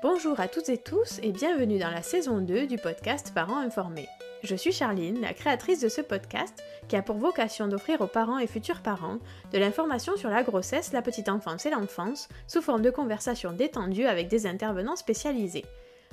Bonjour 0.00 0.38
à 0.38 0.46
toutes 0.46 0.68
et 0.68 0.78
tous 0.78 1.18
et 1.24 1.32
bienvenue 1.32 1.80
dans 1.80 1.90
la 1.90 2.02
saison 2.02 2.38
2 2.38 2.68
du 2.68 2.76
podcast 2.76 3.32
Parents 3.34 3.58
informés. 3.58 4.06
Je 4.44 4.54
suis 4.54 4.70
Charline, 4.70 5.20
la 5.20 5.34
créatrice 5.34 5.80
de 5.80 5.88
ce 5.88 6.00
podcast 6.00 6.62
qui 6.86 6.94
a 6.94 7.02
pour 7.02 7.16
vocation 7.16 7.66
d'offrir 7.66 8.00
aux 8.00 8.06
parents 8.06 8.38
et 8.38 8.46
futurs 8.46 8.80
parents 8.80 9.18
de 9.52 9.58
l'information 9.58 10.16
sur 10.16 10.30
la 10.30 10.44
grossesse, 10.44 10.92
la 10.92 11.02
petite 11.02 11.28
enfance 11.28 11.66
et 11.66 11.70
l'enfance 11.70 12.28
sous 12.46 12.62
forme 12.62 12.82
de 12.82 12.90
conversations 12.90 13.50
détendues 13.50 14.06
avec 14.06 14.28
des 14.28 14.46
intervenants 14.46 14.94
spécialisés. 14.94 15.66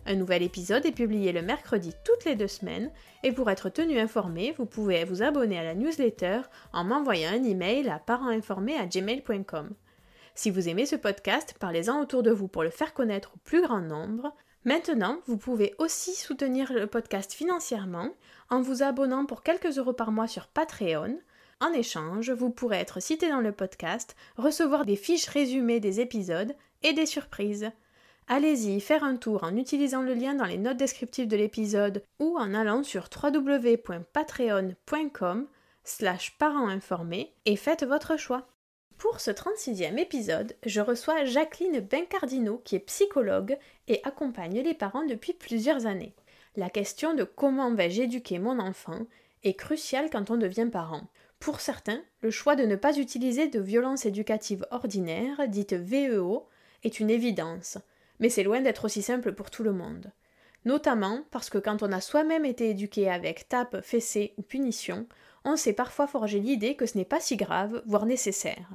Un 0.07 0.15
nouvel 0.15 0.41
épisode 0.41 0.87
est 0.87 0.91
publié 0.91 1.31
le 1.31 1.43
mercredi 1.43 1.93
toutes 2.03 2.25
les 2.25 2.35
deux 2.35 2.47
semaines 2.47 2.89
et 3.23 3.31
pour 3.31 3.51
être 3.51 3.69
tenu 3.69 3.99
informé, 3.99 4.55
vous 4.57 4.65
pouvez 4.65 5.03
vous 5.03 5.21
abonner 5.21 5.59
à 5.59 5.63
la 5.63 5.75
newsletter 5.75 6.41
en 6.73 6.85
m'envoyant 6.85 7.33
un 7.33 7.43
email 7.43 7.87
à 7.89 7.99
parentsinformés@gmail.com. 7.99 9.75
Si 10.35 10.51
vous 10.51 10.67
aimez 10.67 10.85
ce 10.85 10.97
podcast, 10.97 11.55
parlez-en 11.59 12.01
autour 12.01 12.21
de 12.21 12.31
vous 12.31 12.49
pour 12.49 12.63
le 12.63 12.69
faire 12.69 12.93
connaître 12.93 13.31
au 13.35 13.39
plus 13.45 13.61
grand 13.61 13.79
nombre. 13.79 14.35
Maintenant, 14.65 15.19
vous 15.27 15.37
pouvez 15.37 15.73
aussi 15.77 16.13
soutenir 16.13 16.73
le 16.73 16.87
podcast 16.87 17.33
financièrement 17.33 18.09
en 18.49 18.61
vous 18.61 18.83
abonnant 18.83 19.25
pour 19.25 19.43
quelques 19.43 19.77
euros 19.77 19.93
par 19.93 20.11
mois 20.11 20.27
sur 20.27 20.47
Patreon. 20.47 21.17
En 21.61 21.71
échange, 21.71 22.31
vous 22.31 22.49
pourrez 22.49 22.75
être 22.77 23.01
cité 23.01 23.29
dans 23.29 23.39
le 23.39 23.53
podcast, 23.53 24.17
recevoir 24.35 24.85
des 24.85 24.97
fiches 24.97 25.27
résumées 25.27 25.79
des 25.79 26.01
épisodes 26.01 26.53
et 26.83 26.91
des 26.91 27.05
surprises. 27.05 27.71
Allez-y 28.27 28.81
faire 28.81 29.05
un 29.05 29.15
tour 29.15 29.43
en 29.43 29.55
utilisant 29.55 30.01
le 30.01 30.15
lien 30.15 30.33
dans 30.33 30.45
les 30.45 30.57
notes 30.57 30.77
descriptives 30.77 31.27
de 31.27 31.37
l'épisode 31.37 32.03
ou 32.19 32.35
en 32.37 32.53
allant 32.53 32.83
sur 32.83 33.07
www.patreon.com 33.23 35.47
slash 35.83 36.37
parentsinformés 36.37 37.33
et 37.45 37.55
faites 37.55 37.85
votre 37.85 38.17
choix. 38.17 38.47
Pour 39.05 39.19
ce 39.19 39.29
36e 39.29 39.99
épisode, 39.99 40.55
je 40.65 40.81
reçois 40.81 41.25
Jacqueline 41.25 41.79
Bencardino 41.79 42.59
qui 42.65 42.75
est 42.75 42.79
psychologue 42.79 43.55
et 43.87 44.01
accompagne 44.03 44.61
les 44.61 44.73
parents 44.73 45.05
depuis 45.05 45.33
plusieurs 45.33 45.85
années. 45.85 46.15
La 46.55 46.71
question 46.71 47.13
de 47.13 47.23
comment 47.23 47.71
vais-je 47.75 48.01
éduquer 48.01 48.39
mon 48.39 48.57
enfant 48.57 49.05
est 49.43 49.53
cruciale 49.53 50.09
quand 50.11 50.31
on 50.31 50.37
devient 50.37 50.69
parent. 50.71 51.03
Pour 51.39 51.59
certains, 51.59 52.01
le 52.21 52.31
choix 52.31 52.55
de 52.55 52.65
ne 52.65 52.75
pas 52.75 52.97
utiliser 52.97 53.47
de 53.47 53.59
violence 53.59 54.07
éducative 54.07 54.65
ordinaire, 54.71 55.47
dite 55.47 55.73
VEO, 55.73 56.47
est 56.83 56.99
une 56.99 57.11
évidence 57.11 57.77
mais 58.19 58.29
c'est 58.29 58.43
loin 58.43 58.61
d'être 58.61 58.85
aussi 58.85 59.03
simple 59.03 59.33
pour 59.33 59.51
tout 59.51 59.63
le 59.63 59.73
monde. 59.73 60.11
Notamment 60.65 61.23
parce 61.29 61.51
que 61.51 61.59
quand 61.59 61.83
on 61.83 61.91
a 61.91 62.01
soi-même 62.01 62.45
été 62.45 62.71
éduqué 62.71 63.09
avec 63.09 63.47
tape, 63.47 63.81
fessée 63.81 64.33
ou 64.37 64.41
punition, 64.41 65.05
on 65.43 65.57
s'est 65.57 65.73
parfois 65.73 66.07
forgé 66.07 66.39
l'idée 66.39 66.75
que 66.75 66.87
ce 66.87 66.97
n'est 66.97 67.05
pas 67.05 67.19
si 67.19 67.35
grave, 67.37 67.83
voire 67.85 68.07
nécessaire. 68.07 68.67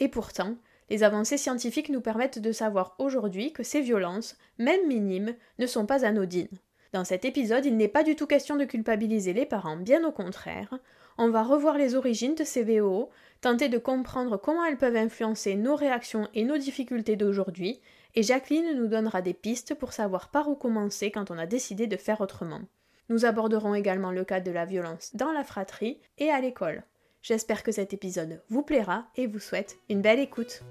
Et 0.00 0.08
pourtant, 0.08 0.56
les 0.90 1.02
avancées 1.02 1.38
scientifiques 1.38 1.90
nous 1.90 2.00
permettent 2.00 2.38
de 2.38 2.52
savoir 2.52 2.94
aujourd'hui 2.98 3.52
que 3.52 3.62
ces 3.62 3.80
violences, 3.80 4.36
même 4.58 4.86
minimes, 4.86 5.34
ne 5.58 5.66
sont 5.66 5.86
pas 5.86 6.04
anodines. 6.04 6.58
Dans 6.92 7.04
cet 7.04 7.26
épisode, 7.26 7.66
il 7.66 7.76
n'est 7.76 7.88
pas 7.88 8.02
du 8.02 8.16
tout 8.16 8.26
question 8.26 8.56
de 8.56 8.64
culpabiliser 8.64 9.34
les 9.34 9.44
parents, 9.44 9.76
bien 9.76 10.04
au 10.04 10.12
contraire. 10.12 10.78
On 11.18 11.28
va 11.28 11.42
revoir 11.42 11.76
les 11.76 11.94
origines 11.94 12.34
de 12.34 12.44
ces 12.44 12.62
VO, 12.62 13.10
tenter 13.42 13.68
de 13.68 13.76
comprendre 13.76 14.38
comment 14.38 14.64
elles 14.64 14.78
peuvent 14.78 14.96
influencer 14.96 15.54
nos 15.54 15.76
réactions 15.76 16.28
et 16.32 16.44
nos 16.44 16.56
difficultés 16.56 17.16
d'aujourd'hui, 17.16 17.80
et 18.14 18.22
Jacqueline 18.22 18.74
nous 18.74 18.86
donnera 18.86 19.20
des 19.20 19.34
pistes 19.34 19.74
pour 19.74 19.92
savoir 19.92 20.30
par 20.30 20.48
où 20.48 20.54
commencer 20.54 21.10
quand 21.10 21.30
on 21.30 21.38
a 21.38 21.46
décidé 21.46 21.86
de 21.86 21.96
faire 21.96 22.22
autrement. 22.22 22.62
Nous 23.10 23.26
aborderons 23.26 23.74
également 23.74 24.10
le 24.10 24.24
cas 24.24 24.40
de 24.40 24.50
la 24.50 24.64
violence 24.64 25.14
dans 25.14 25.32
la 25.32 25.44
fratrie 25.44 26.00
et 26.16 26.30
à 26.30 26.40
l'école. 26.40 26.84
J'espère 27.28 27.62
que 27.62 27.72
cet 27.72 27.92
épisode 27.92 28.42
vous 28.48 28.62
plaira 28.62 29.06
et 29.14 29.26
vous 29.26 29.38
souhaite 29.38 29.76
une 29.90 30.00
belle 30.00 30.18
écoute. 30.18 30.62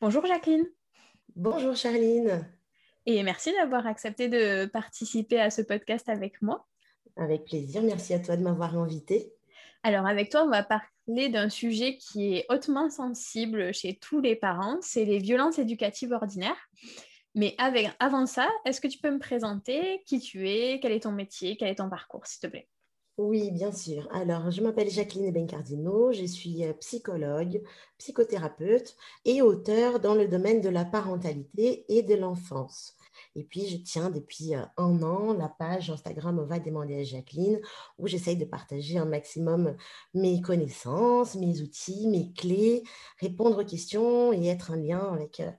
Bonjour 0.00 0.24
Jacqueline. 0.26 0.64
Bonjour 1.34 1.74
Charline. 1.74 2.48
Et 3.04 3.24
merci 3.24 3.52
d'avoir 3.52 3.88
accepté 3.88 4.28
de 4.28 4.66
participer 4.66 5.40
à 5.40 5.50
ce 5.50 5.60
podcast 5.60 6.08
avec 6.08 6.40
moi. 6.40 6.68
Avec 7.16 7.46
plaisir, 7.46 7.82
merci 7.82 8.14
à 8.14 8.20
toi 8.20 8.36
de 8.36 8.42
m'avoir 8.44 8.78
invité. 8.78 9.32
Alors 9.82 10.06
avec 10.06 10.30
toi, 10.30 10.44
on 10.44 10.50
va 10.50 10.62
parler 10.62 11.30
d'un 11.30 11.48
sujet 11.48 11.96
qui 11.96 12.36
est 12.36 12.46
hautement 12.48 12.90
sensible 12.90 13.74
chez 13.74 13.96
tous 13.96 14.20
les 14.20 14.36
parents, 14.36 14.78
c'est 14.82 15.04
les 15.04 15.18
violences 15.18 15.58
éducatives 15.58 16.12
ordinaires. 16.12 16.68
Mais 17.34 17.56
avec, 17.58 17.88
avant 17.98 18.26
ça, 18.26 18.48
est-ce 18.64 18.80
que 18.80 18.86
tu 18.86 18.98
peux 18.98 19.10
me 19.10 19.18
présenter 19.18 20.04
qui 20.06 20.20
tu 20.20 20.48
es, 20.48 20.78
quel 20.78 20.92
est 20.92 21.02
ton 21.02 21.12
métier, 21.12 21.56
quel 21.56 21.70
est 21.70 21.76
ton 21.78 21.90
parcours, 21.90 22.24
s'il 22.24 22.42
te 22.42 22.46
plaît? 22.46 22.68
Oui, 23.18 23.50
bien 23.50 23.72
sûr. 23.72 24.08
Alors, 24.12 24.52
je 24.52 24.62
m'appelle 24.62 24.88
Jacqueline 24.88 25.32
Bencardino, 25.32 26.12
je 26.12 26.24
suis 26.24 26.64
euh, 26.64 26.72
psychologue, 26.74 27.60
psychothérapeute 27.98 28.96
et 29.24 29.42
auteur 29.42 29.98
dans 29.98 30.14
le 30.14 30.28
domaine 30.28 30.60
de 30.60 30.68
la 30.68 30.84
parentalité 30.84 31.84
et 31.88 32.04
de 32.04 32.14
l'enfance. 32.14 32.94
Et 33.34 33.42
puis, 33.42 33.66
je 33.66 33.76
tiens 33.78 34.10
depuis 34.10 34.54
euh, 34.54 34.62
un 34.76 35.02
an 35.02 35.32
la 35.32 35.48
page 35.48 35.90
Instagram 35.90 36.38
On 36.38 36.46
va 36.46 36.60
demander 36.60 37.00
à 37.00 37.02
Jacqueline, 37.02 37.60
où 37.98 38.06
j'essaye 38.06 38.36
de 38.36 38.44
partager 38.44 38.98
un 38.98 39.04
maximum 39.04 39.74
mes 40.14 40.40
connaissances, 40.40 41.34
mes 41.34 41.60
outils, 41.60 42.06
mes 42.06 42.32
clés, 42.32 42.84
répondre 43.20 43.62
aux 43.62 43.66
questions 43.66 44.32
et 44.32 44.46
être 44.46 44.70
en 44.70 44.76
lien 44.76 45.12
avec 45.12 45.40
euh, 45.40 45.50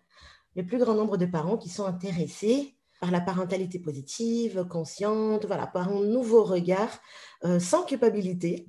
le 0.55 0.65
plus 0.65 0.77
grand 0.77 0.95
nombre 0.95 1.17
de 1.17 1.25
parents 1.25 1.57
qui 1.57 1.67
sont 1.67 1.85
intéressés 1.85 2.78
par 2.99 3.11
la 3.11 3.21
parentalité 3.21 3.79
positive, 3.79 4.65
consciente, 4.69 5.45
voilà, 5.45 5.67
par 5.67 5.89
un 5.89 6.03
nouveau 6.03 6.43
regard, 6.43 6.99
euh, 7.45 7.59
sans 7.59 7.83
culpabilité. 7.83 8.67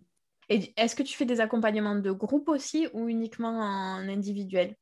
Et 0.48 0.72
est-ce 0.76 0.96
que 0.96 1.02
tu 1.02 1.16
fais 1.16 1.26
des 1.26 1.40
accompagnements 1.40 1.96
de 1.96 2.10
groupe 2.10 2.48
aussi 2.48 2.88
ou 2.92 3.08
uniquement 3.08 3.60
en 3.60 4.08
individuel? 4.08 4.76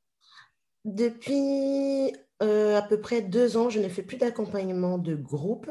Depuis 0.85 2.13
euh, 2.43 2.79
à 2.79 2.83
peu 2.83 3.01
près 3.01 3.21
deux 3.21 3.57
ans, 3.57 3.69
je 3.69 3.81
ne 3.81 3.89
fais 3.89 4.03
plus 4.03 4.17
d'accompagnement 4.17 4.97
de 4.97 5.15
groupe. 5.15 5.71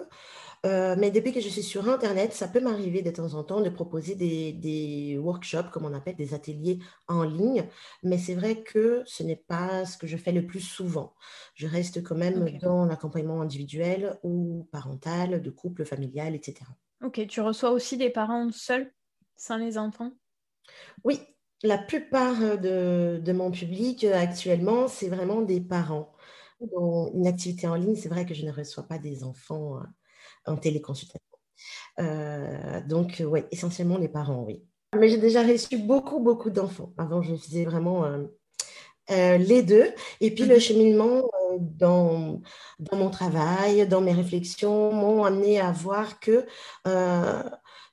Euh, 0.68 0.96
mais 0.98 1.12
depuis 1.12 1.32
que 1.32 1.40
je 1.40 1.48
suis 1.48 1.64
sur 1.64 1.88
Internet, 1.88 2.34
ça 2.34 2.48
peut 2.48 2.60
m'arriver 2.60 3.02
de 3.02 3.10
temps 3.10 3.36
en 3.36 3.44
temps 3.44 3.62
de 3.62 3.70
proposer 3.70 4.16
des, 4.16 5.18
workshops, 5.18 5.70
comme 5.72 5.86
on 5.86 5.94
appelle 5.94 6.16
des 6.16 6.34
ateliers 6.34 6.80
en 7.08 7.24
ligne. 7.24 7.66
Mais 8.04 8.18
c'est 8.18 8.36
vrai 8.36 8.64
que 8.64 9.02
ce 9.06 9.24
n'est 9.24 9.44
pas 9.48 9.86
ce 9.86 9.98
que 9.98 10.08
je 10.08 10.18
fais 10.18 10.34
le 10.34 10.46
plus 10.46 10.60
souvent. 10.60 11.14
Je 11.56 11.68
reste 11.68 12.04
quand 12.04 12.16
même 12.16 12.58
dans 12.60 12.86
l'accompagnement 12.86 13.42
individuel 13.42 14.18
ou 14.24 14.68
parental, 14.72 15.42
de 15.42 15.50
couple, 15.50 15.86
familial, 15.86 16.36
etc. 16.36 16.66
Ok, 17.04 17.26
tu 17.28 17.40
reçois 17.40 17.72
aussi 17.72 17.96
des 17.96 18.10
parents 18.10 18.52
seuls, 18.52 18.92
sans 19.38 19.58
les 19.58 19.78
enfants? 19.78 20.12
Oui, 21.06 21.22
la 21.64 21.78
plupart 21.78 22.60
de, 22.60 23.22
de 23.24 23.32
mon 23.32 23.52
public 23.52 24.04
actuellement, 24.04 24.90
c'est 24.90 25.08
vraiment 25.08 25.42
des 25.42 25.62
parents. 25.62 26.12
Dans 26.60 27.10
une 27.14 27.28
activité 27.28 27.68
en 27.68 27.76
ligne, 27.76 27.96
c'est 27.96 28.10
vrai 28.10 28.26
que 28.26 28.34
je 28.34 28.46
ne 28.46 28.52
reçois 28.52 28.88
pas 28.88 28.98
des 28.98 29.24
enfants 29.24 29.80
en 30.48 30.58
téléconsultation. 30.58 31.22
donc, 32.88 33.24
oui, 33.26 33.44
essentiellement 33.52 33.98
les 33.98 34.10
parents, 34.10 34.44
oui. 34.48 34.64
Mais 34.98 35.10
j'ai 35.10 35.18
déjà 35.18 35.44
reçu 35.44 35.78
beaucoup, 35.78 36.20
beaucoup 36.20 36.50
d'enfants. 36.50 36.94
Avant, 36.98 37.22
je 37.22 37.36
faisais 37.36 37.66
vraiment 37.66 38.06
euh, 39.10 39.38
les 39.38 39.64
deux. 39.64 39.86
Et 40.20 40.32
puis, 40.32 40.46
le 40.46 40.56
mhm. 40.56 40.62
cheminement 40.62 41.18
euh, 41.18 41.58
dans, 41.60 42.42
dans 42.80 42.98
mon 42.98 43.10
travail, 43.10 43.88
dans 43.88 44.02
mes 44.02 44.12
réflexions, 44.12 44.92
m'ont 44.92 45.24
amené 45.24 45.60
à 45.62 45.72
voir 45.72 46.20
que 46.20 46.46
euh, 46.88 47.44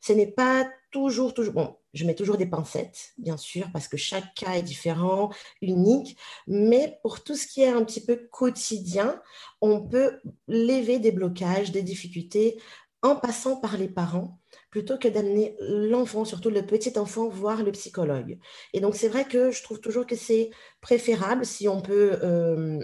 ce 0.00 0.12
n'est 0.12 0.30
pas 0.30 0.68
toujours, 0.94 1.34
toujours, 1.34 1.54
bon, 1.54 1.76
je 1.92 2.04
mets 2.04 2.14
toujours 2.14 2.36
des 2.36 2.46
pincettes, 2.46 3.14
bien 3.18 3.36
sûr, 3.36 3.66
parce 3.72 3.88
que 3.88 3.96
chaque 3.96 4.32
cas 4.36 4.52
est 4.52 4.62
différent, 4.62 5.30
unique, 5.60 6.16
mais 6.46 7.00
pour 7.02 7.24
tout 7.24 7.34
ce 7.34 7.48
qui 7.48 7.62
est 7.62 7.68
un 7.68 7.82
petit 7.82 8.00
peu 8.00 8.28
quotidien, 8.30 9.20
on 9.60 9.80
peut 9.80 10.20
lever 10.46 11.00
des 11.00 11.10
blocages, 11.10 11.72
des 11.72 11.82
difficultés 11.82 12.60
en 13.02 13.16
passant 13.16 13.56
par 13.56 13.76
les 13.76 13.88
parents 13.88 14.38
plutôt 14.70 14.98
que 14.98 15.08
d'amener 15.08 15.56
l'enfant, 15.60 16.24
surtout 16.24 16.50
le 16.50 16.64
petit 16.64 16.96
enfant, 16.96 17.28
voir 17.28 17.64
le 17.64 17.72
psychologue. 17.72 18.38
Et 18.72 18.80
donc, 18.80 18.94
c'est 18.94 19.08
vrai 19.08 19.24
que 19.24 19.50
je 19.50 19.62
trouve 19.64 19.80
toujours 19.80 20.06
que 20.06 20.16
c'est 20.16 20.50
préférable 20.80 21.44
si 21.44 21.66
on 21.68 21.80
peut 21.80 22.18
euh, 22.22 22.78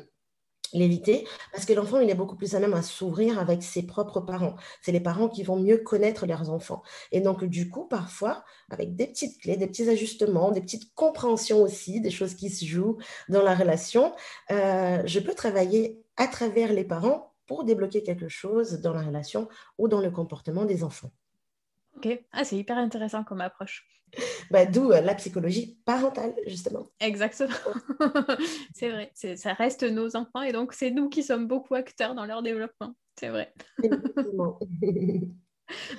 l'éviter, 0.73 1.27
parce 1.53 1.65
que 1.65 1.73
l'enfant, 1.73 2.01
il 2.01 2.11
est 2.11 2.15
beaucoup 2.15 2.37
plus 2.37 2.55
à 2.55 2.61
même 2.61 2.75
à 2.75 2.83
s'ouvrir 2.83 3.39
avec 3.39 3.63
ses 3.63 3.83
propres 3.83 4.21
parents. 4.21 4.57
C'est 4.83 4.93
les 4.93 5.01
parents 5.01 5.29
qui 5.29 5.43
vont 5.43 5.59
mieux 5.59 5.79
connaître 5.79 6.27
leurs 6.27 6.51
enfants. 6.51 6.83
Et 7.13 7.21
donc, 7.21 7.45
du 7.45 7.69
coup, 7.69 7.87
parfois, 7.87 8.45
avec 8.71 8.97
des 8.97 9.07
petites 9.07 9.41
clés, 9.41 9.57
des 9.57 9.67
petits 9.67 9.89
ajustements, 9.89 10.51
des 10.51 10.61
petites 10.61 10.95
compréhensions 10.95 11.63
aussi, 11.63 12.01
des 12.01 12.11
choses 12.11 12.35
qui 12.35 12.51
se 12.51 12.65
jouent 12.65 12.99
dans 13.29 13.43
la 13.43 13.55
relation, 13.55 14.13
euh, 14.51 15.03
je 15.05 15.21
peux 15.21 15.35
travailler 15.35 16.03
à 16.17 16.27
travers 16.27 16.73
les 16.73 16.85
parents 16.85 17.35
pour 17.47 17.65
débloquer 17.65 18.03
quelque 18.03 18.29
chose 18.29 18.81
dans 18.81 18.93
la 18.93 19.03
relation 19.03 19.49
ou 19.79 19.89
dans 19.89 20.01
le 20.01 20.11
comportement 20.11 20.65
des 20.65 20.85
enfants. 20.85 21.11
Ok, 22.03 22.19
ah, 22.33 22.45
c'est 22.45 22.57
hyper 22.57 22.79
intéressant 22.79 23.25
comme 23.25 23.43
approche. 23.43 23.87
Bah, 24.51 24.65
D'où 24.65 24.91
euh, 24.91 25.03
la 25.03 25.15
psychologie 25.15 25.79
parentale, 25.85 26.35
justement. 26.47 26.91
Exactement. 26.99 27.51
c'est 28.75 28.89
vrai, 28.89 29.13
ça 29.37 29.53
reste 29.53 29.83
nos 29.83 30.17
enfants 30.17 30.41
et 30.41 30.53
donc 30.53 30.73
c'est 30.73 30.91
nous 30.91 31.11
qui 31.11 31.23
sommes 31.23 31.47
beaucoup 31.47 31.75
acteurs 31.75 32.15
dans 32.15 32.25
leur 32.25 32.43
développement. 32.43 32.95
C'est 33.19 33.29
vrai. 33.29 33.53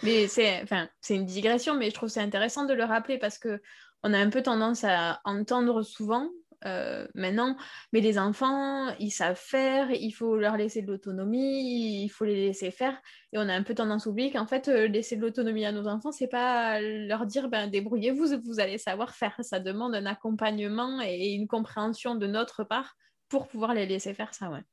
mais 0.02 0.28
c'est 0.28 0.64
enfin, 0.64 0.90
une 1.12 1.26
digression, 1.26 1.76
mais 1.76 1.92
je 1.92 1.94
trouve 1.94 2.10
c'est 2.10 2.20
intéressant 2.20 2.66
de 2.66 2.74
le 2.74 2.84
rappeler 2.84 3.20
parce 3.20 3.38
que 3.38 3.62
on 4.02 4.12
a 4.12 4.18
un 4.18 4.32
peu 4.32 4.42
tendance 4.42 4.84
à 4.84 5.22
entendre 5.24 5.84
souvent 5.84 6.32
euh, 6.66 7.08
maintenant. 7.16 7.56
Mais 7.94 8.02
les 8.02 8.18
enfants, 8.18 8.90
ils 9.00 9.12
savent 9.12 9.40
faire, 9.40 9.92
il 9.92 10.12
faut 10.12 10.38
leur 10.38 10.58
laisser 10.58 10.82
de 10.82 10.88
l'autonomie, 10.88 12.04
il 12.04 12.10
faut 12.10 12.26
les 12.26 12.48
laisser 12.48 12.72
faire. 12.72 13.00
Et 13.34 13.38
on 13.38 13.50
a 13.50 13.54
un 13.54 13.64
peu 13.64 13.74
tendance 13.74 14.08
à 14.08 14.10
oublier 14.10 14.32
qu'en 14.32 14.46
fait, 14.46 14.68
euh, 14.68 14.88
laisser 14.88 15.16
de 15.16 15.22
l'autonomie 15.22 15.66
à 15.66 15.72
nos 15.72 15.88
enfants, 15.88 16.12
c'est 16.12 16.28
pas 16.28 16.80
leur 16.82 17.26
dire 17.26 17.50
ben, 17.50 17.68
débrouillez-vous, 17.68 18.42
vous 18.44 18.60
allez 18.60 18.78
savoir 18.78 19.16
faire. 19.16 19.36
Ça 19.42 19.60
demande 19.60 19.96
un 19.96 20.06
accompagnement 20.06 21.02
et 21.02 21.34
une 21.34 21.48
compréhension 21.48 22.16
de 22.16 22.28
notre 22.28 22.64
part 22.64 22.96
pour 23.30 23.48
pouvoir 23.48 23.74
les 23.74 23.86
laisser 23.86 24.14
faire 24.14 24.34
ça. 24.34 24.50
Ouais. 24.50 24.64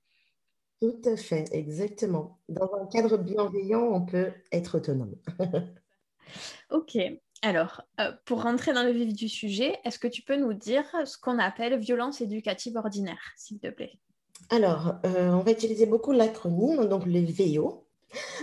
Tout 0.80 1.00
à 1.06 1.16
fait, 1.16 1.48
exactement. 1.52 2.38
Dans 2.48 2.70
un 2.74 2.86
cadre 2.86 3.16
bienveillant, 3.16 3.82
on 3.82 4.04
peut 4.04 4.32
être 4.52 4.76
autonome. 4.78 5.16
ok. 6.70 6.98
Alors, 7.42 7.82
euh, 8.00 8.12
pour 8.24 8.42
rentrer 8.42 8.72
dans 8.72 8.82
le 8.82 8.90
vif 8.90 9.14
du 9.14 9.28
sujet, 9.28 9.78
est-ce 9.84 9.98
que 9.98 10.08
tu 10.08 10.22
peux 10.22 10.36
nous 10.36 10.54
dire 10.54 10.84
ce 11.04 11.16
qu'on 11.16 11.38
appelle 11.38 11.78
violence 11.78 12.20
éducative 12.20 12.76
ordinaire, 12.76 13.20
s'il 13.36 13.60
te 13.60 13.68
plaît? 13.68 13.98
Alors, 14.50 14.94
euh, 15.04 15.30
on 15.30 15.40
va 15.40 15.52
utiliser 15.52 15.86
beaucoup 15.86 16.12
l'acronyme, 16.12 16.86
donc 16.86 17.04
le 17.06 17.20
VO. 17.20 17.84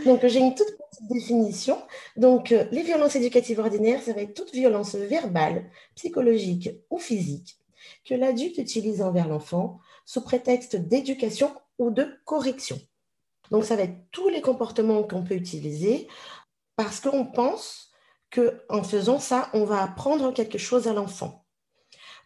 Donc, 0.06 0.26
j'ai 0.26 0.40
une 0.40 0.56
toute 0.56 0.68
petite 0.68 1.08
définition. 1.10 1.78
Donc, 2.16 2.52
euh, 2.52 2.66
les 2.72 2.84
violences 2.84 3.16
éducatives 3.16 3.60
ordinaires, 3.60 4.02
ça 4.02 4.14
va 4.14 4.22
être 4.22 4.34
toute 4.34 4.54
violence 4.54 4.96
verbale, 4.96 5.70
psychologique 5.96 6.70
ou 6.90 6.98
physique 6.98 7.58
que 8.06 8.14
l'adulte 8.14 8.58
utilise 8.58 9.02
envers 9.02 9.28
l'enfant 9.28 9.80
sous 10.06 10.22
prétexte 10.22 10.76
d'éducation 10.76 11.52
ou 11.80 11.92
de 11.92 12.08
correction. 12.24 12.80
Donc, 13.52 13.66
ça 13.66 13.76
va 13.76 13.84
être 13.84 13.98
tous 14.12 14.30
les 14.30 14.42
comportements 14.42 15.04
qu'on 15.04 15.24
peut 15.24 15.36
utiliser 15.36 16.08
parce 16.76 17.00
qu'on 17.00 17.26
pense 17.26 17.92
en 18.70 18.84
faisant 18.84 19.20
ça, 19.20 19.50
on 19.54 19.66
va 19.66 19.84
apprendre 19.84 20.34
quelque 20.34 20.58
chose 20.58 20.88
à 20.88 20.94
l'enfant. 20.94 21.46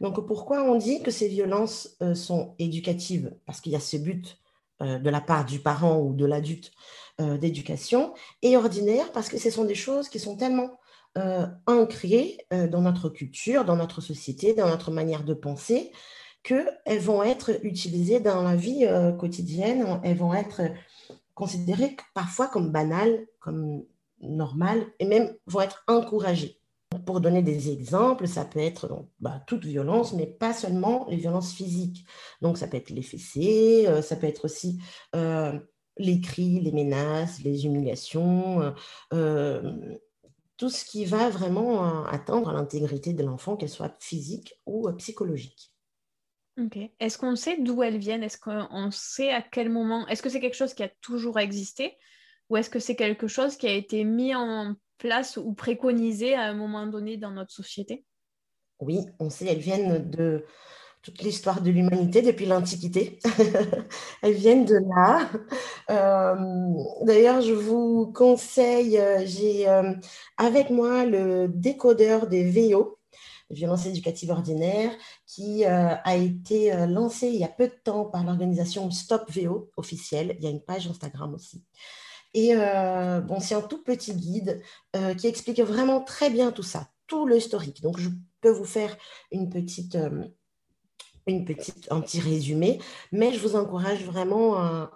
Donc 0.01 0.25
pourquoi 0.25 0.63
on 0.63 0.75
dit 0.75 1.01
que 1.01 1.11
ces 1.11 1.27
violences 1.27 1.97
euh, 2.01 2.15
sont 2.15 2.55
éducatives? 2.59 3.35
Parce 3.45 3.61
qu'il 3.61 3.71
y 3.71 3.75
a 3.75 3.81
ce 3.81 3.97
but 3.97 4.37
euh, 4.81 4.97
de 4.97 5.09
la 5.09 5.21
part 5.21 5.45
du 5.45 5.59
parent 5.59 5.99
ou 5.99 6.13
de 6.13 6.25
l'adulte 6.25 6.71
euh, 7.19 7.37
d'éducation, 7.37 8.13
et 8.41 8.55
ordinaire 8.55 9.11
parce 9.11 9.27
que 9.27 9.37
ce 9.37 9.49
sont 9.49 9.65
des 9.65 9.75
choses 9.75 10.09
qui 10.09 10.19
sont 10.19 10.35
tellement 10.35 10.79
ancrées 11.65 12.37
dans 12.51 12.81
notre 12.81 13.09
culture, 13.09 13.65
dans 13.65 13.75
notre 13.75 13.99
société, 13.99 14.53
dans 14.53 14.69
notre 14.69 14.89
manière 14.91 15.23
de 15.23 15.33
penser, 15.33 15.91
qu'elles 16.43 16.99
vont 17.01 17.23
être 17.23 17.59
utilisées 17.65 18.21
dans 18.21 18.43
la 18.43 18.55
vie 18.55 18.87
quotidienne, 19.19 19.99
elles 20.03 20.15
vont 20.15 20.35
être 20.35 20.61
considérées 21.33 21.97
parfois 22.13 22.47
comme 22.47 22.71
banales, 22.71 23.25
comme 23.39 23.83
normales 24.21 24.85
et 24.99 25.05
même 25.05 25.35
vont 25.47 25.61
être 25.61 25.83
encouragées. 25.87 26.59
Pour 27.05 27.21
donner 27.21 27.43
des 27.43 27.69
exemples, 27.71 28.27
ça 28.27 28.45
peut 28.45 28.59
être 28.59 29.05
bah, 29.19 29.43
toute 29.45 29.63
violence, 29.63 30.13
mais 30.13 30.25
pas 30.25 30.53
seulement 30.53 31.05
les 31.07 31.17
violences 31.17 31.53
physiques. 31.53 32.03
Donc, 32.41 32.57
ça 32.57 32.67
peut 32.67 32.77
être 32.77 32.89
les 32.89 33.03
fessées, 33.03 33.85
euh, 33.87 34.01
ça 34.01 34.15
peut 34.15 34.25
être 34.25 34.45
aussi 34.45 34.81
euh, 35.15 35.59
les 35.97 36.19
cris, 36.19 36.59
les 36.59 36.71
menaces, 36.71 37.43
les 37.43 37.65
humiliations, 37.65 38.73
euh, 39.13 39.95
tout 40.57 40.69
ce 40.69 40.83
qui 40.83 41.05
va 41.05 41.29
vraiment 41.29 42.05
atteindre 42.05 42.51
l'intégrité 42.51 43.13
de 43.13 43.23
l'enfant, 43.23 43.55
qu'elle 43.55 43.69
soit 43.69 43.95
physique 43.99 44.59
ou 44.65 44.91
psychologique. 44.93 45.71
Ok. 46.59 46.77
Est-ce 46.99 47.17
qu'on 47.17 47.35
sait 47.35 47.57
d'où 47.61 47.83
elles 47.83 47.99
viennent? 47.99 48.23
Est-ce 48.23 48.37
qu'on 48.37 48.89
sait 48.91 49.31
à 49.31 49.41
quel 49.41 49.69
moment? 49.69 50.07
Est-ce 50.07 50.21
que 50.21 50.29
c'est 50.29 50.41
quelque 50.41 50.57
chose 50.57 50.73
qui 50.73 50.83
a 50.83 50.89
toujours 51.01 51.39
existé? 51.39 51.97
Ou 52.49 52.57
est-ce 52.57 52.69
que 52.69 52.79
c'est 52.79 52.95
quelque 52.95 53.27
chose 53.27 53.55
qui 53.55 53.67
a 53.67 53.73
été 53.73 54.03
mis 54.03 54.35
en 54.35 54.75
place 54.97 55.37
ou 55.37 55.53
préconisé 55.53 56.35
à 56.35 56.43
un 56.43 56.53
moment 56.53 56.87
donné 56.87 57.17
dans 57.17 57.31
notre 57.31 57.51
société? 57.51 58.05
Oui, 58.79 58.99
on 59.19 59.29
sait, 59.29 59.47
elles 59.47 59.59
viennent 59.59 60.09
de 60.09 60.45
toute 61.01 61.21
l'histoire 61.21 61.61
de 61.61 61.71
l'humanité 61.71 62.21
depuis 62.21 62.45
l'Antiquité. 62.45 63.19
elles 64.21 64.33
viennent 64.33 64.65
de 64.65 64.79
là. 64.95 65.29
Euh, 65.89 67.05
d'ailleurs, 67.05 67.41
je 67.41 67.53
vous 67.53 68.11
conseille, 68.13 68.97
euh, 68.97 69.25
j'ai 69.25 69.67
euh, 69.67 69.93
avec 70.37 70.69
moi 70.69 71.05
le 71.05 71.47
décodeur 71.47 72.27
des 72.27 72.49
VO, 72.49 72.99
violence 73.49 73.85
éducative 73.85 74.31
ordinaire, 74.31 74.91
qui 75.25 75.65
a 75.65 76.15
été 76.15 76.85
lancé 76.85 77.27
il 77.27 77.39
y 77.39 77.43
a 77.43 77.47
peu 77.47 77.67
de 77.67 77.73
temps 77.83 78.05
par 78.05 78.23
l'organisation 78.23 78.91
Stop 78.91 79.31
VO 79.31 79.71
officielle. 79.75 80.35
Il 80.37 80.43
y 80.43 80.47
a 80.47 80.51
une 80.51 80.61
page 80.61 80.87
Instagram 80.87 81.33
aussi. 81.33 81.63
Et 82.33 82.51
euh, 82.53 83.21
bon, 83.21 83.39
c'est 83.39 83.55
un 83.55 83.61
tout 83.61 83.83
petit 83.83 84.13
guide 84.13 84.61
euh, 84.95 85.13
qui 85.15 85.27
explique 85.27 85.59
vraiment 85.61 86.01
très 86.01 86.29
bien 86.29 86.51
tout 86.51 86.63
ça, 86.63 86.89
tout 87.07 87.25
le 87.25 87.37
historique. 87.37 87.81
Donc, 87.81 87.99
je 87.99 88.09
peux 88.41 88.51
vous 88.51 88.65
faire 88.65 88.95
une 89.31 89.49
petite, 89.49 89.95
euh, 89.95 90.25
une 91.25 91.45
petite, 91.45 91.87
un 91.91 92.01
petit 92.01 92.19
résumé, 92.19 92.79
mais 93.11 93.33
je 93.33 93.39
vous 93.39 93.55
encourage 93.55 94.03
vraiment, 94.03 94.87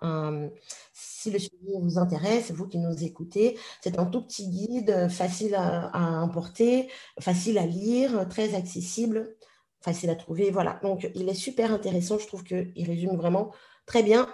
si 0.93 1.29
le 1.29 1.37
sujet 1.37 1.79
vous 1.79 1.99
intéresse, 1.99 2.51
vous 2.51 2.67
qui 2.67 2.79
nous 2.79 3.03
écoutez, 3.03 3.57
c'est 3.81 3.99
un 3.99 4.05
tout 4.05 4.21
petit 4.23 4.47
guide 4.49 5.09
facile 5.09 5.53
à, 5.53 5.95
importer, 5.95 6.89
facile 7.19 7.59
à 7.59 7.67
lire, 7.67 8.27
très 8.29 8.55
accessible, 8.55 9.35
facile 9.81 10.09
à 10.09 10.15
trouver. 10.15 10.49
Voilà, 10.49 10.79
donc 10.81 11.09
il 11.13 11.29
est 11.29 11.35
super 11.35 11.71
intéressant. 11.71 12.17
Je 12.17 12.25
trouve 12.25 12.43
qu'il 12.43 12.73
résume 12.77 13.15
vraiment 13.15 13.51
très 13.85 14.01
bien 14.01 14.27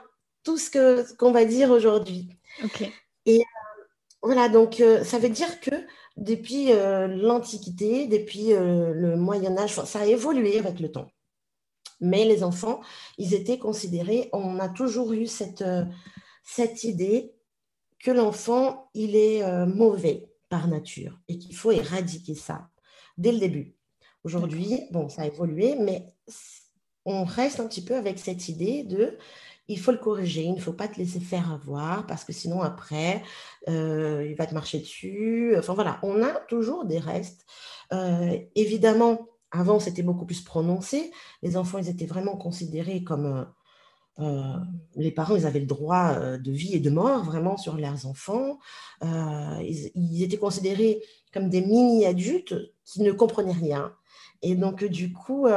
tout 0.43 0.57
ce 0.57 1.15
qu'on 1.15 1.31
va 1.31 1.43
dire 1.43 1.69
aujourd'hui. 1.69 2.38
Et 3.25 3.39
euh, 3.39 3.83
voilà, 4.21 4.49
donc 4.49 4.79
euh, 4.79 5.03
ça 5.03 5.19
veut 5.19 5.29
dire 5.29 5.59
que 5.61 5.71
depuis 6.17 6.71
euh, 6.71 7.07
l'Antiquité, 7.07 8.07
depuis 8.07 8.49
le 8.49 9.15
Moyen 9.15 9.57
Âge, 9.57 9.75
ça 9.83 10.01
a 10.01 10.05
évolué 10.05 10.59
avec 10.59 10.79
le 10.79 10.91
temps. 10.91 11.09
Mais 12.01 12.25
les 12.25 12.43
enfants, 12.43 12.81
ils 13.17 13.33
étaient 13.33 13.59
considérés, 13.59 14.29
on 14.31 14.59
a 14.59 14.69
toujours 14.69 15.11
eu 15.13 15.27
cette, 15.27 15.65
cette 16.43 16.83
idée 16.83 17.33
que 17.99 18.11
l'enfant, 18.11 18.89
il 18.93 19.17
est 19.17 19.43
mauvais 19.65 20.29
par 20.47 20.69
nature 20.69 21.19
et 21.27 21.37
qu'il 21.37 21.55
faut 21.55 21.71
éradiquer 21.71 22.35
ça 22.35 22.69
dès 23.17 23.33
le 23.33 23.39
début. 23.39 23.75
Aujourd'hui, 24.23 24.81
bon, 24.91 25.09
ça 25.09 25.23
a 25.23 25.27
évolué, 25.27 25.75
mais 25.75 26.05
on 27.05 27.23
reste 27.25 27.59
un 27.59 27.67
petit 27.67 27.83
peu 27.83 27.95
avec 27.95 28.19
cette 28.19 28.47
idée 28.47 28.83
de 28.83 29.17
il 29.69 29.79
faut 29.79 29.91
le 29.91 29.97
corriger, 29.97 30.41
il 30.41 30.55
ne 30.55 30.59
faut 30.59 30.73
pas 30.73 30.87
te 30.87 30.97
laisser 30.97 31.19
faire 31.19 31.53
avoir 31.53 32.05
parce 32.07 32.23
que 32.23 32.33
sinon 32.33 32.61
après, 32.61 33.21
euh, 33.69 34.25
il 34.27 34.35
va 34.35 34.47
te 34.47 34.53
marcher 34.55 34.79
dessus. 34.79 35.55
Enfin 35.57 35.75
voilà, 35.75 35.99
on 36.01 36.21
a 36.23 36.31
toujours 36.47 36.85
des 36.85 36.97
restes. 36.97 37.45
Euh, 37.93 38.37
évidemment, 38.55 39.27
avant, 39.51 39.79
c'était 39.79 40.01
beaucoup 40.01 40.25
plus 40.25 40.41
prononcé. 40.41 41.11
Les 41.43 41.55
enfants, 41.55 41.77
ils 41.77 41.87
étaient 41.87 42.07
vraiment 42.07 42.35
considérés 42.35 43.03
comme... 43.03 43.47
Euh, 44.17 44.53
les 44.95 45.11
parents, 45.11 45.37
ils 45.37 45.45
avaient 45.45 45.61
le 45.61 45.65
droit 45.65 46.37
de 46.37 46.51
vie 46.51 46.73
et 46.73 46.81
de 46.81 46.89
mort 46.89 47.23
vraiment 47.23 47.55
sur 47.55 47.77
leurs 47.77 48.05
enfants. 48.05 48.59
Ils, 49.01 49.91
ils, 49.95 50.23
étaient 50.23 50.37
considérés 50.37 51.01
comme 51.31 51.47
des 51.47 51.61
mini-adultes 51.61 52.55
qui 52.83 53.01
ne 53.01 53.13
comprenaient 53.13 53.53
rien. 53.53 53.93
Et 54.41 54.55
donc, 54.55 54.83
du 54.83 55.13
coup, 55.13 55.47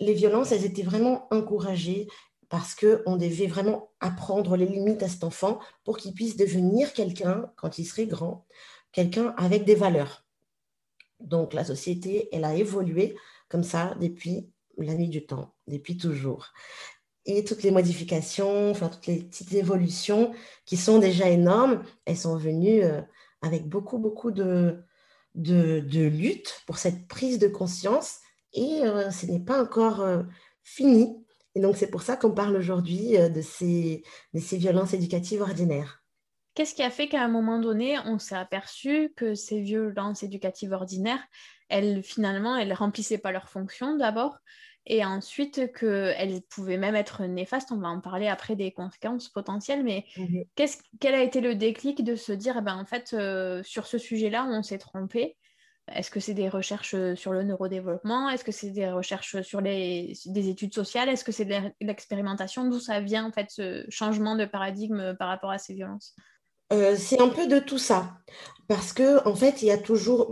les 0.00 0.12
violences, 0.12 0.52
elles 0.52 0.66
étaient 0.66 0.82
vraiment 0.82 1.26
encouragées 1.30 2.08
parce 2.48 2.74
qu'on 2.74 3.16
devait 3.16 3.46
vraiment 3.46 3.90
apprendre 4.00 4.56
les 4.56 4.66
limites 4.66 5.02
à 5.02 5.08
cet 5.08 5.24
enfant 5.24 5.58
pour 5.84 5.96
qu'il 5.96 6.14
puisse 6.14 6.36
devenir 6.36 6.92
quelqu'un, 6.92 7.50
quand 7.56 7.78
il 7.78 7.84
serait 7.84 8.06
grand, 8.06 8.46
quelqu'un 8.92 9.34
avec 9.36 9.64
des 9.64 9.74
valeurs. 9.74 10.24
Donc 11.20 11.54
la 11.54 11.64
société, 11.64 12.28
elle 12.32 12.44
a 12.44 12.54
évolué 12.54 13.16
comme 13.48 13.64
ça 13.64 13.94
depuis 14.00 14.50
la 14.78 14.94
nuit 14.94 15.08
du 15.08 15.26
temps, 15.26 15.54
depuis 15.66 15.96
toujours. 15.96 16.52
Et 17.26 17.44
toutes 17.44 17.62
les 17.62 17.70
modifications, 17.70 18.70
enfin 18.70 18.88
toutes 18.88 19.06
les 19.06 19.22
petites 19.22 19.54
évolutions 19.54 20.32
qui 20.66 20.76
sont 20.76 20.98
déjà 20.98 21.28
énormes, 21.30 21.82
elles 22.04 22.18
sont 22.18 22.36
venues 22.36 22.82
euh, 22.82 23.00
avec 23.40 23.66
beaucoup, 23.66 23.98
beaucoup 23.98 24.30
de, 24.30 24.84
de, 25.34 26.06
lutte 26.06 26.62
pour 26.66 26.78
cette 26.78 27.08
prise 27.08 27.38
de 27.38 27.48
conscience. 27.48 28.18
Et 28.52 28.82
euh, 28.82 29.10
ce 29.10 29.26
n'est 29.26 29.40
pas 29.40 29.62
encore 29.62 30.00
euh, 30.00 30.22
fini. 30.62 31.23
Et 31.54 31.60
donc, 31.60 31.76
c'est 31.76 31.90
pour 31.90 32.02
ça 32.02 32.16
qu'on 32.16 32.32
parle 32.32 32.56
aujourd'hui 32.56 33.16
euh, 33.16 33.28
de 33.28 33.40
ces, 33.40 34.02
de 34.32 34.40
ces 34.40 34.56
violences 34.56 34.94
éducatives 34.94 35.40
ordinaires. 35.40 36.02
Qu'est-ce 36.54 36.74
qui 36.74 36.82
a 36.82 36.90
fait 36.90 37.08
qu'à 37.08 37.22
un 37.22 37.28
moment 37.28 37.58
donné, 37.58 37.98
on 38.06 38.18
s'est 38.18 38.36
aperçu 38.36 39.12
que 39.16 39.34
ces 39.34 39.60
violences 39.60 40.22
éducatives 40.22 40.72
ordinaires, 40.72 41.24
elles, 41.68 42.02
finalement, 42.02 42.56
elles 42.56 42.72
remplissaient 42.72 43.18
pas 43.18 43.32
leur 43.32 43.48
fonction 43.48 43.96
d'abord, 43.96 44.38
et 44.86 45.04
ensuite 45.04 45.72
qu'elles 45.72 46.42
pouvaient 46.50 46.76
même 46.76 46.94
être 46.94 47.24
néfastes. 47.24 47.72
On 47.72 47.78
va 47.78 47.88
en 47.88 48.00
parler 48.00 48.28
après 48.28 48.54
des 48.54 48.70
conséquences 48.70 49.28
potentielles, 49.28 49.82
mais 49.82 50.04
mmh 50.16 50.42
quel 51.00 51.14
a 51.14 51.22
été 51.22 51.40
le 51.40 51.54
déclic 51.54 52.04
de 52.04 52.14
se 52.16 52.32
dire, 52.32 52.56
eh 52.58 52.62
ben, 52.62 52.76
en 52.76 52.84
fait, 52.84 53.14
euh, 53.14 53.62
sur 53.64 53.86
ce 53.86 53.98
sujet-là, 53.98 54.46
on 54.48 54.62
s'est 54.62 54.78
trompé 54.78 55.36
est-ce 55.92 56.10
que 56.10 56.20
c'est 56.20 56.34
des 56.34 56.48
recherches 56.48 56.96
sur 57.14 57.32
le 57.32 57.42
neurodéveloppement? 57.42 58.30
Est-ce 58.30 58.44
que 58.44 58.52
c'est 58.52 58.70
des 58.70 58.88
recherches 58.88 59.42
sur 59.42 59.60
les, 59.60 60.14
des 60.26 60.48
études 60.48 60.72
sociales? 60.72 61.08
Est-ce 61.08 61.24
que 61.24 61.32
c'est 61.32 61.44
de 61.44 61.54
l'expérimentation? 61.80 62.68
D'où 62.68 62.80
ça 62.80 63.00
vient 63.00 63.26
en 63.26 63.32
fait 63.32 63.50
ce 63.50 63.84
changement 63.90 64.36
de 64.36 64.46
paradigme 64.46 65.14
par 65.18 65.28
rapport 65.28 65.50
à 65.50 65.58
ces 65.58 65.74
violences? 65.74 66.16
C'est 66.96 67.20
un 67.20 67.28
peu 67.28 67.46
de 67.46 67.58
tout 67.58 67.78
ça. 67.78 68.16
Parce 68.66 68.92
que, 68.92 69.26
en 69.28 69.34
fait, 69.34 69.62
il 69.62 69.66
y 69.66 69.70
a 69.70 69.78
toujours 69.78 70.30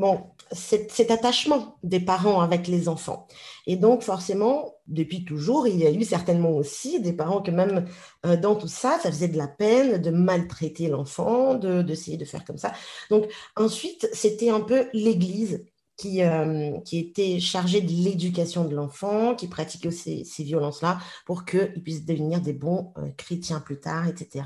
cet, 0.53 1.11
attachement 1.11 1.79
des 1.83 2.01
parents 2.01 2.41
avec 2.41 2.69
les 2.69 2.89
enfants. 2.89 3.27
Et 3.67 3.77
donc, 3.77 4.03
forcément, 4.03 4.75
depuis 4.87 5.25
toujours, 5.25 5.67
il 5.67 5.79
y 5.79 5.87
a 5.87 5.91
eu 5.91 6.05
certainement 6.05 6.51
aussi 6.51 7.01
des 7.01 7.13
parents 7.13 7.43
que 7.43 7.51
même 7.51 7.87
euh, 8.27 8.37
dans 8.37 8.55
tout 8.55 8.69
ça, 8.69 8.99
ça 9.03 9.11
faisait 9.11 9.29
de 9.29 9.39
la 9.39 9.49
peine 9.49 10.01
de 10.01 10.11
maltraiter 10.11 10.89
l'enfant, 10.89 11.55
d'essayer 11.55 12.17
de, 12.17 12.25
faire 12.25 12.45
comme 12.45 12.59
ça. 12.59 12.73
Donc, 13.11 13.27
ensuite, 13.57 14.09
c'était 14.13 14.51
un 14.51 14.61
peu 14.61 14.89
l'Église 14.93 15.65
qui, 15.97 16.23
euh, 16.23 16.79
qui, 16.85 16.99
était 16.99 17.39
chargée 17.39 17.81
de 17.81 17.91
l'éducation 17.91 18.65
de 18.65 18.75
l'enfant, 18.75 19.35
qui 19.35 19.47
pratiquait 19.47 19.91
ces, 19.91 20.25
ces 20.25 20.43
violences-là 20.43 20.99
pour 21.27 21.45
qu'ils 21.45 21.83
puissent 21.83 22.07
devenir 22.07 22.41
des 22.41 22.53
bons 22.55 22.93
chrétiens 23.17 23.61
plus 23.61 23.79
tard, 23.79 24.09
etc. 24.09 24.45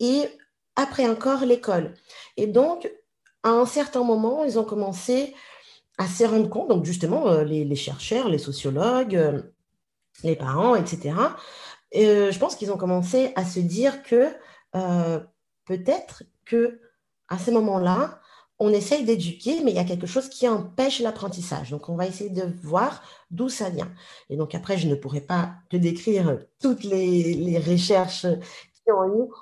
Et 0.00 0.22
après 0.76 1.08
encore 1.08 1.44
l'école. 1.44 1.94
Et 2.36 2.46
donc, 2.46 2.88
à 3.48 3.52
un 3.52 3.66
certain 3.66 4.04
moment, 4.04 4.44
ils 4.44 4.58
ont 4.58 4.64
commencé 4.64 5.34
à 5.98 6.06
se 6.06 6.24
rendre 6.24 6.48
compte, 6.48 6.68
donc 6.68 6.84
justement, 6.84 7.28
euh, 7.28 7.44
les, 7.44 7.76
chercheurs, 7.76 8.28
les 8.28 8.38
sociologues, 8.38 9.16
euh, 9.16 9.42
les 10.22 10.36
parents, 10.36 10.74
etc., 10.76 11.14
euh, 11.96 12.30
je 12.30 12.38
pense 12.38 12.54
qu'ils 12.54 12.70
ont 12.70 12.76
commencé 12.76 13.32
à 13.34 13.44
se 13.44 13.60
dire 13.60 14.02
que 14.02 14.28
peut-être 15.64 16.22
que 16.44 16.80
à 17.28 17.38
ce 17.38 17.50
moment-là, 17.50 18.20
on 18.58 18.70
essaye 18.70 19.04
d'éduquer, 19.04 19.60
mais 19.64 19.70
il 19.70 19.76
y 19.76 19.80
a 19.80 19.84
quelque 19.84 20.06
chose 20.06 20.28
qui 20.28 20.48
empêche 20.48 21.00
l'apprentissage. 21.00 21.70
Donc, 21.70 21.88
on 21.88 21.96
va 21.96 22.06
essayer 22.06 22.30
de 22.30 22.44
voir 22.62 23.02
d'où 23.30 23.48
ça 23.48 23.70
vient. 23.70 23.90
Et 24.30 24.36
donc, 24.36 24.54
après, 24.54 24.76
je 24.76 24.88
ne 24.88 24.94
pourrais 24.94 25.20
pas 25.20 25.52
te 25.70 25.76
décrire 25.76 26.38
toutes 26.60 26.84
les, 26.84 27.58
recherches 27.66 28.26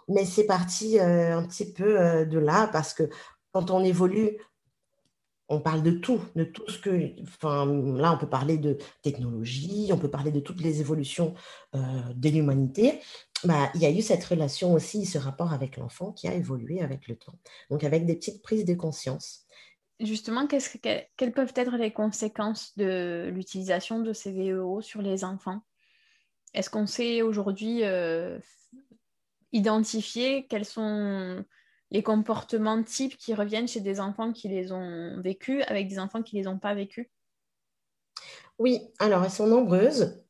mais 0.08 0.24
c'est 0.24 0.44
parti 0.46 0.98
un 0.98 1.42
petit 1.44 1.72
peu 1.72 2.26
de 2.26 2.38
là 2.38 2.68
parce 2.72 2.94
que 2.94 3.08
quand 3.56 3.70
on 3.70 3.82
évolue, 3.82 4.36
on 5.48 5.60
parle 5.60 5.82
de 5.82 5.92
tout, 5.92 6.20
de 6.34 6.44
tout 6.44 6.68
ce 6.68 6.78
que. 6.78 7.18
Enfin, 7.22 7.64
là, 7.64 8.12
on 8.12 8.18
peut 8.18 8.28
parler 8.28 8.58
de 8.58 8.76
technologie, 9.00 9.88
on 9.94 9.96
peut 9.96 10.10
parler 10.10 10.30
de 10.30 10.40
toutes 10.40 10.60
les 10.60 10.80
évolutions 10.80 11.32
euh, 11.74 11.78
de 12.14 12.28
l'humanité. 12.28 13.00
Bah, 13.44 13.70
il 13.74 13.80
y 13.80 13.86
a 13.86 13.90
eu 13.90 14.02
cette 14.02 14.22
relation 14.24 14.74
aussi, 14.74 15.06
ce 15.06 15.16
rapport 15.16 15.54
avec 15.54 15.78
l'enfant 15.78 16.12
qui 16.12 16.28
a 16.28 16.34
évolué 16.34 16.82
avec 16.82 17.08
le 17.08 17.16
temps. 17.16 17.38
Donc, 17.70 17.82
avec 17.82 18.04
des 18.04 18.16
petites 18.16 18.42
prises 18.42 18.66
de 18.66 18.74
conscience. 18.74 19.46
Justement, 20.00 20.46
quelles 20.46 21.32
peuvent 21.32 21.54
être 21.56 21.78
les 21.78 21.94
conséquences 21.94 22.76
de 22.76 23.30
l'utilisation 23.32 24.00
de 24.00 24.12
ces 24.12 24.32
VEO 24.32 24.82
sur 24.82 25.00
les 25.00 25.24
enfants? 25.24 25.62
Est-ce 26.52 26.68
qu'on 26.68 26.86
sait 26.86 27.22
aujourd'hui 27.22 27.84
identifier 29.52 30.46
quels 30.46 30.66
sont 30.66 31.42
les 31.90 32.02
comportements 32.02 32.82
types 32.82 33.16
qui 33.16 33.34
reviennent 33.34 33.68
chez 33.68 33.80
des 33.80 34.00
enfants 34.00 34.32
qui 34.32 34.48
les 34.48 34.72
ont 34.72 35.20
vécus 35.20 35.64
avec 35.68 35.88
des 35.88 35.98
enfants 35.98 36.22
qui 36.22 36.36
ne 36.36 36.42
les 36.42 36.48
ont 36.48 36.58
pas 36.58 36.74
vécus? 36.74 37.08
Oui, 38.58 38.80
alors 38.98 39.24
elles 39.24 39.30
sont 39.30 39.46
nombreuses. 39.46 40.22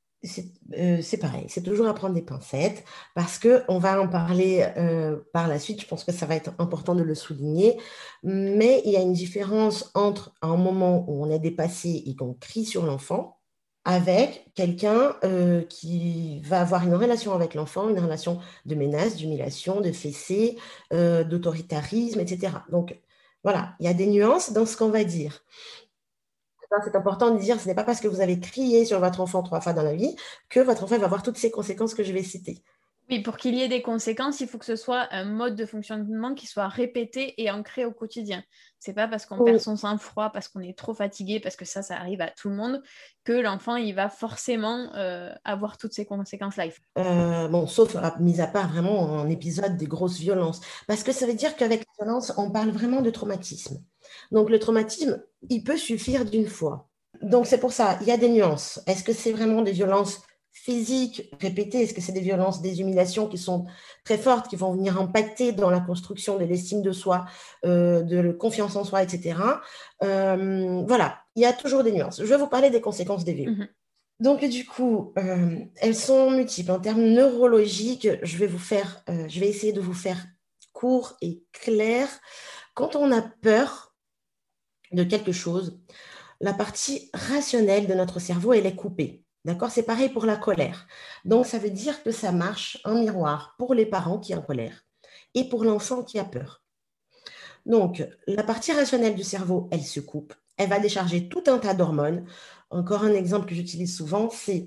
Euh, 0.76 0.98
c'est 1.02 1.18
pareil, 1.18 1.44
c'est 1.48 1.62
toujours 1.62 1.86
à 1.86 1.94
prendre 1.94 2.14
des 2.14 2.22
pincettes 2.22 2.84
parce 3.14 3.38
qu'on 3.38 3.78
va 3.78 4.00
en 4.00 4.08
parler 4.08 4.66
euh, 4.76 5.18
par 5.32 5.46
la 5.46 5.58
suite. 5.58 5.80
Je 5.80 5.86
pense 5.86 6.04
que 6.04 6.12
ça 6.12 6.26
va 6.26 6.34
être 6.34 6.52
important 6.58 6.94
de 6.94 7.02
le 7.02 7.14
souligner. 7.14 7.78
Mais 8.22 8.82
il 8.84 8.92
y 8.92 8.96
a 8.96 9.02
une 9.02 9.12
différence 9.12 9.90
entre 9.94 10.34
un 10.42 10.56
moment 10.56 11.04
où 11.08 11.25
on 11.25 11.30
est 11.30 11.38
dépassé 11.38 12.02
et 12.06 12.16
qu'on 12.16 12.34
crie 12.34 12.64
sur 12.64 12.84
l'enfant 12.86 13.35
avec 13.86 14.50
quelqu'un 14.56 15.16
euh, 15.22 15.62
qui 15.62 16.40
va 16.40 16.60
avoir 16.60 16.84
une 16.84 16.94
relation 16.94 17.32
avec 17.32 17.54
l'enfant, 17.54 17.88
une 17.88 18.00
relation 18.00 18.40
de 18.66 18.74
menace, 18.74 19.14
d'humiliation, 19.14 19.80
de 19.80 19.92
fessée, 19.92 20.58
euh, 20.92 21.22
d'autoritarisme, 21.22 22.18
etc. 22.18 22.52
Donc 22.70 23.00
voilà, 23.44 23.76
il 23.78 23.86
y 23.86 23.88
a 23.88 23.94
des 23.94 24.08
nuances 24.08 24.52
dans 24.52 24.66
ce 24.66 24.76
qu'on 24.76 24.88
va 24.90 25.04
dire. 25.04 25.44
C'est 26.84 26.96
important 26.96 27.30
de 27.30 27.38
dire, 27.38 27.60
ce 27.60 27.68
n'est 27.68 27.76
pas 27.76 27.84
parce 27.84 28.00
que 28.00 28.08
vous 28.08 28.20
avez 28.20 28.40
crié 28.40 28.84
sur 28.84 28.98
votre 28.98 29.20
enfant 29.20 29.44
trois 29.44 29.60
fois 29.60 29.72
dans 29.72 29.84
la 29.84 29.94
vie 29.94 30.16
que 30.48 30.58
votre 30.58 30.82
enfant 30.82 30.98
va 30.98 31.04
avoir 31.04 31.22
toutes 31.22 31.38
ces 31.38 31.52
conséquences 31.52 31.94
que 31.94 32.02
je 32.02 32.12
vais 32.12 32.24
citer. 32.24 32.64
Oui, 33.08 33.20
pour 33.20 33.36
qu'il 33.36 33.54
y 33.54 33.62
ait 33.62 33.68
des 33.68 33.82
conséquences, 33.82 34.40
il 34.40 34.48
faut 34.48 34.58
que 34.58 34.64
ce 34.64 34.75
soit 34.75 35.06
un 35.12 35.25
mode 35.25 35.54
de 35.54 35.64
fonctionnement 35.64 36.34
qui 36.34 36.48
soit 36.48 36.66
répété 36.66 37.40
et 37.40 37.50
ancré 37.52 37.84
au 37.84 37.92
quotidien. 37.92 38.42
C'est 38.80 38.94
pas 38.94 39.06
parce 39.06 39.26
qu'on 39.26 39.44
perd 39.44 39.60
son 39.60 39.76
sang-froid, 39.76 40.30
parce 40.30 40.48
qu'on 40.48 40.60
est 40.60 40.76
trop 40.76 40.92
fatigué, 40.92 41.38
parce 41.38 41.54
que 41.54 41.64
ça, 41.64 41.82
ça 41.82 41.96
arrive 41.96 42.20
à 42.20 42.30
tout 42.30 42.48
le 42.48 42.56
monde, 42.56 42.82
que 43.22 43.32
l'enfant, 43.32 43.76
il 43.76 43.94
va 43.94 44.08
forcément 44.08 44.92
euh, 44.96 45.32
avoir 45.44 45.78
toutes 45.78 45.92
ces 45.92 46.04
conséquences-là. 46.04 46.66
Euh, 46.98 47.46
bon, 47.46 47.68
sauf, 47.68 47.94
euh, 47.94 48.00
mis 48.18 48.40
à 48.40 48.48
part 48.48 48.68
vraiment 48.68 49.00
en 49.00 49.28
épisode 49.28 49.76
des 49.76 49.86
grosses 49.86 50.18
violences. 50.18 50.60
Parce 50.88 51.04
que 51.04 51.12
ça 51.12 51.26
veut 51.26 51.34
dire 51.34 51.54
qu'avec 51.54 51.84
la 51.98 52.04
violence, 52.04 52.32
on 52.36 52.50
parle 52.50 52.70
vraiment 52.70 53.02
de 53.02 53.10
traumatisme. 53.10 53.80
Donc 54.32 54.50
le 54.50 54.58
traumatisme, 54.58 55.22
il 55.48 55.62
peut 55.62 55.76
suffire 55.76 56.25
d'une 56.25 56.46
fois. 56.46 56.88
Donc 57.22 57.46
c'est 57.46 57.58
pour 57.58 57.72
ça, 57.72 57.98
il 58.00 58.08
y 58.08 58.10
a 58.10 58.16
des 58.16 58.28
nuances. 58.28 58.80
Est-ce 58.86 59.04
que 59.04 59.12
c'est 59.12 59.32
vraiment 59.32 59.62
des 59.62 59.72
violences 59.72 60.22
physiques 60.66 61.30
répétées 61.40 61.82
Est-ce 61.82 61.94
que 61.94 62.00
c'est 62.00 62.11
des 62.11 62.20
violences, 62.20 62.61
des 62.61 62.80
humiliations 62.80 63.28
qui 63.28 63.38
sont 63.38 63.66
très 64.04 64.18
fortes, 64.18 64.49
qui 64.49 64.56
vont 64.56 64.73
venir 64.73 65.00
impacter 65.00 65.52
dans 65.52 65.70
la 65.70 65.78
construction 65.78 66.37
de 66.38 66.44
l'estime 66.44 66.82
de 66.82 66.90
soi, 66.90 67.25
euh, 67.64 68.02
de 68.02 68.18
la 68.18 68.32
confiance 68.32 68.75
en 68.75 68.82
soi, 68.82 69.04
etc. 69.04 69.38
Euh, 70.02 70.82
voilà, 70.88 71.20
il 71.37 71.42
y 71.42 71.46
a 71.46 71.52
toujours 71.52 71.85
des 71.85 71.92
nuances. 71.92 72.20
Je 72.20 72.26
vais 72.26 72.37
vous 72.37 72.49
parler 72.49 72.70
des 72.70 72.80
conséquences 72.80 73.25
des 73.25 73.35
VO. 73.35 73.50
Mhm. 73.52 73.68
Donc, 74.18 74.44
du 74.44 74.66
coup, 74.66 75.12
euh, 75.18 75.56
elles 75.76 75.94
sont 75.94 76.32
multiples. 76.32 76.73
En 76.73 76.80
termes 76.80 77.04
neurologiques, 77.04 78.08
je 78.23 78.37
vais 78.37 78.49
vous 78.49 78.58
faire, 78.58 79.04
je 79.08 79.38
vais 79.38 79.49
essayer 79.49 79.73
de 79.73 79.80
vous 79.80 79.94
faire 79.94 80.26
court 80.73 81.16
et 81.20 81.44
clair. 81.52 82.08
Quand 82.75 82.96
on 82.96 83.12
a 83.12 83.23
peur 83.23 83.94
de 84.90 85.04
quelque 85.04 85.32
chose, 85.32 85.78
la 86.40 86.54
partie 86.54 87.08
rationnelle 87.14 87.87
de 87.87 87.94
notre 87.94 88.18
cerveau, 88.18 88.52
elle 88.52 88.66
est 88.66 88.75
coupée. 88.75 89.25
D'accord? 89.46 89.70
C'est 89.70 89.84
pareil 89.84 90.08
pour 90.08 90.26
la 90.26 90.36
colère. 90.36 90.88
Donc, 91.24 91.46
ça 91.46 91.58
veut 91.58 91.70
dire 91.70 92.02
que 92.02 92.10
ça 92.10 92.32
marche 92.32 92.80
en 92.84 92.96
miroir 92.96 93.54
pour 93.58 93.74
les 93.74 93.86
parents 93.86 94.18
qui 94.18 94.32
sont 94.32 94.40
en 94.40 94.42
colère 94.42 94.84
et 95.34 95.48
pour 95.48 95.62
l'enfant 95.62 96.02
qui 96.02 96.18
a 96.18 96.24
peur. 96.24 96.64
Donc, 97.64 98.04
la 98.26 98.42
partie 98.42 98.72
rationnelle 98.72 99.14
du 99.14 99.22
cerveau, 99.22 99.68
elle 99.70 99.84
se 99.84 100.00
coupe. 100.00 100.34
Elle 100.56 100.68
va 100.68 100.80
décharger 100.80 101.28
tout 101.28 101.44
un 101.46 101.58
tas 101.58 101.74
d'hormones. 101.74 102.26
Encore 102.70 103.04
un 103.04 103.14
exemple 103.14 103.46
que 103.46 103.54
j'utilise 103.54 103.96
souvent, 103.96 104.30
c'est 104.30 104.66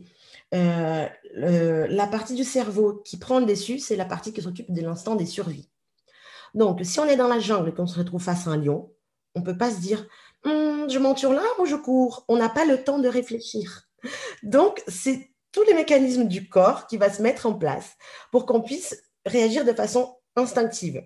la 0.54 2.08
partie 2.10 2.36
du 2.36 2.46
cerveau 2.46 3.02
qui 3.04 3.18
prend 3.18 3.42
le 3.42 3.46
dessus, 3.46 3.80
c'est 3.80 3.98
la 3.98 4.06
partie 4.06 4.32
qui 4.32 4.42
s'occupe 4.42 4.72
de 4.72 4.82
l'instant 4.82 5.16
des 5.16 5.26
survies. 5.26 5.70
Donc, 6.54 6.80
si 6.86 7.02
on 7.02 7.06
est 7.06 7.18
dans 7.18 7.28
la 7.28 7.40
jungle 7.40 7.68
et 7.68 7.74
qu'on 7.74 7.86
se 7.86 8.00
retrouve 8.00 8.24
face 8.24 8.48
à 8.48 8.52
un 8.52 8.58
lion, 8.58 8.94
on 9.36 9.42
ne 9.42 9.46
peut 9.46 9.58
pas 9.58 9.72
se 9.72 9.82
dire 9.82 10.08
hum, 10.46 10.90
je 10.90 11.00
monte 11.00 11.18
sur 11.18 11.34
l'arbre 11.34 11.60
ou 11.60 11.66
je 11.66 11.76
cours? 11.76 12.24
On 12.30 12.38
n'a 12.38 12.48
pas 12.48 12.64
le 12.64 12.82
temps 12.82 13.00
de 13.00 13.10
réfléchir. 13.10 13.89
Donc, 14.44 14.84
c'est 14.88 15.32
tous 15.52 15.64
les 15.64 15.74
mécanismes 15.74 16.26
du 16.26 16.48
corps 16.48 16.88
qui 16.88 16.98
va 16.98 17.10
se 17.10 17.22
mettre 17.22 17.46
en 17.46 17.54
place 17.54 17.98
pour 18.32 18.46
qu'on 18.46 18.62
puisse 18.62 19.02
réagir 19.26 19.66
de 19.66 19.74
façon 19.74 20.16
instinctive. 20.36 21.04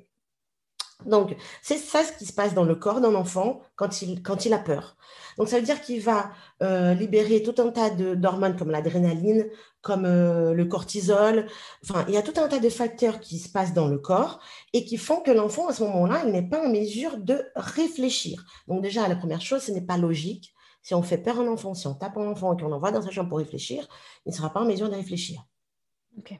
Donc, 1.05 1.35
c'est 1.61 1.77
ça 1.77 2.03
ce 2.03 2.13
qui 2.13 2.25
se 2.25 2.33
passe 2.33 2.53
dans 2.53 2.63
le 2.63 2.75
corps 2.75 3.01
d'un 3.01 3.15
enfant 3.15 3.61
quand 3.75 4.01
il, 4.01 4.53
a 4.53 4.57
peur. 4.57 4.95
Donc, 5.37 5.49
ça 5.49 5.57
veut 5.57 5.65
dire 5.65 5.81
qu'il 5.81 6.01
va 6.01 6.31
euh, 6.61 6.93
libérer 6.93 7.43
tout 7.43 7.61
un 7.61 7.71
tas 7.71 7.89
d'hormones 7.89 8.55
comme 8.55 8.71
l'adrénaline, 8.71 9.47
comme 9.81 10.05
euh, 10.05 10.53
le 10.53 10.65
cortisol. 10.65 11.47
Enfin, 11.83 12.05
il 12.07 12.13
y 12.13 12.17
a 12.17 12.21
tout 12.21 12.39
un 12.39 12.47
tas 12.47 12.59
de 12.59 12.69
facteurs 12.69 13.19
qui 13.19 13.39
se 13.39 13.49
passent 13.49 13.73
dans 13.73 13.87
le 13.87 13.97
corps 13.97 14.39
et 14.71 14.85
qui 14.85 14.97
font 14.97 15.19
que 15.21 15.31
l'enfant, 15.31 15.67
à 15.67 15.73
ce 15.73 15.83
moment-là, 15.83 16.23
il 16.25 16.31
n'est 16.31 16.47
pas 16.47 16.65
en 16.65 16.69
mesure 16.69 17.17
de 17.17 17.43
réfléchir. 17.55 18.45
Donc, 18.67 18.81
déjà, 18.81 19.07
la 19.07 19.15
première 19.15 19.41
chose, 19.41 19.63
ce 19.63 19.71
n'est 19.71 19.81
pas 19.81 19.97
logique. 19.97 20.53
Si 20.83 20.93
on 20.93 21.01
fait 21.01 21.17
peur 21.17 21.39
à 21.39 21.41
un 21.41 21.47
enfant, 21.47 21.73
si 21.73 21.87
on 21.87 21.95
tape 21.95 22.17
un 22.17 22.27
enfant 22.27 22.53
et 22.53 22.61
qu'on 22.61 22.67
l'envoie 22.67 22.91
dans 22.91 23.01
sa 23.01 23.09
chambre 23.09 23.29
pour 23.29 23.39
réfléchir, 23.39 23.87
il 24.25 24.29
ne 24.31 24.35
sera 24.35 24.51
pas 24.51 24.61
en 24.61 24.65
mesure 24.65 24.89
de 24.89 24.95
réfléchir. 24.95 25.43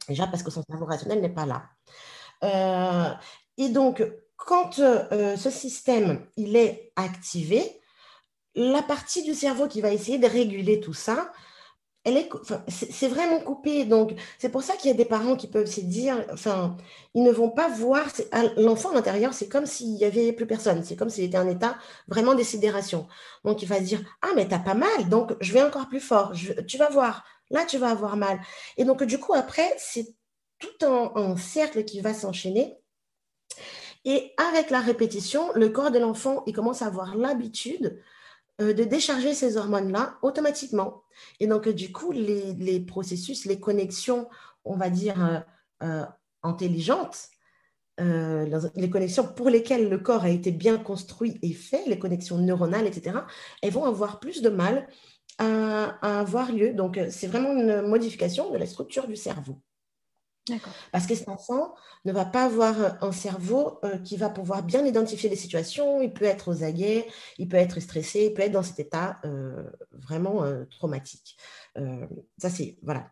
Déjà 0.08 0.28
parce 0.28 0.44
que 0.44 0.52
son 0.52 0.62
cerveau 0.70 0.86
rationnel 0.86 1.22
n'est 1.22 1.30
pas 1.30 1.46
là. 1.46 1.64
Euh, 2.44 3.14
et 3.58 3.70
donc, 3.70 4.06
quand 4.36 4.80
euh, 4.80 5.38
ce 5.38 5.50
système 5.50 6.28
il 6.36 6.56
est 6.56 6.92
activé, 6.96 7.82
la 8.56 8.84
partie 8.84 9.24
du 9.24 9.34
cerveau 9.34 9.68
qui 9.68 9.82
va 9.82 9.92
essayer 9.92 10.20
de 10.20 10.28
réguler 10.28 10.80
tout 10.80 10.94
ça, 10.94 11.32
elle 12.04 12.18
est, 12.18 12.30
c'est 12.68 13.08
vraiment 13.08 13.40
coupé. 13.40 13.86
Donc, 13.86 14.14
c'est 14.38 14.50
pour 14.50 14.64
ça 14.64 14.76
qu'il 14.76 14.92
y 14.92 14.94
a 14.94 14.98
des 14.98 15.06
parents 15.06 15.36
qui 15.36 15.48
peuvent 15.48 15.68
se 15.68 15.82
dire, 15.82 16.26
enfin, 16.32 16.76
ils 17.14 17.24
ne 17.24 17.32
vont 17.32 17.50
pas 17.50 17.70
voir 17.70 18.06
l'enfant 18.58 18.92
à 18.92 18.96
l'intérieur, 18.96 19.34
c'est 19.34 19.48
comme 19.48 19.66
s'il 19.66 19.94
n'y 19.94 20.04
avait 20.04 20.34
plus 20.34 20.46
personne. 20.46 20.84
C'est 20.84 20.96
comme 20.96 21.10
s'il 21.10 21.24
était 21.24 21.38
en 21.38 21.48
état 21.48 21.78
vraiment 22.08 22.36
de 22.36 22.44
sidération. 22.44 23.08
Donc, 23.46 23.62
il 23.62 23.68
va 23.68 23.78
se 23.78 23.84
dire, 23.84 24.02
ah, 24.22 24.30
mais 24.36 24.48
tu 24.48 24.54
as 24.54 24.60
pas 24.60 24.74
mal, 24.74 25.10
donc 25.10 25.34
je 25.40 25.54
vais 25.54 25.64
encore 25.64 25.88
plus 25.88 26.02
fort. 26.02 26.34
tu 26.68 26.78
vas 26.78 26.90
voir, 26.90 27.24
là, 27.50 27.66
tu 27.66 27.78
vas 27.78 27.90
avoir 27.92 28.18
mal. 28.18 28.40
Et 28.78 28.86
donc, 28.86 29.04
du 29.04 29.20
coup, 29.20 29.34
après, 29.34 29.74
c'est 29.78 30.14
tout 30.60 30.86
un 30.86 31.36
cercle 31.38 31.84
qui 31.84 32.02
va 32.02 32.14
s'enchaîner 32.14 32.78
et 34.06 34.34
avec 34.38 34.70
la 34.70 34.82
répétition, 34.82 35.52
le 35.56 35.70
corps 35.70 35.92
de 35.92 36.00
l'enfant, 36.00 36.44
il 36.46 36.54
commence 36.54 36.82
à 36.82 36.88
avoir 36.88 37.16
l'habitude 37.16 38.02
euh, 38.62 38.74
de 38.74 38.84
décharger 38.84 39.34
ces 39.34 39.58
hormones-là 39.58 40.18
automatiquement. 40.22 41.04
Et 41.40 41.48
donc, 41.48 41.68
du 41.70 41.92
coup, 41.92 42.12
les, 42.12 42.80
processus, 42.82 43.46
les 43.46 43.60
connexions, 43.60 44.30
on 44.64 44.76
va 44.76 44.92
dire, 44.92 45.26
euh, 45.26 45.40
euh, 45.84 46.06
intelligentes, 46.44 47.30
les 48.00 48.90
connexions 48.92 49.26
pour 49.26 49.50
lesquelles 49.50 49.90
le 49.90 49.98
corps 49.98 50.24
a 50.24 50.30
été 50.30 50.52
bien 50.52 50.78
construit 50.78 51.38
et 51.42 51.54
fait, 51.54 51.86
les 51.88 52.00
connexions 52.00 52.38
neuronales, 52.38 52.88
etc., 52.88 53.20
elles 53.62 53.72
vont 53.72 53.86
avoir 53.86 54.20
plus 54.20 54.42
de 54.42 54.50
mal 54.50 54.88
à 55.40 56.20
avoir 56.20 56.52
lieu. 56.52 56.74
Donc, 56.74 57.00
c'est 57.10 57.28
vraiment 57.28 57.54
une 57.54 57.82
modification 57.88 58.52
de 58.52 58.58
la 58.58 58.66
structure 58.66 59.08
du 59.08 59.16
cerveau. 59.16 59.60
Parce 60.92 61.08
que 61.08 61.16
cet 61.16 61.30
enfant 61.30 61.74
ne 62.04 62.12
va 62.12 62.26
pas 62.26 62.46
avoir 62.46 62.80
euh, 62.80 62.90
un 63.02 63.12
cerveau 63.12 63.80
euh, 63.84 63.98
qui 64.00 64.18
va 64.18 64.30
pouvoir 64.30 64.64
bien 64.64 64.86
identifier 64.86 65.30
les 65.30 65.36
situations. 65.36 66.02
Il 66.02 66.14
peut 66.14 66.26
être 66.26 66.52
aux 66.52 66.64
aguets, 66.64 67.08
il 67.38 67.48
peut 67.48 67.58
être 67.58 67.80
stressé, 67.80 68.26
il 68.26 68.34
peut 68.34 68.42
être 68.42 68.52
dans 68.52 68.64
cet 68.64 68.80
état 68.80 69.20
euh, 69.26 69.70
vraiment 69.92 70.44
traumatique. 70.70 71.38
ça, 72.38 72.50
c'est 72.50 72.78
voilà, 72.84 73.12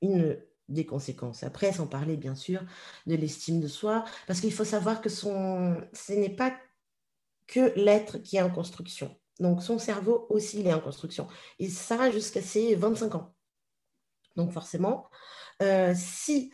une 0.00 0.38
des 0.68 0.86
conséquences. 0.86 1.42
Après, 1.42 1.72
sans 1.72 1.86
parler 1.86 2.16
bien 2.16 2.34
sûr 2.34 2.62
de 3.06 3.14
l'estime 3.14 3.60
de 3.60 3.68
soi, 3.68 4.04
parce 4.26 4.40
qu'il 4.40 4.52
faut 4.52 4.64
savoir 4.64 5.00
que 5.00 5.08
son, 5.08 5.76
ce 5.92 6.12
n'est 6.12 6.34
pas 6.34 6.56
que 7.46 7.72
l'être 7.76 8.18
qui 8.18 8.36
est 8.36 8.42
en 8.42 8.50
construction. 8.50 9.14
Donc, 9.38 9.62
son 9.62 9.78
cerveau 9.78 10.26
aussi, 10.30 10.60
il 10.60 10.66
est 10.66 10.72
en 10.72 10.80
construction. 10.80 11.28
Et 11.58 11.68
ça, 11.68 12.10
jusqu'à 12.10 12.42
ses 12.42 12.74
25 12.74 13.14
ans. 13.14 13.34
Donc, 14.34 14.52
forcément, 14.52 15.08
euh, 15.62 15.92
si 15.96 16.52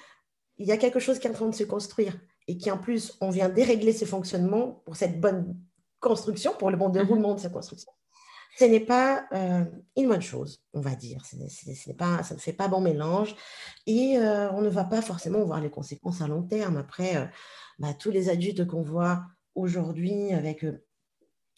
il 0.59 0.67
y 0.67 0.73
a 0.73 0.77
quelque 0.77 1.01
chose 1.01 1.19
qui 1.19 1.27
est 1.27 1.31
en 1.31 1.35
train 1.35 1.49
de 1.49 1.55
se 1.55 1.65
construire 1.65 2.19
et 2.49 2.57
qui 2.57 2.71
en 2.71 2.79
plus 2.79 3.17
on 3.21 3.31
vient 3.31 3.49
dérégler 3.49 3.93
ce 3.93 4.05
fonctionnement 4.05 4.83
pour 4.85 4.97
cette 4.97 5.21
bonne 5.21 5.57
construction, 6.01 6.53
pour 6.59 6.71
le 6.71 6.77
bon 6.77 6.88
mhm. 6.88 6.95
déroulement 6.95 7.35
de 7.35 7.41
sa 7.41 7.49
construction, 7.49 7.91
ce 8.59 8.65
n'est 8.65 8.81
pas 8.81 9.25
euh, 9.33 9.65
une 9.97 10.09
bonne 10.09 10.21
chose, 10.21 10.62
on 10.75 10.81
va 10.81 10.95
dire. 10.95 11.25
Ce 11.25 11.93
pas, 11.93 12.23
ça 12.23 12.35
ne 12.35 12.41
fait 12.41 12.53
pas 12.53 12.69
bon 12.69 12.81
mélange 12.81 13.35
et 13.87 14.19
euh, 14.19 14.51
on 14.53 14.61
ne 14.61 14.69
va 14.69 14.85
pas 14.85 15.01
forcément 15.01 15.43
voir 15.45 15.61
les 15.61 15.71
conséquences 15.71 16.21
à 16.21 16.29
long 16.29 16.43
terme. 16.43 16.77
Après, 16.77 17.31
bah, 17.79 17.95
tous 17.95 18.11
les 18.11 18.29
adultes 18.29 18.67
qu'on 18.67 18.83
voit 18.83 19.23
aujourd'hui 19.55 20.33
avec 20.33 20.67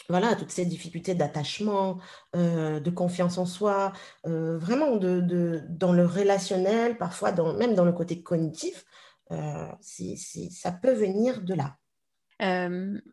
voilà, 0.08 0.34
toutes 0.36 0.50
ces 0.50 0.66
difficultés 0.66 1.14
d'attachement, 1.14 1.98
euh, 2.36 2.80
de 2.80 2.90
confiance 2.90 3.38
en 3.38 3.46
soi, 3.46 3.92
euh, 4.26 4.58
vraiment 4.58 4.96
de, 4.96 5.62
dans 5.68 5.92
le 5.92 6.04
relationnel, 6.04 6.98
parfois 6.98 7.32
dans, 7.32 7.54
même 7.54 7.74
dans 7.74 7.84
le 7.84 7.92
côté 7.92 8.22
cognitif, 8.22 8.84
euh, 9.30 9.66
ça 9.80 10.72
peut 10.72 10.92
venir 10.92 11.42
de 11.42 11.54
là. 11.54 11.76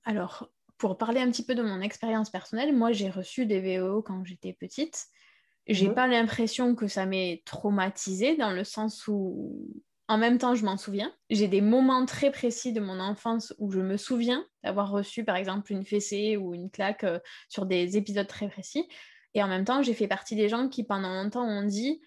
alors, 0.03 0.49
pour 0.77 0.97
parler 0.97 1.21
un 1.21 1.29
petit 1.29 1.45
peu 1.45 1.55
de 1.55 1.61
mon 1.61 1.79
expérience 1.79 2.29
personnelle, 2.29 2.75
moi 2.75 2.91
j'ai 2.91 3.09
reçu 3.09 3.45
des 3.45 3.61
VO 3.79 4.01
quand 4.01 4.25
j'étais 4.25 4.53
petite. 4.53 5.05
J'ai 5.67 5.85
n'ai 5.85 5.91
mmh 5.91 5.95
pas 5.95 6.07
l'impression 6.07 6.75
que 6.75 6.87
ça 6.87 7.05
m'ait 7.05 7.43
traumatisée 7.45 8.35
dans 8.35 8.49
le 8.49 8.63
sens 8.63 9.07
où 9.07 9.69
en 10.11 10.17
même 10.17 10.39
temps, 10.39 10.55
je 10.55 10.65
m'en 10.65 10.75
souviens. 10.75 11.09
J'ai 11.29 11.47
des 11.47 11.61
moments 11.61 12.05
très 12.05 12.31
précis 12.31 12.73
de 12.73 12.81
mon 12.81 12.99
enfance 12.99 13.53
où 13.59 13.71
je 13.71 13.79
me 13.79 13.95
souviens 13.95 14.45
d'avoir 14.61 14.91
reçu, 14.91 15.23
par 15.23 15.37
exemple, 15.37 15.71
une 15.71 15.85
fessée 15.85 16.35
ou 16.35 16.53
une 16.53 16.69
claque 16.69 17.05
euh, 17.05 17.19
sur 17.47 17.65
des 17.65 17.95
épisodes 17.95 18.27
très 18.27 18.49
précis. 18.49 18.89
Et 19.35 19.41
en 19.41 19.47
même 19.47 19.63
temps, 19.63 19.81
j'ai 19.81 19.93
fait 19.93 20.09
partie 20.09 20.35
des 20.35 20.49
gens 20.49 20.67
qui, 20.67 20.83
pendant 20.83 21.23
longtemps, 21.23 21.45
ont 21.45 21.63
dit 21.63 22.01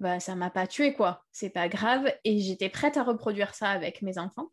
bah, 0.00 0.18
ça 0.18 0.34
m'a 0.34 0.48
pas 0.48 0.66
tué, 0.66 0.94
quoi. 0.94 1.26
C'est 1.30 1.50
pas 1.50 1.68
grave. 1.68 2.10
Et 2.24 2.38
j'étais 2.38 2.70
prête 2.70 2.96
à 2.96 3.02
reproduire 3.02 3.54
ça 3.54 3.68
avec 3.68 4.00
mes 4.00 4.16
enfants. 4.16 4.48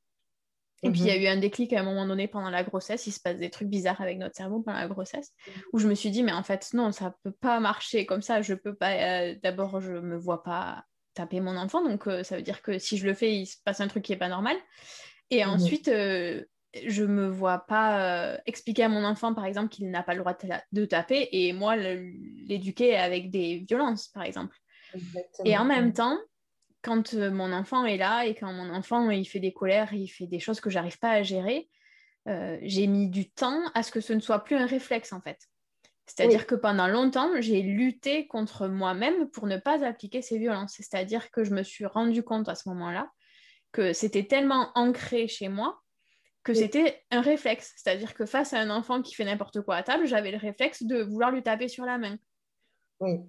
Et 0.83 0.91
puis, 0.91 0.99
il 0.99 1.07
y 1.07 1.11
a 1.11 1.15
mhm. 1.15 1.23
eu 1.23 1.27
un 1.27 1.37
déclic 1.37 1.71
à 1.71 1.79
un 1.79 1.83
moment 1.83 2.05
donné 2.05 2.27
pendant 2.27 2.49
la 2.49 2.65
grossesse. 2.65 3.07
Il 3.07 3.13
se 3.13 3.21
passe 3.21 3.37
des 3.37 3.49
trucs 3.49 3.69
bizarres 3.69 4.01
avec 4.01 4.17
notre 4.17 4.35
cerveau 4.35 4.59
pendant 4.59 4.77
la 4.77 4.89
grossesse, 4.89 5.31
où 5.71 5.79
je 5.79 5.87
me 5.87 5.95
suis 5.95 6.11
dit, 6.11 6.21
mais 6.21 6.33
en 6.33 6.43
fait, 6.43 6.67
non, 6.73 6.91
ça 6.91 7.15
peut 7.23 7.31
pas 7.31 7.61
marcher 7.61 8.05
comme 8.05 8.21
ça. 8.21 8.41
Je 8.41 8.55
peux 8.55 8.75
pas. 8.75 8.91
Euh, 8.91 9.35
d'abord, 9.41 9.79
je 9.79 9.93
me 9.93 10.17
vois 10.17 10.43
pas 10.43 10.83
taper 11.19 11.41
mon 11.41 11.57
enfant. 11.57 11.83
Donc, 11.83 12.07
euh, 12.07 12.23
ça 12.23 12.37
veut 12.37 12.41
dire 12.41 12.61
que 12.61 12.79
si 12.79 12.97
je 12.97 13.05
le 13.05 13.13
fais, 13.13 13.35
il 13.35 13.45
se 13.45 13.57
passe 13.63 13.81
un 13.81 13.87
truc 13.87 14.03
qui 14.03 14.13
n'est 14.13 14.17
pas 14.17 14.29
normal. 14.29 14.55
Et 15.29 15.43
mhm. 15.43 15.51
ensuite, 15.51 15.89
euh, 15.89 16.43
je 16.87 17.03
me 17.03 17.27
vois 17.27 17.59
pas 17.59 18.33
euh, 18.33 18.37
expliquer 18.45 18.83
à 18.83 18.89
mon 18.89 19.03
enfant, 19.03 19.33
par 19.33 19.45
exemple, 19.45 19.69
qu'il 19.69 19.89
n'a 19.91 20.01
pas 20.01 20.13
le 20.13 20.21
droit 20.21 20.37
de, 20.71 20.85
taper 20.85 21.27
et 21.31 21.51
moi 21.51 21.75
l'éduquer 21.75 22.95
avec 22.95 23.31
des 23.31 23.65
violences, 23.67 24.07
par 24.07 24.23
exemple. 24.23 24.55
Et 25.45 25.57
en 25.57 25.65
même 25.65 25.93
temps, 25.93 26.17
quand 26.81 27.13
mon 27.13 27.51
enfant 27.51 27.85
est 27.85 27.97
là 27.97 28.25
et 28.25 28.33
quand 28.33 28.53
mon 28.53 28.73
enfant 28.73 29.09
il 29.09 29.25
fait 29.25 29.39
des 29.39 29.53
colères, 29.53 29.93
il 29.93 30.07
fait 30.07 30.25
des 30.25 30.39
choses 30.39 30.61
que 30.61 30.69
j'arrive 30.69 30.97
pas 30.97 31.11
à 31.11 31.21
gérer, 31.21 31.69
j'ai 32.61 32.87
mis 32.87 33.07
du 33.09 33.29
temps 33.29 33.61
à 33.75 33.83
ce 33.83 33.91
que 33.91 34.01
ce 34.01 34.13
ne 34.13 34.19
soit 34.19 34.43
plus 34.43 34.55
un 34.55 34.65
réflexe 34.65 35.13
en 35.13 35.21
fait. 35.21 35.37
C'est-à-dire 36.09 36.47
que 36.47 36.55
pendant 36.55 36.87
longtemps, 36.87 37.29
j'ai 37.39 37.61
lutté 37.61 38.27
contre 38.27 38.67
moi-même 38.67 39.29
pour 39.29 39.45
ne 39.45 39.57
pas 39.57 39.85
appliquer 39.85 40.23
ces 40.23 40.39
violences. 40.39 40.73
C'est-à-dire 40.75 41.29
que 41.29 41.43
je 41.43 41.53
me 41.53 41.61
suis 41.61 41.85
rendu 41.85 42.23
compte 42.23 42.49
à 42.49 42.55
ce 42.55 42.67
moment-là 42.69 43.11
que 43.71 43.93
c'était 43.93 44.25
tellement 44.25 44.71
ancré 44.73 45.27
chez 45.27 45.49
moi 45.49 45.79
que 46.43 46.53
c'était 46.55 47.03
un 47.11 47.21
réflexe. 47.21 47.73
C'est-à-dire 47.75 48.15
que 48.15 48.25
face 48.25 48.53
à 48.53 48.59
un 48.59 48.71
enfant 48.71 49.03
qui 49.03 49.13
fait 49.13 49.25
n'importe 49.25 49.61
quoi 49.61 49.75
à 49.75 49.83
table, 49.83 50.07
j'avais 50.07 50.31
le 50.31 50.37
réflexe 50.37 50.81
de 50.81 51.03
vouloir 51.03 51.31
lui 51.31 51.43
taper 51.43 51.67
sur 51.67 51.85
la 51.85 51.99
main. 51.99 52.17
Oui. 53.01 53.19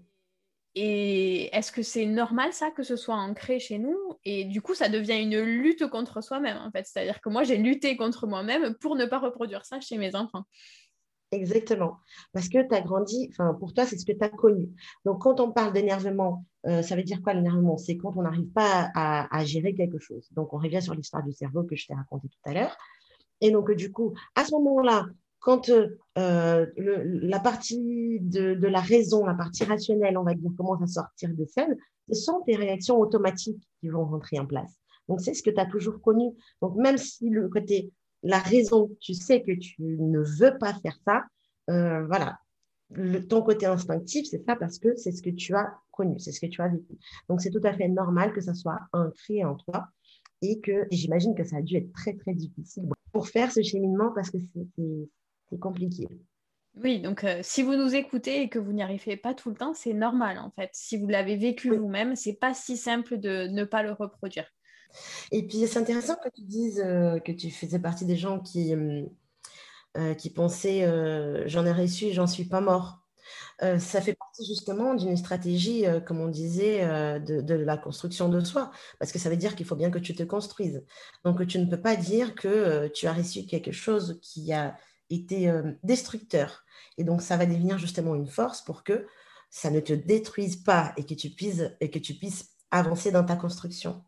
Et 0.75 1.55
est-ce 1.55 1.73
que 1.73 1.83
c'est 1.83 2.07
normal 2.07 2.53
ça 2.53 2.71
que 2.71 2.83
ce 2.83 2.97
soit 2.97 3.16
ancré 3.16 3.59
chez 3.59 3.79
nous? 3.79 3.99
Et 4.25 4.45
du 4.45 4.62
coup, 4.62 4.75
ça 4.75 4.88
devient 4.88 5.21
une 5.21 5.40
lutte 5.40 5.87
contre 5.88 6.23
soi-même 6.23 6.57
en 6.59 6.71
fait. 6.71 6.87
C'est-à-dire 6.87 7.21
que 7.21 7.29
moi, 7.29 7.43
j'ai 7.43 7.57
lutté 7.57 7.97
contre 7.97 8.27
moi-même 8.27 8.75
pour 8.77 8.95
ne 8.97 9.05
pas 9.05 9.19
reproduire 9.19 9.66
ça 9.66 9.81
chez 9.81 9.99
mes 9.99 10.14
enfants. 10.14 10.45
Exactement. 11.33 11.99
Parce 12.33 12.49
que 12.49 12.66
tu 12.66 12.75
as 12.75 12.81
grandi, 12.81 13.29
enfin, 13.31 13.55
pour 13.55 13.73
toi, 13.73 13.87
c'est 13.87 13.97
ce 13.97 14.05
que 14.05 14.12
tu 14.12 14.25
as 14.25 14.29
connu. 14.29 14.69
Donc, 15.05 15.23
quand 15.23 15.38
on 15.38 15.53
parle 15.53 15.73
d'énervement, 15.73 16.45
euh, 16.66 16.83
ça 16.83 16.97
veut 16.97 17.05
dire 17.05 17.23
quoi 17.23 17.35
l'énervement? 17.35 17.77
C'est 17.77 17.97
quand 17.97 18.16
on 18.16 18.23
n'arrive 18.23 18.51
pas 18.51 18.90
à, 18.95 19.45
gérer 19.45 19.75
quelque 19.75 19.99
chose. 19.99 20.29
Donc, 20.33 20.53
on 20.53 20.59
revient 20.59 20.83
sur 20.83 20.95
l'histoire 20.95 21.23
du 21.23 21.33
cerveau 21.33 21.62
que 21.62 21.77
je 21.77 21.87
t'ai 21.87 21.95
raconté 21.95 22.29
tout 22.29 22.51
à 22.51 22.55
l'heure. 22.55 22.77
Et 23.40 23.53
donc, 23.53 23.71
du 23.73 23.93
coup, 23.93 24.12
à 24.35 24.45
ce 24.45 24.51
moment-là, 24.53 25.07
quand 25.38 25.71
euh, 25.71 26.66
la 26.77 27.40
partie 27.40 28.19
de, 28.21 28.55
de, 28.55 28.66
la 28.66 28.81
raison, 28.81 29.25
la 29.25 29.35
partie 29.35 29.64
rationnelle, 29.64 30.19
on 30.19 30.25
va 30.25 30.35
dire, 30.35 30.51
commence 30.57 30.83
à 30.83 30.87
sortir 30.87 31.31
de 31.33 31.45
scène, 31.45 31.77
ce 32.09 32.21
sont 32.21 32.43
tes 32.45 32.57
réactions 32.57 32.99
automatiques 32.99 33.62
qui 33.81 33.88
vont 33.88 34.05
rentrer 34.05 34.40
en 34.40 34.47
place. 34.47 34.73
Donc, 35.09 35.21
c'est 35.21 35.35
ce 35.35 35.43
que 35.45 35.51
tu 35.51 35.61
as 35.61 35.66
toujours 35.66 36.01
connu. 36.01 36.33
Donc, 36.61 36.77
même 36.77 36.99
si 36.99 37.31
le 37.31 37.49
côté 37.49 37.93
la 38.22 38.38
raison, 38.38 38.90
tu 39.00 39.14
sais 39.14 39.42
que 39.42 39.52
tu 39.52 39.83
ne 39.83 40.20
veux 40.20 40.59
pas 40.59 40.74
faire 40.74 40.98
ça, 41.06 41.24
euh, 41.70 42.06
voilà. 42.06 42.38
ton 43.28 43.42
côté 43.42 43.66
instinctif, 43.66 44.26
c'est 44.30 44.44
ça 44.44 44.56
parce 44.56 44.78
que 44.78 44.96
c'est 44.96 45.12
ce 45.12 45.22
que 45.22 45.30
tu 45.30 45.54
as 45.54 45.74
connu, 45.90 46.18
c'est 46.18 46.33
ce 46.33 46.40
que 46.40 46.46
tu 46.46 46.61
as 46.61 46.68
vécu. 46.68 46.98
Donc, 47.28 47.40
c'est 47.40 47.50
tout 47.50 47.61
à 47.64 47.72
fait 47.72 47.88
normal 47.88 48.33
que 48.33 48.40
ça 48.40 48.54
soit 48.54 48.80
ancré 48.92 49.44
en 49.44 49.56
toi 49.56 49.88
et 50.42 50.61
que 50.61 50.87
j'imagine 50.90 51.35
que 51.35 51.44
ça 51.44 51.56
a 51.56 51.62
dû 51.62 51.76
être 51.76 51.92
très, 51.92 52.14
très 52.14 52.35
difficile 52.35 52.85
pour 53.12 53.28
faire 53.28 53.52
ce 53.52 53.62
cheminement 53.62 54.12
parce 54.14 54.30
que 54.30 54.38
c'est 54.38 55.59
compliqué. 55.59 56.09
Oui, 56.76 57.00
donc 57.00 57.24
euh, 57.24 57.40
si 57.42 57.62
vous 57.62 57.74
nous 57.74 57.94
écoutez 57.94 58.42
et 58.42 58.48
que 58.48 58.59
vous 58.59 58.72
n'y 58.72 58.83
arrivez 58.83 59.16
pas 59.16 59.35
tout 59.35 59.50
le 59.50 59.56
temps, 59.56 59.74
c'est 59.74 59.92
normal 59.92 60.38
en 60.38 60.50
fait. 60.52 60.70
Si 60.72 60.96
vous 60.96 61.09
l'avez 61.09 61.37
vécu 61.37 61.76
vous-même, 61.76 62.14
c'est 62.14 62.35
pas 62.35 62.54
si 62.54 62.76
simple 62.76 63.18
de 63.18 63.48
ne 63.48 63.64
pas 63.64 63.83
le 63.83 63.92
reproduire. 63.92 64.46
Et 65.33 65.46
puis 65.46 65.66
c'est 65.66 65.79
intéressant 65.79 66.16
que 66.16 66.29
tu 66.35 66.42
dises 66.42 66.83
euh, 66.85 67.18
que 67.20 67.33
tu 67.33 67.50
faisais 67.50 67.79
partie 67.79 68.05
des 68.05 68.16
gens 68.16 68.40
qui, 68.40 68.74
euh, 68.74 70.14
qui 70.14 70.31
pensaient 70.31 70.87
j'en 71.46 71.66
ai 71.66 71.72
reçu 71.72 72.07
et 72.07 72.12
j'en 72.12 72.26
suis 72.26 72.44
pas 72.44 72.61
mort. 72.61 72.98
ça 73.61 74.00
fait 74.00 74.14
partie 74.14 74.46
justement 74.46 74.94
d'une 74.94 75.16
stratégie, 75.16 75.85
comme 76.07 76.20
on 76.20 76.29
disait, 76.29 76.81
de, 77.20 77.55
la 77.55 77.76
construction 77.76 78.29
de 78.29 78.40
soi, 78.40 78.70
parce 78.98 79.12
que 79.12 79.18
ça 79.18 79.29
veut 79.31 79.37
dire 79.37 79.57
qu'il 79.57 79.66
faut 79.66 79.76
bien 79.76 79.90
que 79.90 79.98
tu 79.98 80.14
te 80.14 80.22
construises. 80.22 80.85
Donc 81.24 81.46
tu 81.46 81.59
ne 81.59 81.66
peux 81.66 81.81
pas 81.81 81.96
dire 81.96 82.35
que 82.35 82.88
tu 82.88 83.07
as 83.07 83.12
reçu 83.12 83.46
quelque 83.46 83.72
chose 83.72 84.18
qui 84.22 84.53
a 84.53 84.76
été 85.11 85.50
euh, 85.50 85.72
destructeur. 85.83 86.64
Et 86.96 87.05
donc, 87.05 87.22
ça 87.22 87.37
va 87.37 87.46
devenir 87.46 87.79
justement 87.79 88.14
une 88.14 88.26
force 88.26 88.62
pour 88.62 88.85
que 88.85 89.07
ça 89.50 89.70
ne 89.70 89.81
te 89.81 89.92
détruise 89.92 90.57
pas 90.57 90.92
et 90.96 91.05
que 91.05 91.14
tu 91.14 91.31
puisses, 91.31 91.64
et 91.81 91.90
que 91.90 91.98
tu 91.98 92.14
puisses 92.14 92.50
avancer 92.70 93.11
dans 93.11 93.24
ta 93.24 93.37
construction. 93.37 94.03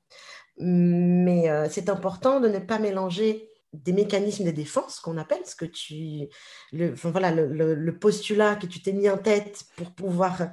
Mais 0.58 1.48
euh, 1.48 1.68
c'est 1.70 1.88
important 1.88 2.40
de 2.40 2.48
ne 2.48 2.58
pas 2.58 2.78
mélanger 2.78 3.48
des 3.72 3.92
mécanismes 3.92 4.44
de 4.44 4.50
défense 4.50 5.00
qu'on 5.00 5.16
appelle, 5.16 5.46
ce 5.46 5.56
que 5.56 5.64
tu, 5.64 6.28
le, 6.72 6.92
voilà, 6.94 7.30
le, 7.30 7.98
postulat 7.98 8.56
que 8.56 8.66
tu 8.66 8.82
t'es 8.82 8.92
mis 8.92 9.08
en 9.08 9.16
tête 9.16 9.64
pour 9.76 9.92
pouvoir 9.92 10.50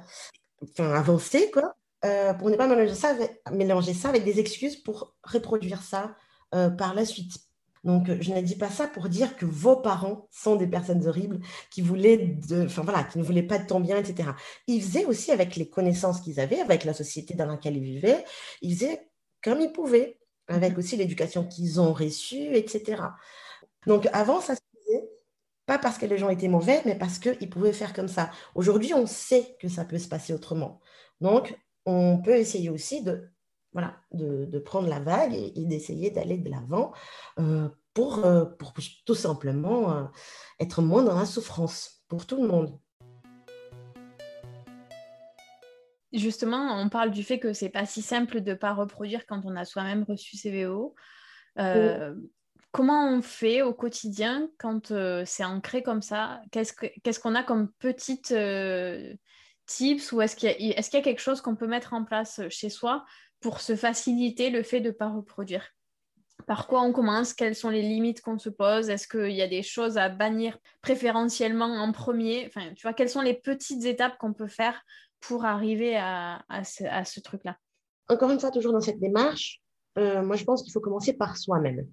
enfin, 0.62 0.92
avancer, 0.94 1.50
quoi, 1.50 1.74
euh, 2.06 2.32
pour 2.32 2.48
ne 2.48 2.56
pas 2.56 2.66
mélanger 2.66 2.94
ça, 2.94 3.10
avec, 3.10 3.42
mélanger 3.52 3.92
ça 3.92 4.08
avec 4.08 4.24
des 4.24 4.40
excuses 4.40 4.76
pour 4.76 5.16
reproduire 5.22 5.82
ça 5.82 6.14
par 6.50 6.94
la 6.94 7.04
suite. 7.04 7.50
Donc, 7.84 8.10
je 8.20 8.32
ne 8.32 8.40
dis 8.40 8.56
pas 8.56 8.68
ça 8.68 8.86
pour 8.86 9.08
dire 9.08 9.36
que 9.36 9.46
vos 9.46 9.76
parents 9.76 10.26
sont 10.30 10.56
des 10.56 10.66
personnes 10.66 11.06
horribles 11.06 11.40
qui 11.70 11.80
voulaient 11.80 12.36
enfin 12.52 12.82
voilà, 12.82 13.04
qui 13.04 13.18
ne 13.18 13.24
voulaient 13.24 13.42
pas 13.42 13.58
de 13.58 13.66
ton 13.66 13.80
bien, 13.80 13.96
etc. 13.96 14.30
Ils 14.66 14.82
faisaient 14.82 15.06
aussi 15.06 15.30
avec 15.30 15.56
les 15.56 15.68
connaissances 15.68 16.20
qu'ils 16.20 16.40
avaient, 16.40 16.60
avec 16.60 16.84
la 16.84 16.92
société 16.92 17.34
dans 17.34 17.46
laquelle 17.46 17.76
ils 17.76 17.82
vivaient, 17.82 18.24
ils 18.60 18.74
faisaient 18.74 19.09
comme 19.42 19.60
ils 19.60 19.72
pouvaient, 19.72 20.18
avec 20.48 20.72
mhm. 20.72 20.78
aussi 20.78 20.96
l'éducation 20.96 21.46
qu'ils 21.46 21.80
ont 21.80 21.92
reçue, 21.92 22.54
etc. 22.56 23.02
Donc, 23.86 24.08
avant, 24.12 24.40
ça 24.40 24.54
se 24.54 24.60
faisait 24.74 25.08
pas 25.66 25.78
parce 25.78 25.98
que 25.98 26.06
les 26.06 26.18
gens 26.18 26.28
étaient 26.28 26.48
mauvais, 26.48 26.82
mais 26.84 26.96
parce 26.96 27.18
qu'ils 27.18 27.50
pouvaient 27.50 27.72
faire 27.72 27.92
comme 27.92 28.08
ça. 28.08 28.30
Aujourd'hui, 28.54 28.94
on 28.94 29.06
sait 29.06 29.56
que 29.60 29.68
ça 29.68 29.84
peut 29.84 29.98
se 29.98 30.08
passer 30.08 30.32
autrement. 30.34 30.80
Donc, 31.20 31.56
on 31.86 32.18
peut 32.18 32.36
essayer 32.36 32.70
aussi 32.70 33.02
de 33.02 33.30
voilà, 33.72 33.96
de, 34.12 34.58
prendre 34.58 34.88
la 34.88 35.00
vague 35.00 35.34
et, 35.34 35.64
d'essayer 35.64 36.10
d'aller 36.10 36.38
de 36.38 36.50
l'avant 36.50 36.92
euh, 37.38 37.68
pour, 37.94 38.24
euh, 38.24 38.44
pour, 38.44 38.74
tout 39.06 39.14
simplement 39.14 39.96
euh, 39.96 40.04
être 40.58 40.82
moins 40.82 41.02
dans 41.02 41.18
la 41.18 41.26
souffrance 41.26 42.02
pour 42.08 42.26
tout 42.26 42.42
le 42.42 42.48
monde. 42.48 42.78
Justement, 46.12 46.80
on 46.80 46.88
parle 46.88 47.10
du 47.10 47.22
fait 47.22 47.38
que 47.38 47.52
c'est 47.52 47.68
pas 47.68 47.86
si 47.86 48.02
simple 48.02 48.40
de 48.40 48.50
ne 48.50 48.56
pas 48.56 48.72
reproduire 48.72 49.26
quand 49.26 49.42
on 49.44 49.54
a 49.56 49.64
soi-même 49.64 50.04
reçu 50.04 50.36
CVO. 50.36 50.94
Comment 52.72 53.08
on 53.08 53.20
fait 53.20 53.62
au 53.62 53.74
quotidien 53.74 54.48
quand 54.58 54.92
c'est 55.24 55.44
ancré 55.44 55.82
comme 55.82 56.02
ça? 56.02 56.40
Qu'est-ce 56.52 57.20
qu'on 57.20 57.34
a 57.34 57.42
comme 57.42 57.70
petites 57.78 58.34
tips 59.66 60.12
ou 60.12 60.20
est-ce 60.20 60.36
qu'il 60.36 60.48
y, 60.48 60.70
est 60.70 60.92
y, 60.92 60.96
a 60.96 61.02
quelque 61.02 61.20
chose 61.20 61.40
qu'on 61.40 61.56
peut 61.56 61.66
mettre 61.66 61.94
en 61.94 62.04
place 62.04 62.40
chez 62.48 62.70
soi 62.70 63.04
pour 63.40 63.60
se 63.60 63.76
faciliter 63.76 64.50
le 64.50 64.62
fait 64.62 64.80
de 64.80 64.88
ne 64.88 64.94
pas 64.94 65.08
reproduire? 65.08 65.64
Par 66.46 66.66
quoi 66.66 66.82
on 66.82 66.92
commence, 66.92 67.34
quelles 67.34 67.54
sont 67.54 67.70
les 67.70 67.82
limites 67.82 68.20
qu'on 68.22 68.38
se 68.38 68.48
pose, 68.48 68.88
est-ce 68.88 69.06
qu'il 69.06 69.32
y 69.32 69.42
a 69.42 69.48
des 69.48 69.62
choses 69.62 69.98
à 69.98 70.08
bannir 70.08 70.58
préférentiellement 70.80 71.66
en 71.66 71.92
premier, 71.92 72.46
enfin, 72.46 72.72
tu 72.74 72.82
vois, 72.82 72.94
quelles 72.94 73.10
sont 73.10 73.20
les 73.20 73.34
petites 73.34 73.84
étapes 73.84 74.16
qu'on 74.18 74.32
peut 74.32 74.48
faire 74.48 74.82
pour 75.20 75.44
arriver 75.44 75.96
à, 75.96 76.42
ce, 76.64 77.20
truc-là 77.20 77.56
Encore 78.08 78.30
une 78.30 78.40
fois, 78.40 78.50
toujours 78.50 78.72
dans 78.72 78.80
cette 78.80 79.00
démarche, 79.00 79.60
euh, 79.98 80.22
moi 80.22 80.36
je 80.36 80.44
pense 80.44 80.62
qu'il 80.62 80.72
faut 80.72 80.80
commencer 80.80 81.12
par 81.12 81.36
soi-même. 81.36 81.86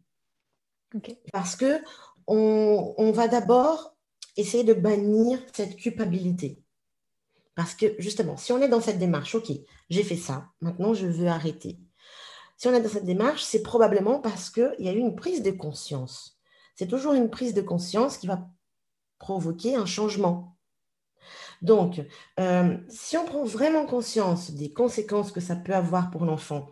Parce 1.34 1.56
que 1.56 1.82
on 2.28 3.12
va 3.12 3.28
d'abord 3.28 3.96
essayer 4.38 4.63
de 4.63 4.74
bannir 4.74 5.40
cette 5.54 5.76
culpabilité. 5.76 6.62
Parce 7.56 7.74
que 7.74 7.96
justement, 7.98 8.38
si 8.38 8.52
on 8.52 8.62
est 8.62 8.70
dans 8.70 8.82
cette 8.82 9.00
démarche, 9.00 9.34
ok, 9.34 9.52
j'ai 9.90 10.04
fait 10.04 10.16
ça, 10.16 10.46
maintenant 10.62 10.94
je 10.94 11.08
veux 11.08 11.28
arrêter. 11.28 11.80
Si 12.56 12.68
on 12.68 12.74
est 12.74 12.82
dans 12.82 12.90
cette 12.90 13.06
démarche, 13.06 13.44
c'est 13.44 13.63
probablement 13.63 14.20
parce 14.20 14.50
qu'il 14.50 14.76
y 14.80 14.90
a 14.90 14.94
eu 14.94 15.00
une 15.00 15.16
prise 15.16 15.42
de 15.42 15.52
conscience. 15.52 16.40
C'est 16.76 16.88
toujours 16.88 17.13
une 17.13 17.30
prise 17.30 17.54
de 17.54 17.62
conscience 17.62 18.18
qui 18.18 18.28
va 18.28 18.48
provoquer 19.18 19.76
un 19.76 19.86
changement. 19.86 20.57
Donc, 21.62 22.02
euh, 22.39 22.78
si 22.89 23.17
on 23.17 23.26
prend 23.26 23.43
vraiment 23.43 23.86
conscience 23.86 24.52
des 24.52 24.72
conséquences 24.72 25.32
que 25.32 25.39
ça 25.39 25.56
peut 25.56 25.74
avoir 25.74 26.12
pour 26.12 26.26
l'enfant, 26.26 26.67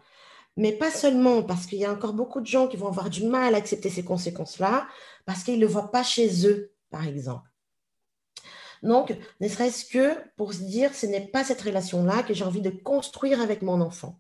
mais 0.58 0.72
pas 0.72 0.92
seulement 0.92 1.44
parce 1.44 1.66
qu'il 1.66 1.80
y 1.80 1.86
a 1.86 1.92
encore 1.92 2.14
beaucoup 2.14 2.40
de 2.40 2.46
gens 2.46 2.68
qui 2.68 2.78
vont 2.78 2.88
avoir 2.88 3.10
du 3.10 3.26
mal 3.26 3.56
à 3.56 3.58
accepter 3.58 3.90
ces 3.90 4.04
conséquences-là, 4.04 4.88
parce 5.26 5.44
qu'ils 5.44 5.56
ne 5.56 5.62
le 5.62 5.68
voient 5.68 5.92
pas 5.92 6.04
chez 6.04 6.48
eux, 6.48 6.72
par 6.92 7.08
exemple. 7.08 7.50
Donc, 8.84 9.18
ne 9.42 9.48
serait-ce 9.48 9.86
que 9.86 10.16
pour 10.38 10.54
se 10.54 10.62
dire, 10.62 10.94
ce 10.94 11.08
n'est 11.08 11.28
pas 11.28 11.44
cette 11.44 11.62
relation-là 11.62 12.24
que 12.24 12.34
j'ai 12.34 12.46
envie 12.46 12.62
de 12.62 12.70
construire 12.70 13.42
avec 13.42 13.62
mon 13.62 13.82
enfant. 13.82 14.20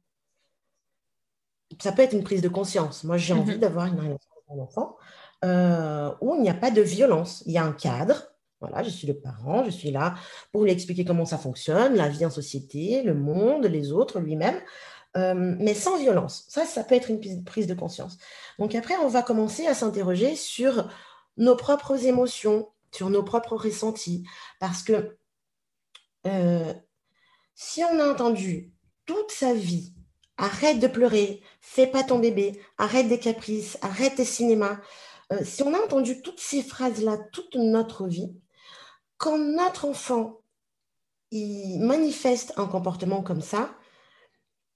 Ça 1.79 1.91
peut 1.91 2.01
être 2.01 2.13
une 2.13 2.23
prise 2.23 2.41
de 2.41 2.49
conscience. 2.49 3.03
Moi, 3.03 3.17
j'ai 3.17 3.33
envie 3.33 3.53
mhm. 3.53 3.59
d'avoir 3.59 3.85
une 3.87 3.99
relation 3.99 4.29
avec 4.31 4.49
mon 4.49 4.63
enfant 4.63 4.97
euh, 5.43 6.11
où 6.21 6.35
il 6.35 6.41
n'y 6.41 6.49
a 6.49 6.53
pas 6.53 6.71
de 6.71 6.81
violence. 6.81 7.43
Il 7.45 7.53
y 7.53 7.57
a 7.57 7.63
un 7.63 7.73
cadre. 7.73 8.34
Voilà, 8.67 8.83
je 8.83 8.89
suis 8.89 9.07
le 9.07 9.13
parent, 9.13 9.63
je 9.63 9.69
suis 9.69 9.91
là 9.91 10.15
pour 10.51 10.63
lui 10.63 10.71
expliquer 10.71 11.05
comment 11.05 11.25
ça 11.25 11.37
fonctionne, 11.37 11.95
la 11.95 12.09
vie 12.09 12.25
en 12.25 12.29
société, 12.29 13.03
le 13.03 13.13
monde, 13.13 13.65
les 13.65 13.91
autres, 13.91 14.19
lui-même, 14.19 14.59
euh, 15.17 15.33
mais 15.35 15.73
sans 15.73 15.97
violence. 15.97 16.45
Ça, 16.49 16.65
ça 16.65 16.83
peut 16.83 16.95
être 16.95 17.09
une 17.09 17.43
prise 17.43 17.67
de 17.67 17.73
conscience. 17.73 18.17
Donc 18.59 18.75
après, 18.75 18.95
on 18.97 19.07
va 19.07 19.21
commencer 19.21 19.67
à 19.67 19.73
s'interroger 19.73 20.35
sur 20.35 20.89
nos 21.37 21.55
propres 21.55 22.05
émotions, 22.05 22.69
sur 22.91 23.09
nos 23.09 23.23
propres 23.23 23.55
ressentis. 23.55 24.23
Parce 24.59 24.83
que 24.83 25.17
euh, 26.27 26.73
si 27.53 27.83
on 27.83 27.99
a 27.99 28.09
entendu 28.11 28.73
toute 29.05 29.31
sa 29.31 29.53
vie, 29.53 29.93
arrête 30.37 30.79
de 30.79 30.87
pleurer, 30.87 31.41
fais 31.61 31.87
pas 31.87 32.03
ton 32.03 32.19
bébé, 32.19 32.59
arrête 32.77 33.07
des 33.07 33.19
caprices, 33.19 33.77
arrête 33.81 34.15
tes 34.15 34.25
cinémas, 34.25 34.79
euh, 35.31 35.39
si 35.43 35.63
on 35.63 35.73
a 35.73 35.79
entendu 35.79 36.21
toutes 36.21 36.39
ces 36.39 36.61
phrases-là 36.61 37.17
toute 37.31 37.55
notre 37.55 38.07
vie, 38.07 38.35
quand 39.17 39.37
notre 39.37 39.85
enfant 39.85 40.41
il 41.31 41.79
manifeste 41.79 42.53
un 42.57 42.65
comportement 42.65 43.21
comme 43.21 43.41
ça, 43.41 43.75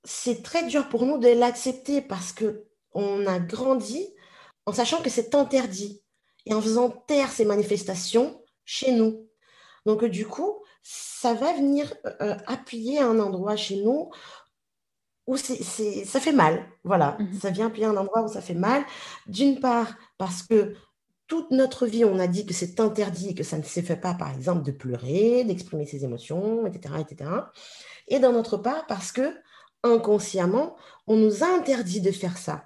c'est 0.03 0.43
très 0.43 0.65
dur 0.65 0.89
pour 0.89 1.05
nous 1.05 1.17
de 1.17 1.29
l'accepter 1.29 2.01
parce 2.01 2.31
que 2.31 2.65
on 2.93 3.25
a 3.27 3.39
grandi 3.39 4.07
en 4.65 4.73
sachant 4.73 5.01
que 5.01 5.09
c'est 5.09 5.35
interdit 5.35 6.01
et 6.45 6.53
en 6.53 6.61
faisant 6.61 6.89
taire 6.89 7.31
ces 7.31 7.45
manifestations 7.45 8.41
chez 8.65 8.91
nous. 8.91 9.27
Donc, 9.85 10.05
du 10.05 10.27
coup, 10.27 10.63
ça 10.83 11.33
va 11.33 11.53
venir 11.53 11.93
euh, 12.05 12.11
euh, 12.21 12.37
appuyer 12.47 12.99
un 12.99 13.19
endroit 13.19 13.55
chez 13.55 13.77
nous 13.77 14.11
où 15.27 15.37
c'est, 15.37 16.05
ça 16.05 16.19
fait 16.19 16.31
mal. 16.31 16.65
Voilà, 16.83 17.17
mhm. 17.19 17.39
ça 17.39 17.49
vient 17.51 17.67
appuyer 17.67 17.85
un 17.85 17.97
endroit 17.97 18.23
où 18.23 18.27
ça 18.27 18.41
fait 18.41 18.55
mal. 18.55 18.83
D'une 19.27 19.59
part, 19.59 19.93
parce 20.17 20.43
que 20.43 20.75
toute 21.29 21.51
notre 21.51 21.87
vie, 21.87 22.03
on 22.03 22.19
a 22.19 22.27
dit 22.27 22.45
que 22.45 22.53
c'est 22.53 22.81
interdit, 22.81 23.35
que 23.35 23.43
ça 23.43 23.57
ne 23.57 23.63
se 23.63 23.79
fait 23.79 23.95
pas, 23.95 24.13
par 24.13 24.33
exemple, 24.35 24.63
de 24.63 24.71
pleurer, 24.71 25.45
d'exprimer 25.45 25.85
ses 25.85 26.03
émotions, 26.03 26.65
etc., 26.65 26.95
etc. 26.99 27.29
Et 28.09 28.19
d'un 28.19 28.35
autre 28.35 28.57
part, 28.57 28.85
parce 28.87 29.13
que 29.13 29.33
inconsciemment, 29.83 30.75
on 31.07 31.15
nous 31.15 31.43
a 31.43 31.47
interdit 31.47 32.01
de 32.01 32.11
faire 32.11 32.37
ça. 32.37 32.65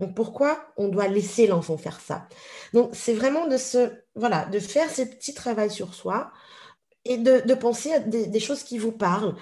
Donc 0.00 0.14
pourquoi 0.14 0.72
on 0.76 0.88
doit 0.88 1.08
laisser 1.08 1.46
l'enfant 1.46 1.76
faire 1.76 2.00
ça? 2.00 2.28
Donc 2.72 2.90
c'est 2.94 3.14
vraiment 3.14 3.46
de 3.46 3.56
se 3.56 3.92
voilà 4.14 4.46
de 4.46 4.58
faire 4.58 4.90
ce 4.90 5.02
petit 5.02 5.34
travail 5.34 5.70
sur 5.70 5.94
soi 5.94 6.32
et 7.04 7.18
de, 7.18 7.54
penser 7.54 7.92
à 7.92 8.00
des, 8.00 8.40
choses 8.40 8.62
qui 8.62 8.78
vous 8.78 8.92
parlent. 8.92 9.34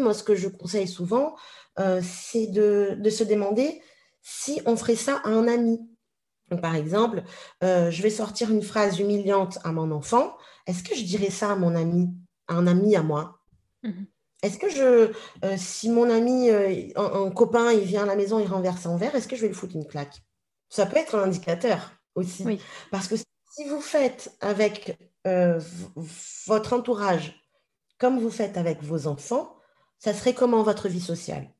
Moi, 0.00 0.14
ce 0.14 0.22
que 0.22 0.34
je 0.34 0.48
conseille 0.48 0.88
souvent, 0.88 1.36
euh, 1.78 2.00
c'est 2.02 2.46
de, 2.46 2.98
se 3.10 3.24
demander 3.24 3.82
si 4.22 4.62
on 4.64 4.74
ferait 4.74 4.96
ça 4.96 5.20
à 5.24 5.28
un 5.28 5.46
ami. 5.48 5.80
Par 6.56 6.74
exemple, 6.74 7.22
euh, 7.62 7.90
je 7.90 8.02
vais 8.02 8.10
sortir 8.10 8.50
une 8.50 8.62
phrase 8.62 8.98
humiliante 8.98 9.58
à 9.64 9.72
mon 9.72 9.90
enfant. 9.90 10.36
Est-ce 10.66 10.82
que 10.82 10.94
je 10.94 11.04
dirais 11.04 11.30
ça 11.30 11.52
à 11.52 11.56
mon 11.56 11.74
ami, 11.74 12.08
à 12.46 12.54
un 12.54 12.66
ami 12.66 12.96
à 12.96 13.02
moi? 13.02 13.40
Mmh 13.82 14.04
est-ce 14.40 14.56
que 14.56 14.70
je, 14.70 15.12
euh, 15.44 15.56
si 15.56 15.90
mon 15.90 16.08
ami, 16.08 16.48
euh, 16.50 16.90
un, 16.94 17.28
copain, 17.32 17.72
il 17.72 17.80
vient 17.80 18.04
à 18.04 18.06
la 18.06 18.14
maison, 18.14 18.38
il 18.38 18.46
renverse 18.46 18.86
un 18.86 18.96
verre, 18.96 19.16
est-ce 19.16 19.26
que 19.26 19.34
je 19.34 19.40
vais 19.40 19.48
lui 19.48 19.54
foutre 19.56 19.74
une 19.74 19.84
claque? 19.84 20.22
Ça 20.68 20.86
peut 20.86 20.96
être 20.96 21.16
un 21.16 21.24
indicateur 21.24 21.90
aussi. 22.14 22.44
Parce 22.92 23.08
que 23.08 23.16
si 23.16 23.68
vous 23.68 23.80
faites 23.80 24.36
avec 24.40 24.96
votre 26.46 26.72
entourage 26.72 27.34
comme 27.98 28.20
vous 28.20 28.30
faites 28.30 28.56
avec 28.56 28.80
vos 28.80 29.08
enfants, 29.08 29.56
ça 29.98 30.14
serait 30.14 30.34
comment 30.34 30.62
votre 30.62 30.88
vie 30.88 31.00
sociale? 31.00 31.50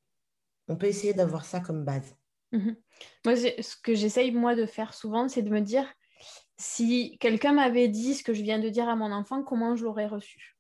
On 0.69 0.77
peut 0.77 0.87
essayer 0.87 1.15
d'avoir 1.15 1.45
ça 1.45 1.61
comme 1.61 1.85
base. 1.85 2.15
Mhm. 2.53 2.77
Moi, 3.25 3.37
ce 3.37 3.77
que 3.83 3.95
j'essaye, 3.95 4.31
moi, 4.33 4.55
de 4.55 4.67
faire 4.67 4.95
souvent, 4.95 5.29
c'est 5.29 5.43
de 5.43 5.51
me 5.51 5.61
dire, 5.61 5.93
si 6.59 7.19
quelqu'un 7.21 7.53
m'avait 7.55 7.89
dit 7.89 8.15
ce 8.15 8.25
que 8.25 8.35
je 8.35 8.43
viens 8.43 8.59
de 8.61 8.69
dire 8.71 8.89
à 8.89 8.97
mon 8.97 9.13
enfant, 9.13 9.43
comment 9.45 9.77
je 9.77 9.85
l'aurais 9.85 10.07
reçu? 10.09 10.59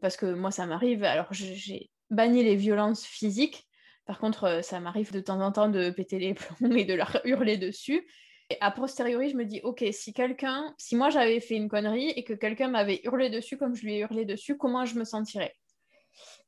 Parce 0.00 0.16
que 0.16 0.32
moi, 0.34 0.50
ça 0.50 0.66
m'arrive, 0.66 1.04
alors 1.04 1.32
j'ai 1.32 1.90
banni 2.10 2.42
les 2.42 2.56
violences 2.56 3.04
physiques, 3.04 3.66
par 4.04 4.18
contre, 4.20 4.44
euh, 4.44 4.62
ça 4.62 4.78
m'arrive 4.80 5.12
de 5.12 5.20
temps 5.20 5.40
en 5.40 5.50
temps 5.50 5.68
de 5.68 5.90
péter 5.90 6.18
les 6.20 6.34
plombs 6.34 6.70
et 6.76 6.84
de 6.84 6.94
leur 6.94 7.20
hurler 7.26 7.56
dessus. 7.58 8.06
Et 8.50 8.56
a 8.60 8.70
posteriori, 8.70 9.30
je 9.30 9.36
me 9.36 9.44
dis, 9.44 9.60
ok, 9.64 9.84
si 9.90 10.12
quelqu'un, 10.12 10.72
si 10.78 10.94
moi 10.94 11.10
j'avais 11.10 11.40
fait 11.40 11.56
une 11.56 11.68
connerie 11.68 12.10
et 12.10 12.22
que 12.22 12.32
quelqu'un 12.34 12.68
m'avait 12.68 13.00
hurlé 13.04 13.28
dessus 13.30 13.56
comme 13.56 13.74
je 13.74 13.84
lui 13.84 13.94
ai 13.96 13.98
hurlé 14.00 14.24
dessus, 14.24 14.56
comment 14.56 14.84
je 14.84 14.96
me 14.96 15.04
sentirais? 15.04 15.52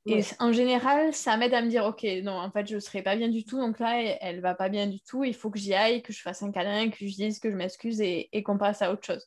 Et 0.07 0.23
en 0.39 0.53
général, 0.53 1.13
ça 1.13 1.37
m'aide 1.37 1.53
à 1.53 1.61
me 1.61 1.69
dire, 1.69 1.85
ok, 1.85 2.03
non, 2.23 2.33
en 2.33 2.51
fait, 2.51 2.67
je 2.67 2.77
ne 2.77 2.81
serais 2.81 3.03
pas 3.03 3.15
bien 3.15 3.29
du 3.29 3.45
tout, 3.45 3.59
donc 3.59 3.79
là, 3.79 4.01
elle, 4.21 4.37
ne 4.37 4.41
va 4.41 4.55
pas 4.55 4.71
bien 4.71 4.87
du 4.87 5.01
tout, 5.01 5.23
il 5.25 5.35
faut 5.35 5.51
que 5.51 5.59
j'y 5.59 5.75
aille, 5.75 6.03
que 6.03 6.15
je 6.15 6.23
fasse 6.23 6.43
un 6.43 6.51
câlin, 6.51 6.89
que 6.89 6.97
je 6.99 7.15
dise 7.15 7.39
que 7.39 7.51
je 7.51 7.57
m'excuse 7.57 8.01
et, 8.01 8.31
qu'on 8.43 8.57
passe 8.57 8.81
à 8.81 8.91
autre 8.91 9.05
chose. 9.05 9.27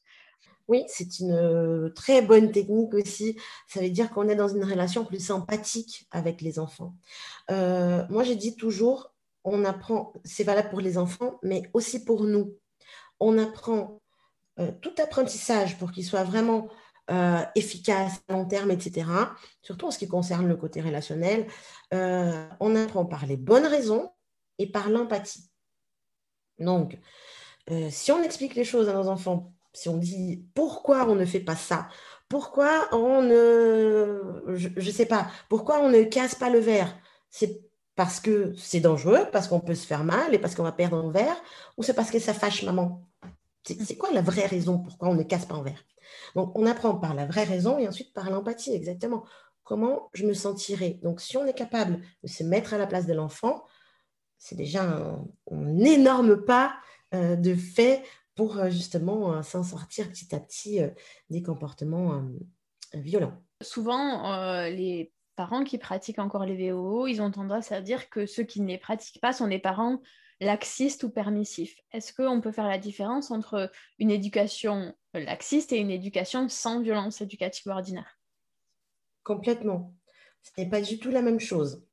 Oui, 0.67 0.83
c'est 0.87 1.19
une 1.19 1.33
euh, 1.33 1.89
très 1.89 2.21
bonne 2.21 2.51
technique 2.51 2.93
aussi. 2.93 3.37
Ça 3.67 3.81
veut 3.81 3.89
dire 3.89 4.09
qu'on 4.09 4.27
est 4.29 4.35
dans 4.35 4.47
une 4.47 4.63
relation 4.63 5.05
plus 5.05 5.29
empathique 5.29 6.07
avec 6.11 6.41
les 6.41 6.57
enfants. 6.57 6.95
Euh, 7.51 8.03
moi, 8.09 8.23
j'ai 8.23 8.35
dit 8.35 8.55
toujours, 8.55 9.13
on 9.43 9.65
apprend, 9.65 10.13
c'est 10.23 10.43
valable 10.43 10.69
pour 10.69 10.79
les 10.79 10.97
enfants, 10.97 11.39
mais 11.43 11.63
aussi 11.73 12.03
pour 12.03 12.23
nous 12.23 12.55
on 13.21 13.37
apprend 13.37 14.01
euh, 14.59 14.71
tout 14.81 14.93
apprentissage 15.01 15.77
pour 15.77 15.91
qu'il 15.93 16.03
soit 16.03 16.25
vraiment 16.25 16.67
euh, 17.11 17.41
efficace 17.55 18.21
à 18.27 18.33
long 18.33 18.45
terme, 18.45 18.71
etc., 18.71 19.05
surtout 19.61 19.87
en 19.87 19.91
ce 19.91 19.99
qui 19.99 20.07
concerne 20.07 20.47
le 20.47 20.55
côté 20.55 20.81
relationnel, 20.81 21.47
euh, 21.93 22.47
on 22.59 22.75
apprend 22.75 23.05
par 23.05 23.25
les 23.25 23.37
bonnes 23.37 23.65
raisons 23.65 24.09
et 24.57 24.71
par 24.71 24.89
l'empathie. 24.89 25.49
Donc, 26.59 26.97
si 27.89 28.11
on 28.11 28.21
explique 28.21 28.55
les 28.55 28.65
choses 28.65 28.89
à 28.89 28.93
nos 28.93 29.07
enfants, 29.07 29.53
si 29.73 29.87
on 29.89 29.97
dit 29.97 30.45
pourquoi 30.53 31.07
on 31.07 31.15
ne 31.15 31.25
fait 31.25 31.39
pas 31.39 31.55
ça, 31.55 31.87
pourquoi 32.27 32.87
on 32.93 33.21
ne, 33.21 34.55
je 34.55 34.91
sais 34.91 35.05
pas, 35.05 35.27
pourquoi 35.49 35.81
on 35.81 35.89
ne 35.89 36.03
casse 36.03 36.35
pas 36.35 36.49
le 36.49 36.59
verre, 36.59 36.97
c'est 37.29 37.61
parce 37.95 38.19
que 38.19 38.53
c'est 38.55 38.79
dangereux, 38.79 39.27
parce 39.31 39.47
qu'on 39.47 39.59
peut 39.59 39.75
se 39.75 39.85
faire 39.85 40.03
mal 40.03 40.33
et 40.33 40.39
parce 40.39 40.55
qu'on 40.55 40.63
va 40.63 40.71
perdre 40.71 40.97
un 40.97 41.11
verre, 41.11 41.35
ou 41.77 41.83
c'est 41.83 41.93
parce 41.93 42.09
que 42.09 42.19
ça 42.19 42.33
fâche 42.33 42.63
maman? 42.63 43.03
C'est 43.65 43.97
quoi 43.97 44.11
la 44.11 44.21
vraie 44.21 44.45
raison 44.45 44.79
pourquoi 44.79 45.09
on 45.09 45.13
ne 45.13 45.23
casse 45.23 45.45
pas 45.45 45.55
en 45.55 45.61
verre? 45.61 45.83
Donc, 46.35 46.57
on 46.57 46.65
apprend 46.65 46.95
par 46.95 47.13
la 47.13 47.25
vraie 47.25 47.43
raison 47.43 47.77
et 47.77 47.87
ensuite 47.87 48.13
par 48.13 48.29
l'empathie, 48.29 48.73
exactement. 48.73 49.23
Comment 49.63 50.09
je 50.13 50.25
me 50.25 50.33
sentirais? 50.33 50.99
Donc, 51.03 51.21
si 51.21 51.37
on 51.37 51.45
est 51.45 51.53
capable 51.53 52.01
de 52.23 52.27
se 52.27 52.43
mettre 52.43 52.73
à 52.73 52.77
la 52.77 52.87
place 52.87 53.05
de 53.05 53.13
l'enfant, 53.13 53.63
c'est 54.41 54.55
déjà 54.55 54.83
un, 54.83 55.77
énorme 55.77 56.43
pas 56.43 56.75
euh, 57.13 57.35
de 57.35 57.53
fait 57.53 58.03
pour 58.35 58.57
euh, 58.57 58.69
justement 58.69 59.33
euh, 59.33 59.41
s'en 59.43 59.63
sortir 59.63 60.09
petit 60.09 60.33
à 60.33 60.39
petit 60.39 60.81
des 61.29 61.43
comportements 61.43 62.23
violents. 62.93 63.37
Souvent, 63.61 64.65
les 64.65 65.13
parents 65.35 65.63
qui 65.63 65.77
pratiquent 65.77 66.19
encore 66.19 66.45
les 66.45 66.71
VOO, 66.71 67.07
ils 67.07 67.21
ont 67.21 67.29
tendance 67.29 67.71
à 67.71 67.81
dire 67.81 68.09
que 68.09 68.25
ceux 68.25 68.43
qui 68.43 68.61
ne 68.61 68.67
les 68.67 68.79
pratiquent 68.79 69.21
pas 69.21 69.31
sont 69.31 69.47
des 69.47 69.59
parents 69.59 70.01
laxiste 70.41 71.03
ou 71.03 71.09
permissif. 71.09 71.79
Est-ce 71.93 72.13
qu'on 72.13 72.41
peut 72.41 72.51
faire 72.51 72.67
la 72.67 72.79
différence 72.79 73.31
entre 73.31 73.71
une 73.99 74.11
éducation 74.11 74.93
laxiste 75.13 75.71
et 75.71 75.77
une 75.77 75.91
éducation 75.91 76.49
sans 76.49 76.81
violence 76.81 77.21
éducative 77.21 77.71
ordinaire? 77.71 78.19
Complètement. 79.23 79.93
Ce 80.41 80.49
n'est 80.57 80.69
pas 80.69 80.81
du 80.81 80.97
tout 80.97 81.11
la 81.11 81.21
même 81.21 81.39
chose. 81.39 81.85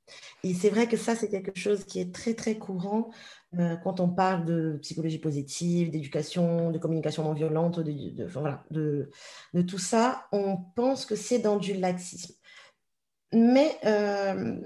Et 0.43 0.55
c'est 0.55 0.71
vrai 0.71 0.89
que 0.89 0.97
ça, 0.97 1.15
c'est 1.15 1.29
quelque 1.29 1.59
chose 1.59 1.85
qui 1.85 2.01
est 2.01 2.15
très, 2.15 2.33
très 2.33 2.57
courant 2.57 3.11
euh, 3.59 3.77
quand 3.77 4.01
on 4.01 4.09
parle 4.09 4.47
de 4.47 4.79
psychologie 4.81 5.19
positive, 5.19 5.91
d'éducation, 5.91 6.71
de 6.71 6.79
communication 6.79 7.25
non 7.25 7.35
violente, 7.35 7.81
de, 7.81 8.25
voilà, 8.25 8.65
de, 8.71 9.11
tout 9.69 9.79
ça. 9.79 10.27
On 10.33 10.57
pense 10.57 11.05
que 11.05 11.15
c'est 11.15 11.41
dans 11.41 11.59
du 11.59 11.75
laxisme. 11.75 12.35
Mais, 13.35 13.79
euh, 13.85 14.59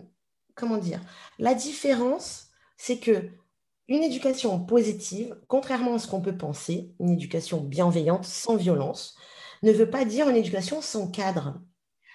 comment 0.55 0.79
dire, 0.79 1.01
la 1.41 1.55
différence, 1.55 2.53
c'est 2.77 3.01
que 3.01 3.33
une 3.93 4.03
éducation 4.03 4.59
positive, 4.59 5.37
contrairement 5.49 5.95
à 5.95 5.99
ce 5.99 6.07
qu'on 6.07 6.21
peut 6.21 6.37
penser, 6.37 6.95
une 7.01 7.11
éducation 7.11 7.61
bienveillante, 7.61 8.25
sans 8.25 8.57
violence, 8.57 9.17
ne 9.63 9.73
veut 9.73 9.91
pas 9.91 10.05
dire 10.05 10.29
une 10.29 10.37
éducation 10.37 10.81
sans 10.81 11.09
cadre. 11.09 11.61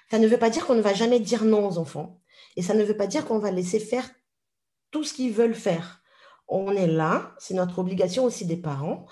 Ça 0.09 0.19
ne 0.19 0.27
veut 0.27 0.37
pas 0.37 0.49
dire 0.49 0.65
qu'on 0.65 0.75
ne 0.75 0.81
va 0.81 0.93
jamais 0.93 1.19
dire 1.19 1.43
non 1.43 1.67
aux 1.67 1.77
enfants. 1.77 2.19
Et 2.55 2.61
ça 2.61 2.73
ne 2.73 2.83
veut 2.83 2.97
pas 2.97 3.07
dire 3.07 3.25
qu'on 3.25 3.39
va 3.39 3.51
laisser 3.51 3.79
faire 3.79 4.09
tout 4.91 5.03
ce 5.03 5.13
qu'ils 5.13 5.33
veulent 5.33 5.55
faire. 5.55 6.01
On 6.47 6.71
est 6.71 6.87
là, 6.87 7.35
c'est 7.39 7.53
notre 7.53 7.79
obligation 7.79 8.23
aussi 8.23 8.45
des 8.45 8.57
parents, 8.57 9.05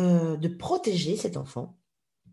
euh, 0.00 0.36
de 0.36 0.48
protéger 0.48 1.16
cet 1.16 1.36
enfant, 1.36 1.76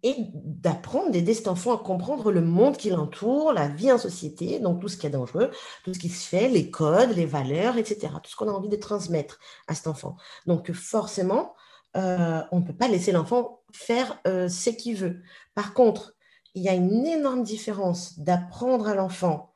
et 0.04 0.16
d'apprendre, 0.34 1.12
d'aider 1.12 1.34
cet 1.34 1.48
enfant 1.48 1.76
à 1.76 1.78
comprendre 1.78 2.32
le 2.32 2.42
monde 2.42 2.78
qui 2.78 2.90
l'entoure, 2.90 3.54
la 3.54 3.68
vie 3.68 3.92
en 3.92 3.98
société, 3.98 4.60
donc 4.60 4.82
tout 4.82 4.88
ce 4.88 4.98
qui 4.98 5.08
est 5.08 5.12
dangereux, 5.12 5.52
tout 5.84 5.94
ce 5.94 6.00
qui 6.00 6.10
se 6.10 6.28
fait, 6.28 6.48
les 6.48 6.72
codes, 6.72 7.16
les 7.16 7.26
valeurs, 7.26 7.78
etc. 7.78 8.14
Tout 8.24 8.32
ce 8.32 8.36
qu'on 8.36 8.50
a 8.50 8.54
envie 8.54 8.70
de 8.70 8.76
transmettre 8.76 9.40
à 9.68 9.76
cet 9.76 9.88
enfant. 9.88 10.16
Donc 10.46 10.72
forcément, 10.72 11.54
euh, 11.98 12.42
on 12.52 12.60
ne 12.60 12.66
peut 12.66 12.76
pas 12.76 12.88
laisser 12.88 13.12
l'enfant 13.12 13.64
faire 13.72 14.20
euh, 14.28 14.48
ce 14.48 14.70
qu'il 14.70 14.96
veut. 14.96 15.22
Par 15.56 15.74
contre, 15.74 16.14
il 16.56 16.64
y 16.64 16.70
a 16.70 16.74
une 16.74 17.06
énorme 17.06 17.44
différence 17.44 18.20
d'apprendre 18.20 18.88
à 18.88 18.96
l'enfant 18.96 19.56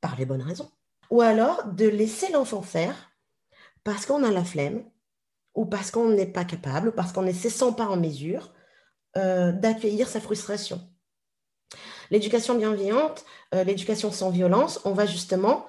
par 0.00 0.16
les 0.16 0.26
bonnes 0.26 0.42
raisons, 0.42 0.70
ou 1.10 1.20
alors 1.20 1.64
de 1.66 1.86
laisser 1.86 2.30
l'enfant 2.32 2.62
faire 2.62 3.12
parce 3.82 4.06
qu'on 4.06 4.22
a 4.24 4.30
la 4.30 4.44
flemme, 4.44 4.84
ou 5.54 5.66
parce 5.66 5.90
qu'on 5.90 6.08
n'est 6.08 6.26
pas 6.26 6.44
capable, 6.44 6.88
ou 6.88 6.92
parce 6.92 7.12
qu'on 7.12 7.22
ne 7.22 7.32
se 7.32 7.48
sent 7.48 7.72
pas 7.76 7.86
en 7.86 7.96
mesure, 7.96 8.53
euh, 9.16 9.52
d'accueillir 9.52 10.08
sa 10.08 10.20
frustration. 10.20 10.80
L'éducation 12.10 12.56
bienveillante, 12.56 13.24
euh, 13.54 13.64
l'éducation 13.64 14.10
sans 14.12 14.30
violence, 14.30 14.80
on 14.84 14.92
va 14.92 15.06
justement 15.06 15.66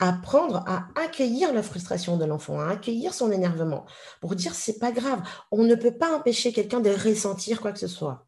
apprendre 0.00 0.64
à 0.66 0.88
accueillir 0.96 1.52
la 1.52 1.62
frustration 1.62 2.16
de 2.16 2.24
l'enfant, 2.24 2.60
à 2.60 2.68
accueillir 2.68 3.14
son 3.14 3.30
énervement, 3.30 3.86
pour 4.20 4.34
dire 4.34 4.54
c'est 4.54 4.78
pas 4.78 4.92
grave, 4.92 5.22
on 5.50 5.62
ne 5.64 5.74
peut 5.74 5.96
pas 5.96 6.16
empêcher 6.16 6.52
quelqu'un 6.52 6.80
de 6.80 6.90
ressentir 6.90 7.60
quoi 7.60 7.72
que 7.72 7.78
ce 7.78 7.86
soit. 7.86 8.26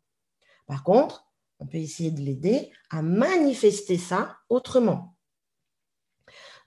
Par 0.66 0.84
contre, 0.84 1.26
on 1.58 1.66
peut 1.66 1.78
essayer 1.78 2.10
de 2.10 2.20
l'aider 2.20 2.70
à 2.90 3.02
manifester 3.02 3.98
ça 3.98 4.36
autrement. 4.48 5.16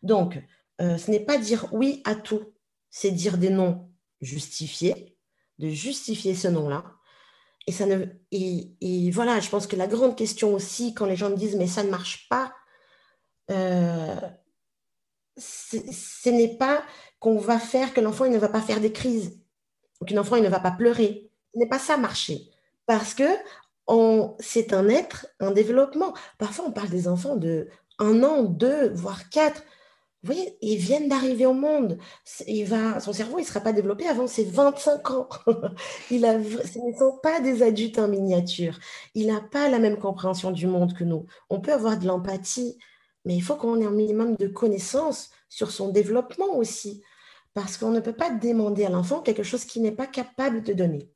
Donc, 0.01 0.41
euh, 0.81 0.97
ce 0.97 1.11
n'est 1.11 1.19
pas 1.19 1.37
dire 1.37 1.67
oui 1.73 2.01
à 2.05 2.15
tout, 2.15 2.53
c'est 2.89 3.11
dire 3.11 3.37
des 3.37 3.49
noms 3.49 3.89
justifiés, 4.21 5.17
de 5.59 5.69
justifier 5.69 6.35
ce 6.35 6.47
nom-là, 6.47 6.85
et, 7.69 7.71
ça 7.71 7.85
ne, 7.85 8.03
et, 8.31 9.11
voilà, 9.11 9.39
je 9.39 9.47
pense 9.47 9.67
que 9.67 9.75
la 9.75 9.85
grande 9.85 10.17
question 10.17 10.55
aussi, 10.55 10.95
quand 10.95 11.05
les 11.05 11.15
gens 11.15 11.29
me 11.29 11.35
disent 11.35 11.55
mais 11.55 11.67
ça 11.67 11.83
ne 11.83 11.91
marche 11.91 12.27
pas, 12.27 12.51
euh, 13.51 14.15
ce 15.37 16.29
n'est 16.29 16.57
pas 16.57 16.83
qu'on 17.19 17.37
va 17.37 17.59
faire 17.59 17.93
que 17.93 18.01
l'enfant 18.01 18.25
il 18.25 18.31
ne 18.31 18.39
va 18.39 18.49
pas 18.49 18.61
faire 18.61 18.79
des 18.79 18.91
crises 18.91 19.39
ou 20.01 20.05
qu'un 20.05 20.17
enfant 20.17 20.35
il 20.35 20.41
ne 20.41 20.49
va 20.49 20.59
pas 20.59 20.71
pleurer. 20.71 21.29
Ce 21.53 21.59
n'est 21.59 21.69
pas 21.69 21.77
ça 21.77 21.95
marcher. 21.97 22.49
Parce 22.87 23.13
que 23.13 23.27
c'est 24.39 24.73
un 24.73 24.89
être 24.89 25.27
en 25.39 25.51
développement. 25.51 26.15
Parfois, 26.39 26.65
on 26.67 26.71
parle 26.71 26.89
des 26.89 27.07
enfants 27.07 27.35
de 27.35 27.67
un 27.99 28.23
an, 28.23 28.43
deux, 28.43 28.89
voire 28.93 29.29
quatre. 29.29 29.61
Vous 30.21 30.33
voyez, 30.33 30.57
ils 30.61 30.77
viennent 30.77 31.07
d'arriver 31.07 31.45
au 31.45 31.53
monde. 31.53 31.97
Il 32.45 32.65
va, 32.65 32.99
son 32.99 33.13
cerveau, 33.13 33.39
il 33.39 33.43
ne 33.43 33.47
sera 33.47 33.61
pas 33.61 33.71
développé 33.71 34.05
avant 34.05 34.27
ses 34.27 34.43
25 34.43 35.11
ans. 35.11 35.29
il 36.11 36.21
ce 36.21 36.79
ne 36.79 36.97
sont 36.97 37.17
pas 37.23 37.39
des 37.39 37.63
adultes 37.63 37.99
en 37.99 38.09
miniature. 38.09 38.77
Il 39.15 39.27
n'a 39.27 39.39
pas 39.39 39.69
la 39.69 39.79
même 39.79 39.97
compréhension 39.97 40.51
du 40.51 40.67
monde 40.67 40.93
que 40.93 41.05
nous. 41.05 41.25
On 41.49 41.61
peut 41.61 41.71
avoir 41.71 41.97
de 41.97 42.05
l'empathie, 42.05 42.77
mais 43.23 43.35
il 43.35 43.41
faut 43.41 43.55
qu'on 43.55 43.79
ait 43.79 43.85
un 43.85 43.91
minimum 43.91 44.35
de 44.35 44.47
connaissances 44.47 45.29
sur 45.47 45.71
son 45.71 45.87
développement 45.87 46.53
aussi. 46.57 47.01
Parce 47.53 47.77
qu'on 47.77 47.91
ne 47.91 48.01
peut 48.01 48.13
pas 48.13 48.29
demander 48.29 48.83
à 48.85 48.89
l'enfant 48.89 49.21
quelque 49.21 49.43
chose 49.43 49.63
qu'il 49.63 49.83
n'est 49.83 49.91
pas 49.93 50.07
capable 50.07 50.63
de 50.63 50.73
donner. 50.73 51.09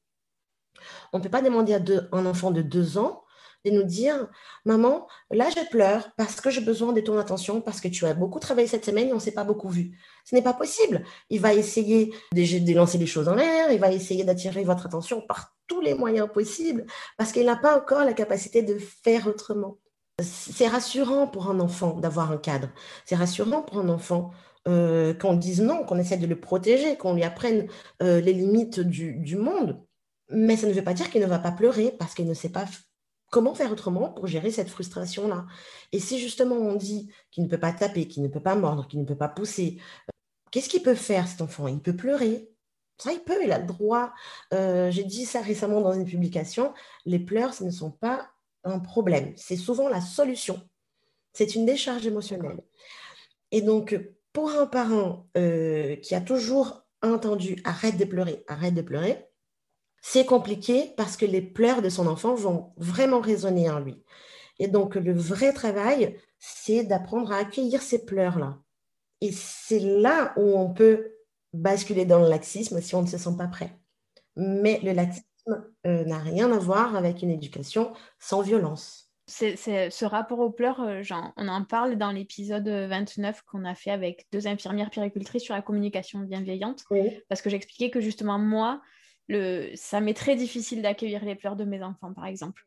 On 1.11 1.17
ne 1.17 1.23
peut 1.23 1.29
pas 1.29 1.41
demander 1.41 1.73
à 1.73 1.79
un 2.13 2.25
enfant 2.25 2.51
de 2.51 2.61
deux 2.61 2.97
ans 2.97 3.22
de 3.65 3.71
nous 3.71 3.83
dire, 3.83 4.27
maman, 4.65 5.07
là 5.31 5.49
je 5.49 5.69
pleure 5.69 6.09
parce 6.17 6.41
que 6.41 6.49
j'ai 6.49 6.61
besoin 6.61 6.93
de 6.93 7.01
ton 7.01 7.17
attention, 7.17 7.61
parce 7.61 7.81
que 7.81 7.87
tu 7.87 8.05
as 8.05 8.13
beaucoup 8.13 8.39
travaillé 8.39 8.67
cette 8.67 8.85
semaine 8.85 9.09
et 9.09 9.11
on 9.11 9.15
ne 9.15 9.21
s'est 9.21 9.31
pas 9.31 9.43
beaucoup 9.43 9.69
vu. 9.69 9.97
Ce 10.25 10.35
n'est 10.35 10.41
pas 10.41 10.53
possible. 10.53 11.03
Il 11.29 11.39
va 11.39 11.53
essayer 11.53 12.13
de, 12.33 12.73
lancer 12.73 12.97
les 12.97 13.05
choses 13.05 13.27
en 13.27 13.35
l'air, 13.35 13.71
il 13.71 13.79
va 13.79 13.91
essayer 13.91 14.23
d'attirer 14.23 14.63
votre 14.63 14.85
attention 14.85 15.21
par 15.21 15.55
tous 15.67 15.81
les 15.81 15.93
moyens 15.93 16.27
possibles, 16.31 16.85
parce 17.17 17.31
qu'il 17.31 17.45
n'a 17.45 17.55
pas 17.55 17.77
encore 17.77 18.03
la 18.03 18.13
capacité 18.13 18.61
de 18.61 18.77
faire 18.77 19.27
autrement. 19.27 19.77
C'est 20.21 20.67
rassurant 20.67 21.27
pour 21.27 21.49
un 21.49 21.59
enfant 21.59 21.99
d'avoir 21.99 22.31
un 22.31 22.37
cadre. 22.37 22.69
C'est 23.05 23.15
rassurant 23.15 23.63
pour 23.63 23.79
un 23.79 23.89
enfant 23.89 24.31
euh, 24.67 25.13
qu'on 25.13 25.33
dise 25.33 25.61
non, 25.61 25.83
qu'on 25.85 25.97
essaie 25.97 26.17
de 26.17 26.27
le 26.27 26.39
protéger, 26.39 26.97
qu'on 26.97 27.15
lui 27.15 27.23
apprenne 27.23 27.67
euh, 28.01 28.21
les 28.21 28.33
limites 28.33 28.79
du 28.79 29.35
monde. 29.37 29.81
Mais 30.29 30.57
ça 30.57 30.67
ne 30.67 30.73
veut 30.73 30.83
pas 30.83 30.93
dire 30.93 31.09
qu'il 31.09 31.21
ne 31.21 31.27
va 31.27 31.39
pas 31.39 31.51
pleurer 31.51 31.95
parce 31.97 32.13
qu'il 32.13 32.27
ne 32.27 32.33
sait 32.33 32.49
pas 32.49 32.65
comment 33.33 33.55
faire 33.55 33.71
autrement 33.71 34.09
pour 34.09 34.27
gérer 34.27 34.51
cette 34.51 34.69
frustration-là? 34.69 35.47
Et 35.91 35.99
si 35.99 36.19
justement 36.19 36.55
on 36.55 36.75
dit 36.75 37.09
qu'il 37.31 37.43
ne 37.43 37.49
peut 37.49 37.59
pas 37.59 37.73
taper, 37.73 38.07
qu'il 38.07 38.21
ne 38.21 38.27
peut 38.27 38.39
pas 38.39 38.55
mordre, 38.55 38.87
qu'il 38.87 38.99
ne 38.99 39.05
peut 39.05 39.17
pas 39.17 39.27
pousser, 39.27 39.79
euh, 40.07 40.11
qu'est-ce 40.51 40.69
qu'il 40.69 40.83
peut 40.83 40.93
faire 40.93 41.27
cet 41.27 41.41
enfant? 41.41 41.67
Il 41.67 41.81
peut 41.81 41.95
pleurer. 41.95 42.47
Ça, 42.99 43.11
il 43.11 43.21
peut, 43.21 43.43
il 43.43 43.51
a 43.51 43.57
le 43.57 43.65
droit. 43.65 44.13
Euh, 44.53 44.91
j'ai 44.91 45.03
dit 45.03 45.25
ça 45.25 45.41
récemment 45.41 45.81
dans 45.81 45.93
une 45.93 46.05
publication. 46.05 46.75
Les 47.07 47.17
pleurs, 47.17 47.55
ce 47.55 47.63
ne 47.63 47.71
sont 47.71 47.89
pas 47.89 48.29
un 48.63 48.77
problème. 48.77 49.33
C'est 49.35 49.57
souvent 49.57 49.89
la 49.89 49.99
solution. 49.99 50.61
C'est 51.33 51.55
une 51.55 51.65
décharge 51.65 52.05
émotionnelle. 52.05 52.61
Et 53.49 53.63
donc, 53.63 53.99
pour 54.31 54.51
un 54.51 54.67
parent 54.67 55.25
euh, 55.37 55.95
qui 55.95 56.13
a 56.13 56.21
toujours 56.21 56.85
entendu 57.01 57.59
arrête 57.63 57.97
de 57.97 58.05
pleurer, 58.05 58.43
arrête 58.47 58.75
de 58.75 58.83
pleurer, 58.83 59.27
c'est 60.05 60.25
compliqué 60.25 60.93
parce 60.97 61.15
que 61.15 61.25
les 61.25 61.41
pleurs 61.41 61.81
de 61.81 61.87
son 61.87 62.07
enfant 62.07 62.35
vont 62.35 62.73
vraiment 62.75 63.21
résonner 63.21 63.69
en 63.69 63.79
lui. 63.79 64.03
Et 64.59 64.67
donc, 64.67 64.95
le 64.95 65.13
vrai 65.13 65.53
travail, 65.53 66.19
c'est 66.39 66.83
d'apprendre 66.83 67.31
à 67.31 67.37
accueillir 67.37 67.81
ces 67.81 68.05
pleurs-là. 68.05 68.59
Et 69.21 69.31
c'est 69.31 69.79
là 69.79 70.33
où 70.35 70.59
on 70.59 70.73
peut 70.73 71.13
basculer 71.53 72.03
dans 72.05 72.19
le 72.19 72.27
laxisme 72.27 72.81
si 72.81 72.93
on 72.95 73.03
ne 73.03 73.07
se 73.07 73.17
sent 73.17 73.37
pas 73.37 73.47
prêt. 73.47 73.79
Mais 74.35 74.81
le 74.83 74.91
laxisme 74.91 75.23
euh, 75.87 76.03
n'a 76.03 76.19
rien 76.19 76.51
à 76.51 76.59
voir 76.59 76.97
avec 76.97 77.21
une 77.21 77.31
éducation 77.31 77.93
sans 78.19 78.41
violence. 78.41 79.09
C'est, 79.27 79.55
ce 79.55 80.03
rapport 80.03 80.39
aux 80.39 80.51
pleurs, 80.51 80.81
euh, 80.81 81.01
on 81.37 81.47
en 81.47 81.63
parle 81.63 81.95
dans 81.95 82.11
l'épisode 82.11 82.67
29 82.67 83.41
qu'on 83.43 83.63
a 83.63 83.73
fait 83.73 83.91
avec 83.91 84.27
deux 84.33 84.47
infirmières 84.47 84.89
péricultrices 84.89 85.43
sur 85.43 85.55
la 85.55 85.61
communication 85.61 86.19
bienveillante, 86.19 86.83
parce 87.29 87.41
que 87.41 87.49
j'expliquais 87.49 87.89
que 87.89 88.01
justement 88.01 88.37
moi, 88.37 88.81
le, 89.27 89.71
ça 89.75 90.01
m'est 90.01 90.13
très 90.13 90.35
difficile 90.35 90.81
d'accueillir 90.81 91.23
les 91.25 91.35
pleurs 91.35 91.55
de 91.55 91.63
mes 91.63 91.83
enfants, 91.83 92.13
par 92.13 92.25
exemple. 92.25 92.65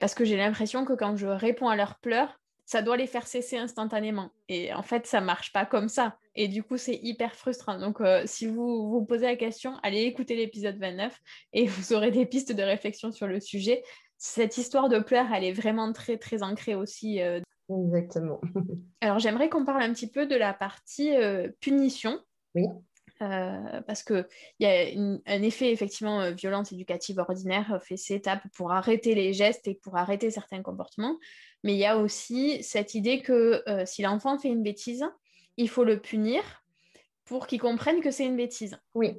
parce 0.00 0.14
que 0.14 0.24
j'ai 0.24 0.36
l'impression 0.36 0.84
que 0.84 0.92
quand 0.92 1.16
je 1.16 1.26
réponds 1.26 1.68
à 1.68 1.76
leurs 1.76 1.98
pleurs, 1.98 2.38
ça 2.68 2.82
doit 2.82 2.98
les 2.98 3.06
faire 3.06 3.26
cesser 3.26 3.56
instantanément. 3.56 4.30
Et 4.50 4.74
en 4.74 4.82
fait, 4.82 5.06
ça 5.06 5.22
marche 5.22 5.54
pas 5.54 5.64
comme 5.64 5.88
ça. 5.88 6.18
Et 6.34 6.48
du 6.48 6.62
coup, 6.62 6.76
c'est 6.76 7.00
hyper 7.02 7.34
frustrant. 7.34 7.78
Donc, 7.78 8.02
euh, 8.02 8.24
si 8.26 8.46
vous 8.46 8.90
vous 8.90 9.06
posez 9.06 9.24
la 9.24 9.36
question, 9.36 9.78
allez 9.82 10.02
écouter 10.02 10.36
l'épisode 10.36 10.76
29 10.78 11.18
et 11.54 11.66
vous 11.66 11.94
aurez 11.94 12.10
des 12.10 12.26
pistes 12.26 12.52
de 12.52 12.62
réflexion 12.62 13.10
sur 13.10 13.26
le 13.26 13.40
sujet. 13.40 13.82
Cette 14.18 14.58
histoire 14.58 14.90
de 14.90 14.98
pleurs, 14.98 15.32
elle 15.32 15.44
est 15.44 15.52
vraiment 15.52 15.90
très, 15.94 16.18
très 16.18 16.42
ancrée 16.42 16.74
aussi. 16.74 17.22
Euh. 17.22 17.40
Exactement. 17.70 18.38
Alors, 19.00 19.18
j'aimerais 19.18 19.48
qu'on 19.48 19.64
parle 19.64 19.82
un 19.82 19.94
petit 19.94 20.10
peu 20.10 20.26
de 20.26 20.36
la 20.36 20.52
partie 20.52 21.16
euh, 21.16 21.48
punition. 21.60 22.20
Oui. 22.54 22.66
Euh, 23.20 23.80
parce 23.82 24.04
qu'il 24.04 24.28
y 24.60 24.66
a 24.66 24.86
un 25.26 25.42
effet 25.42 25.72
effectivement 25.72 26.20
euh, 26.20 26.30
violence 26.30 26.70
éducative 26.70 27.18
ordinaire 27.18 27.74
euh, 27.74 27.80
fait 27.80 27.96
ses 27.96 28.14
étapes 28.14 28.44
pour 28.54 28.70
arrêter 28.70 29.16
les 29.16 29.32
gestes 29.32 29.66
et 29.66 29.74
pour 29.74 29.96
arrêter 29.96 30.30
certains 30.30 30.62
comportements, 30.62 31.18
mais 31.64 31.72
il 31.74 31.78
y 31.78 31.84
a 31.84 31.98
aussi 31.98 32.62
cette 32.62 32.94
idée 32.94 33.20
que 33.20 33.64
si 33.84 34.02
l'enfant 34.02 34.38
fait 34.38 34.48
une 34.48 34.62
bêtise, 34.62 35.04
il 35.56 35.68
faut 35.68 35.82
le 35.82 36.00
punir 36.00 36.42
pour 37.24 37.48
qu'il 37.48 37.60
comprenne 37.60 38.00
que 38.00 38.12
c'est 38.12 38.24
une 38.24 38.36
bêtise. 38.36 38.78
Oui. 38.94 39.18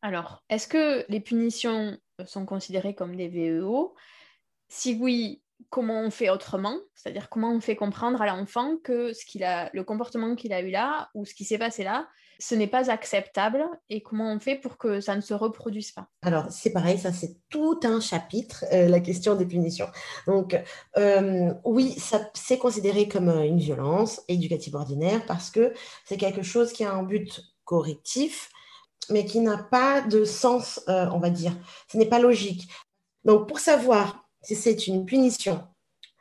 Alors, 0.00 0.42
est-ce 0.48 0.66
que 0.66 1.04
les 1.10 1.20
punitions 1.20 1.98
sont 2.24 2.46
considérées 2.46 2.94
comme 2.94 3.14
des 3.14 3.28
VEO 3.28 3.94
Si 4.68 4.96
oui, 4.98 5.42
comment 5.68 6.00
on 6.00 6.10
fait 6.10 6.30
autrement, 6.30 6.78
c'est-à-dire 6.94 7.28
comment 7.28 7.52
on 7.52 7.60
fait 7.60 7.76
comprendre 7.76 8.22
à 8.22 8.26
l'enfant 8.26 8.78
que 8.82 9.12
ce 9.12 9.26
qu'il 9.26 9.44
a, 9.44 9.70
le 9.74 9.84
comportement 9.84 10.34
qu'il 10.34 10.54
a 10.54 10.62
eu 10.62 10.70
là 10.70 11.10
ou 11.14 11.26
ce 11.26 11.34
qui 11.34 11.44
s'est 11.44 11.58
passé 11.58 11.84
là, 11.84 12.08
ce 12.38 12.54
n'est 12.54 12.66
pas 12.66 12.90
acceptable 12.90 13.64
et 13.88 14.02
comment 14.02 14.32
on 14.32 14.40
fait 14.40 14.56
pour 14.56 14.76
que 14.76 15.00
ça 15.00 15.14
ne 15.16 15.20
se 15.20 15.34
reproduise 15.34 15.92
pas 15.92 16.08
Alors, 16.22 16.46
c'est 16.50 16.72
pareil, 16.72 16.98
ça 16.98 17.12
c'est 17.12 17.36
tout 17.48 17.78
un 17.84 18.00
chapitre, 18.00 18.64
euh, 18.72 18.88
la 18.88 19.00
question 19.00 19.34
des 19.34 19.46
punitions. 19.46 19.88
Donc, 20.26 20.60
euh, 20.96 21.52
oui, 21.64 21.96
c'est 22.34 22.58
considéré 22.58 23.08
comme 23.08 23.28
euh, 23.28 23.44
une 23.44 23.58
violence 23.58 24.22
éducative 24.28 24.74
ordinaire 24.74 25.24
parce 25.26 25.50
que 25.50 25.72
c'est 26.04 26.16
quelque 26.16 26.42
chose 26.42 26.72
qui 26.72 26.84
a 26.84 26.92
un 26.92 27.02
but 27.02 27.42
correctif, 27.64 28.50
mais 29.10 29.24
qui 29.24 29.40
n'a 29.40 29.58
pas 29.58 30.00
de 30.00 30.24
sens, 30.24 30.80
on 30.86 31.18
va 31.18 31.30
dire. 31.30 31.52
Ce 31.90 31.96
n'est 31.96 32.06
pas 32.06 32.20
logique. 32.20 32.68
Donc, 33.24 33.48
pour 33.48 33.58
savoir 33.58 34.28
si 34.42 34.54
c'est 34.54 34.86
une 34.86 35.04
punition, 35.04 35.62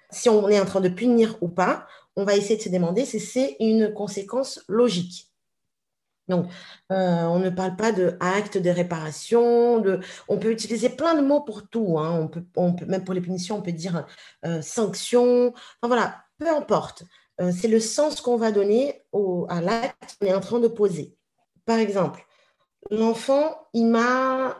si 0.09 0.29
on 0.29 0.49
est 0.49 0.59
en 0.59 0.65
train 0.65 0.81
de 0.81 0.89
punir 0.89 1.37
ou 1.41 1.47
pas, 1.47 1.87
on 2.15 2.25
va 2.25 2.35
essayer 2.35 2.57
de 2.57 2.61
se 2.61 2.69
demander 2.69 3.05
si 3.05 3.19
c'est 3.19 3.55
une 3.59 3.93
conséquence 3.93 4.63
logique. 4.67 5.30
Donc, 6.31 6.47
euh, 6.91 7.23
on 7.25 7.39
ne 7.39 7.49
parle 7.49 7.75
pas 7.75 7.91
de 7.91 8.17
acte 8.19 8.57
de 8.57 8.69
réparation. 8.69 9.83
On 10.27 10.37
peut 10.37 10.51
utiliser 10.51 10.89
plein 10.89 11.15
de 11.15 11.21
mots 11.21 11.41
pour 11.41 11.67
tout. 11.67 11.99
Hein. 11.99 12.29
On 12.55 12.73
peut, 12.73 12.85
même 12.87 13.03
pour 13.03 13.13
les 13.13 13.21
punitions, 13.21 13.57
on 13.57 13.61
peut 13.61 13.71
dire 13.71 14.07
euh, 14.45 14.61
sanction. 14.61 15.49
Enfin 15.49 15.87
voilà, 15.87 16.23
peu 16.39 16.49
importe. 16.49 17.03
Euh, 17.39 17.51
c'est 17.51 17.67
le 17.67 17.79
sens 17.79 18.21
qu'on 18.21 18.37
va 18.37 18.51
donner 18.51 19.03
à 19.49 19.61
l'acte 19.61 20.17
qu'on 20.19 20.27
est 20.27 20.33
en 20.33 20.41
train 20.41 20.59
de 20.59 20.67
poser. 20.67 21.15
Par 21.65 21.77
exemple, 21.77 22.25
l'enfant, 22.89 23.67
il 23.73 23.87
m'a 23.87 24.57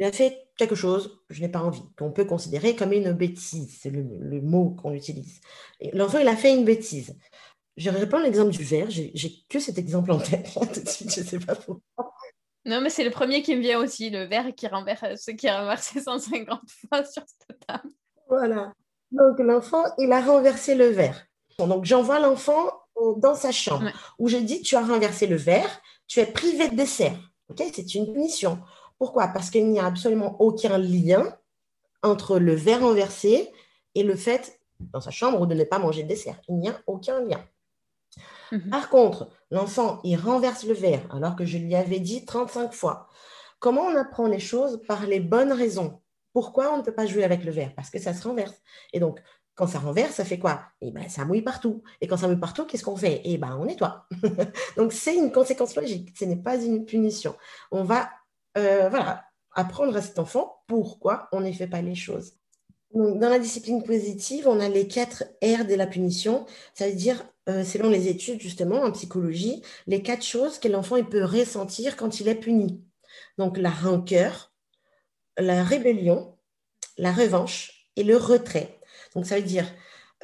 a 0.00 0.12
fait 0.12 0.48
quelque 0.56 0.74
chose 0.74 1.20
je 1.30 1.40
n'ai 1.40 1.48
pas 1.48 1.60
envie, 1.60 1.82
qu'on 1.98 2.12
peut 2.12 2.24
considérer 2.24 2.76
comme 2.76 2.92
une 2.92 3.12
bêtise. 3.12 3.76
C'est 3.80 3.90
le, 3.90 4.02
le, 4.02 4.40
mot 4.40 4.70
qu'on 4.70 4.92
utilise. 4.92 5.40
L'enfant, 5.92 6.18
il 6.18 6.28
a 6.28 6.36
fait 6.36 6.54
une 6.54 6.64
bêtise. 6.64 7.16
Je 7.76 7.90
reprends 7.90 8.20
l'exemple 8.20 8.50
du 8.50 8.62
verre. 8.62 8.88
J'ai 8.88 9.32
que 9.48 9.58
cet 9.58 9.78
exemple 9.78 10.12
en 10.12 10.18
tête. 10.18 10.50
tout 10.74 10.80
de 10.80 10.88
suite, 10.88 11.12
je 11.12 11.20
ne 11.20 11.26
sais 11.26 11.38
pas 11.38 11.54
pourquoi. 11.54 12.12
Non, 12.66 12.80
mais 12.80 12.88
c'est 12.88 13.04
le 13.04 13.10
premier 13.10 13.42
qui 13.42 13.54
me 13.54 13.60
vient 13.60 13.78
aussi, 13.78 14.08
le 14.08 14.24
verre 14.24 14.54
qui 14.54 14.66
renverse, 14.66 15.20
ce 15.20 15.30
qui 15.32 15.48
a 15.48 15.60
renversé 15.60 16.00
150 16.00 16.60
fois 16.70 17.04
sur 17.04 17.22
cette 17.26 17.58
table. 17.66 17.90
Voilà. 18.28 18.72
Donc, 19.10 19.38
l'enfant, 19.38 19.84
il 19.98 20.10
a 20.12 20.20
renversé 20.20 20.74
le 20.74 20.86
verre. 20.86 21.26
Donc, 21.58 21.84
j'envoie 21.84 22.20
l'enfant 22.20 22.72
euh, 22.96 23.14
dans 23.18 23.34
sa 23.34 23.52
chambre 23.52 23.90
où 24.18 24.28
je 24.28 24.38
dis 24.38 24.62
Tu 24.62 24.76
as 24.76 24.84
renversé 24.84 25.26
le 25.26 25.36
verre, 25.36 25.68
tu 26.06 26.20
es 26.20 26.26
privé 26.26 26.68
de 26.68 26.76
dessert. 26.76 27.16
Ok, 27.50 27.62
C'est 27.74 27.94
une 27.94 28.12
punition. 28.12 28.58
Pourquoi? 28.98 29.28
Parce 29.28 29.50
qu'il 29.50 29.68
n'y 29.68 29.78
a 29.78 29.86
absolument 29.86 30.40
aucun 30.40 30.78
lien 30.78 31.36
entre 32.02 32.38
le 32.38 32.54
verre 32.54 32.80
renversé 32.80 33.50
et 33.94 34.02
le 34.02 34.16
fait 34.16 34.58
dans 34.80 35.00
sa 35.00 35.10
chambre 35.10 35.46
de 35.46 35.54
ne 35.54 35.64
pas 35.64 35.78
manger 35.78 36.02
de 36.02 36.08
dessert. 36.08 36.40
Il 36.48 36.56
n'y 36.56 36.68
a 36.68 36.80
aucun 36.86 37.20
lien. 37.20 37.44
Mhm. 38.52 38.70
Par 38.70 38.88
contre, 38.88 39.30
l'enfant, 39.50 40.00
il 40.04 40.16
renverse 40.16 40.64
le 40.64 40.74
verre 40.74 41.06
alors 41.10 41.36
que 41.36 41.44
je 41.44 41.58
lui 41.58 41.74
avais 41.74 42.00
dit 42.00 42.24
35 42.24 42.72
fois. 42.72 43.08
Comment 43.58 43.82
on 43.82 43.96
apprend 43.96 44.26
les 44.26 44.40
choses 44.40 44.80
Par 44.86 45.06
les 45.06 45.20
bonnes 45.20 45.52
raisons? 45.52 46.00
Pourquoi 46.32 46.72
on 46.72 46.78
ne 46.78 46.82
peut 46.82 46.94
pas 46.94 47.06
jouer 47.06 47.24
avec 47.24 47.44
le 47.44 47.52
verre? 47.52 47.74
Parce 47.74 47.90
que 47.90 47.98
ça 47.98 48.12
se 48.12 48.26
renverse. 48.26 48.60
Et 48.92 49.00
donc, 49.00 49.20
quand 49.54 49.66
ça 49.66 49.78
renverse, 49.78 50.14
ça 50.14 50.24
fait 50.24 50.38
quoi? 50.38 50.62
Eh 50.80 50.90
ben, 50.90 51.08
ça 51.08 51.24
mouille 51.24 51.42
partout. 51.42 51.82
Et 52.00 52.06
quand 52.06 52.16
ça 52.16 52.26
mouille 52.26 52.40
partout, 52.40 52.66
qu'est-ce 52.66 52.84
qu'on 52.84 52.96
fait? 52.96 53.22
Eh 53.24 53.38
ben, 53.38 53.56
on 53.58 53.66
nettoie. 53.66 54.06
donc, 54.76 54.92
c'est 54.92 55.14
une 55.14 55.30
conséquence 55.30 55.76
logique. 55.76 56.12
Ce 56.18 56.24
n'est 56.24 56.42
pas 56.42 56.56
une 56.56 56.84
punition. 56.84 57.36
On 57.70 57.84
va, 57.84 58.10
euh, 58.58 58.88
voilà, 58.88 59.24
apprendre 59.52 59.96
à 59.96 60.02
cet 60.02 60.18
enfant 60.18 60.62
pourquoi 60.66 61.28
on 61.32 61.40
ne 61.40 61.52
fait 61.52 61.68
pas 61.68 61.82
les 61.82 61.94
choses. 61.94 62.34
Dans 62.94 63.28
la 63.28 63.38
discipline 63.38 63.82
positive, 63.82 64.46
on 64.46 64.60
a 64.60 64.68
les 64.68 64.86
quatre 64.86 65.24
R 65.42 65.64
de 65.64 65.74
la 65.74 65.86
punition. 65.86 66.46
Ça 66.74 66.88
veut 66.88 66.94
dire 66.94 67.24
euh, 67.48 67.64
selon 67.64 67.90
les 67.90 68.08
études 68.08 68.40
justement 68.40 68.82
en 68.82 68.92
psychologie, 68.92 69.62
les 69.86 70.02
quatre 70.02 70.24
choses 70.24 70.58
que 70.58 70.68
l'enfant 70.68 71.02
peut 71.02 71.24
ressentir 71.24 71.96
quand 71.96 72.20
il 72.20 72.28
est 72.28 72.34
puni. 72.36 72.82
Donc 73.36 73.58
la 73.58 73.70
rancœur, 73.70 74.52
la 75.36 75.64
rébellion, 75.64 76.36
la 76.96 77.12
revanche 77.12 77.88
et 77.96 78.04
le 78.04 78.16
retrait. 78.16 78.78
Donc 79.14 79.26
ça 79.26 79.36
veut 79.36 79.42
dire 79.42 79.66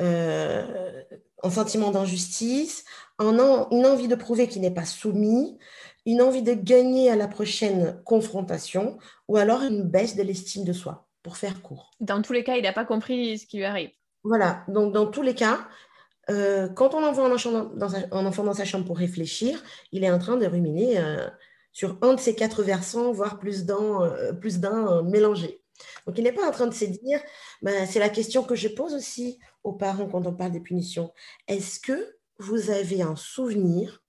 euh, 0.00 1.02
un 1.42 1.50
sentiment 1.50 1.90
d'injustice, 1.90 2.84
une 3.18 3.40
envie 3.40 4.08
de 4.08 4.14
prouver 4.14 4.48
qu'il 4.48 4.62
n'est 4.62 4.70
pas 4.70 4.84
soumis, 4.86 5.58
une 6.06 6.22
envie 6.22 6.42
de 6.42 6.54
gagner 6.54 7.10
à 7.10 7.16
la 7.16 7.28
prochaine 7.28 8.00
confrontation 8.04 8.98
ou 9.28 9.36
alors 9.36 9.62
une 9.62 9.82
baisse 9.82 10.16
de 10.16 10.22
l'estime 10.22 10.64
de 10.64 10.72
soi, 10.72 11.08
pour 11.22 11.36
faire 11.36 11.62
court. 11.62 11.90
Dans 12.00 12.22
tous 12.22 12.32
les 12.32 12.44
cas, 12.44 12.56
il 12.56 12.62
n'a 12.62 12.72
pas 12.72 12.84
compris 12.84 13.38
ce 13.38 13.46
qui 13.46 13.58
lui 13.58 13.64
arrive. 13.64 13.90
Voilà, 14.24 14.64
donc 14.68 14.92
dans 14.92 15.06
tous 15.06 15.22
les 15.22 15.34
cas, 15.34 15.66
euh, 16.30 16.68
quand 16.68 16.94
on 16.94 17.02
envoie 17.02 17.26
un 17.26 17.32
enfant, 17.32 17.72
dans 17.74 18.54
sa, 18.54 18.64
chambre 18.64 18.84
pour 18.86 18.98
réfléchir, 18.98 19.62
il 19.92 20.04
est 20.04 20.10
en 20.10 20.18
train 20.18 20.36
de 20.36 20.46
ruminer 20.46 20.98
euh, 20.98 21.28
sur 21.72 21.98
un 22.02 22.14
de 22.14 22.20
ces 22.20 22.34
quatre 22.34 22.62
versants, 22.62 23.12
voire 23.12 23.38
plus 23.38 23.64
d'un 23.64 24.02
euh, 24.02 24.32
plus 24.32 24.60
d'un 24.60 25.02
mélangé. 25.02 25.62
Donc, 26.06 26.18
il 26.18 26.24
n'est 26.24 26.32
pas 26.32 26.46
en 26.46 26.50
train 26.50 26.66
de 26.66 26.74
se 26.74 26.84
dire, 26.84 27.20
ben, 27.62 27.86
c'est 27.86 27.98
la 27.98 28.10
question 28.10 28.42
que 28.44 28.54
je 28.54 28.68
pose 28.68 28.94
aussi 28.94 29.38
aux 29.64 29.72
parents 29.72 30.06
quand 30.06 30.26
on 30.26 30.34
parle 30.34 30.52
des 30.52 30.60
punitions. 30.60 31.12
Est-ce 31.48 31.80
que 31.80 32.16
vous 32.38 32.70
avez 32.70 33.02
un 33.02 33.16
souvenir 33.16 34.02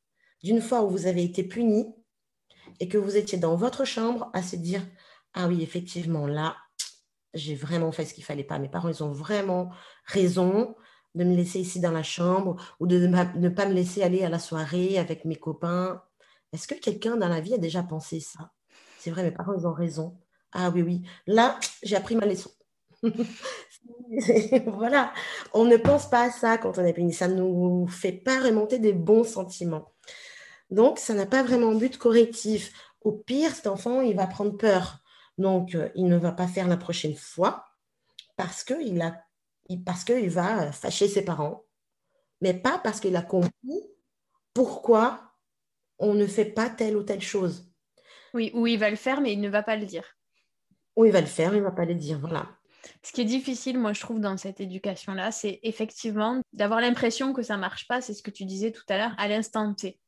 d'une 0.44 0.62
fois 0.62 0.84
où 0.84 0.90
vous 0.90 1.08
avez 1.08 1.24
été 1.24 1.44
puni 1.44 1.94
et 2.80 2.88
que 2.88 2.98
vous 2.98 3.16
étiez 3.16 3.38
dans 3.38 3.56
votre 3.56 3.86
chambre 3.86 4.30
à 4.34 4.44
se 4.44 4.56
dire, 4.56 4.82
ah 5.34 5.48
oui, 5.48 5.64
effectivement, 5.64 6.28
là, 6.28 6.58
j'ai 7.34 7.56
vraiment 7.56 7.92
fait 7.92 8.06
ce 8.06 8.14
qu'il 8.14 8.24
fallait 8.24 8.44
pas. 8.44 8.60
Mes 8.60 8.70
parents, 8.70 8.90
ils 8.90 9.04
ont 9.04 9.12
vraiment 9.12 9.72
raison 10.06 10.76
de 11.16 11.24
me 11.24 11.36
laisser 11.36 11.60
ici 11.60 11.80
dans 11.80 11.92
la 11.92 12.04
chambre 12.04 12.56
ou 12.80 12.88
de 12.88 13.08
ne 13.08 13.50
pas 13.50 13.66
me 13.66 13.74
laisser 13.74 14.04
aller 14.04 14.24
à 14.24 14.30
la 14.30 14.40
soirée 14.40 14.98
avec 14.98 15.26
mes 15.26 15.36
copains. 15.36 16.02
Est-ce 16.54 16.68
que 16.68 16.76
quelqu'un 16.76 17.18
dans 17.18 17.30
la 17.30 17.42
vie 17.42 17.54
a 17.54 17.58
déjà 17.58 17.84
pensé 17.84 18.20
ça? 18.20 18.52
C'est 19.00 19.12
vrai, 19.12 19.24
mes 19.24 19.32
parents, 19.32 19.54
ils 19.58 19.68
ont 19.68 19.74
raison. 19.74 20.18
Ah 20.52 20.70
oui, 20.70 20.82
oui. 20.82 21.02
Là, 21.28 21.60
j'ai 21.84 21.96
appris 21.96 22.16
ma 22.16 22.26
leçon. 22.26 22.52
voilà, 24.68 25.14
on 25.54 25.66
ne 25.66 25.78
pense 25.78 26.10
pas 26.10 26.24
à 26.24 26.32
ça 26.32 26.58
quand 26.58 26.78
on 26.78 26.86
est 26.86 26.94
puni. 26.94 27.14
Ça 27.14 27.28
ne 27.28 27.36
nous 27.36 27.88
fait 27.88 28.12
pas 28.12 28.40
remonter 28.40 28.80
des 28.80 28.94
bons 28.94 29.24
sentiments. 29.24 29.92
Donc, 30.70 31.00
ça 31.00 31.14
n'a 31.14 31.26
pas 31.26 31.44
vraiment 31.44 31.74
but 31.74 31.98
correctif. 31.98 32.72
Au 33.02 33.12
pire, 33.12 33.56
cet 33.56 33.68
enfant, 33.68 34.02
il 34.02 34.16
va 34.16 34.28
prendre 34.28 34.56
peur. 34.56 35.01
Donc, 35.38 35.76
euh, 35.76 35.90
il 35.96 36.06
ne 36.06 36.18
va 36.18 36.32
pas 36.32 36.48
faire 36.48 36.68
la 36.68 36.78
prochaine 36.78 37.16
fois 37.16 37.66
parce 38.38 38.64
qu'il 38.64 39.02
a, 39.02 39.24
parce 39.86 40.04
qu'il 40.04 40.30
va 40.30 40.72
fâcher 40.72 41.08
ses 41.08 41.24
parents, 41.24 41.66
mais 42.42 42.54
pas 42.54 42.80
parce 42.80 43.00
qu'il 43.00 43.16
a 43.16 43.22
compris 43.22 43.84
pourquoi 44.54 45.34
on 46.00 46.14
ne 46.14 46.26
fait 46.26 46.46
pas 46.46 46.70
telle 46.70 46.98
ou 46.98 47.04
telle 47.04 47.22
chose. 47.22 47.72
Oui, 48.34 48.52
ou 48.54 48.68
il 48.68 48.80
va 48.80 48.90
le 48.90 48.96
faire, 48.96 49.22
mais 49.22 49.34
il 49.34 49.42
ne 49.42 49.50
va 49.50 49.64
pas 49.64 49.76
le 49.76 49.86
dire. 49.86 50.18
Ou 50.96 51.06
il 51.06 51.12
va 51.12 51.22
le 51.22 51.28
faire, 51.28 51.52
mais 51.52 51.58
il 51.58 51.62
ne 51.62 51.66
va 51.66 51.72
pas 51.72 51.86
le 51.86 51.96
dire, 51.96 52.20
voilà. 52.20 52.50
Ce 53.04 53.12
qui 53.12 53.22
est 53.22 53.26
difficile, 53.26 53.80
moi, 53.80 53.94
je 53.94 54.02
trouve, 54.02 54.20
dans 54.20 54.38
cette 54.38 54.60
éducation-là, 54.60 55.32
c'est 55.32 55.60
effectivement 55.64 56.42
d'avoir 56.54 56.82
l'impression 56.82 57.34
que 57.34 57.44
ça 57.44 57.56
ne 57.56 57.62
marche 57.62 57.88
pas, 57.88 58.02
c'est 58.02 58.14
ce 58.14 58.24
que 58.24 58.32
tu 58.32 58.46
disais 58.46 58.72
tout 58.72 58.84
à 58.90 58.98
l'heure, 58.98 59.14
à 59.18 59.28
l'instant 59.28 59.74
T. 59.74 60.00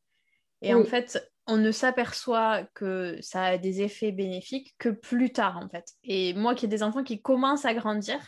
Et 0.62 0.74
en 0.74 0.84
fait, 0.86 1.33
on 1.48 1.58
ne 1.58 1.72
s'aperçoit 1.72 2.64
que 2.74 3.18
ça 3.22 3.44
a 3.44 3.58
des 3.58 3.82
effets 3.82 4.12
bénéfiques 4.12 4.76
que 4.78 4.90
plus 4.90 5.32
tard, 5.32 5.58
en 5.58 5.70
fait. 5.70 5.86
Et 6.04 6.34
moi 6.34 6.56
qui 6.56 6.66
ai 6.66 6.68
des 6.68 6.84
enfants 6.84 7.04
qui 7.04 7.22
commencent 7.22 7.66
à 7.66 7.74
grandir, 7.74 8.20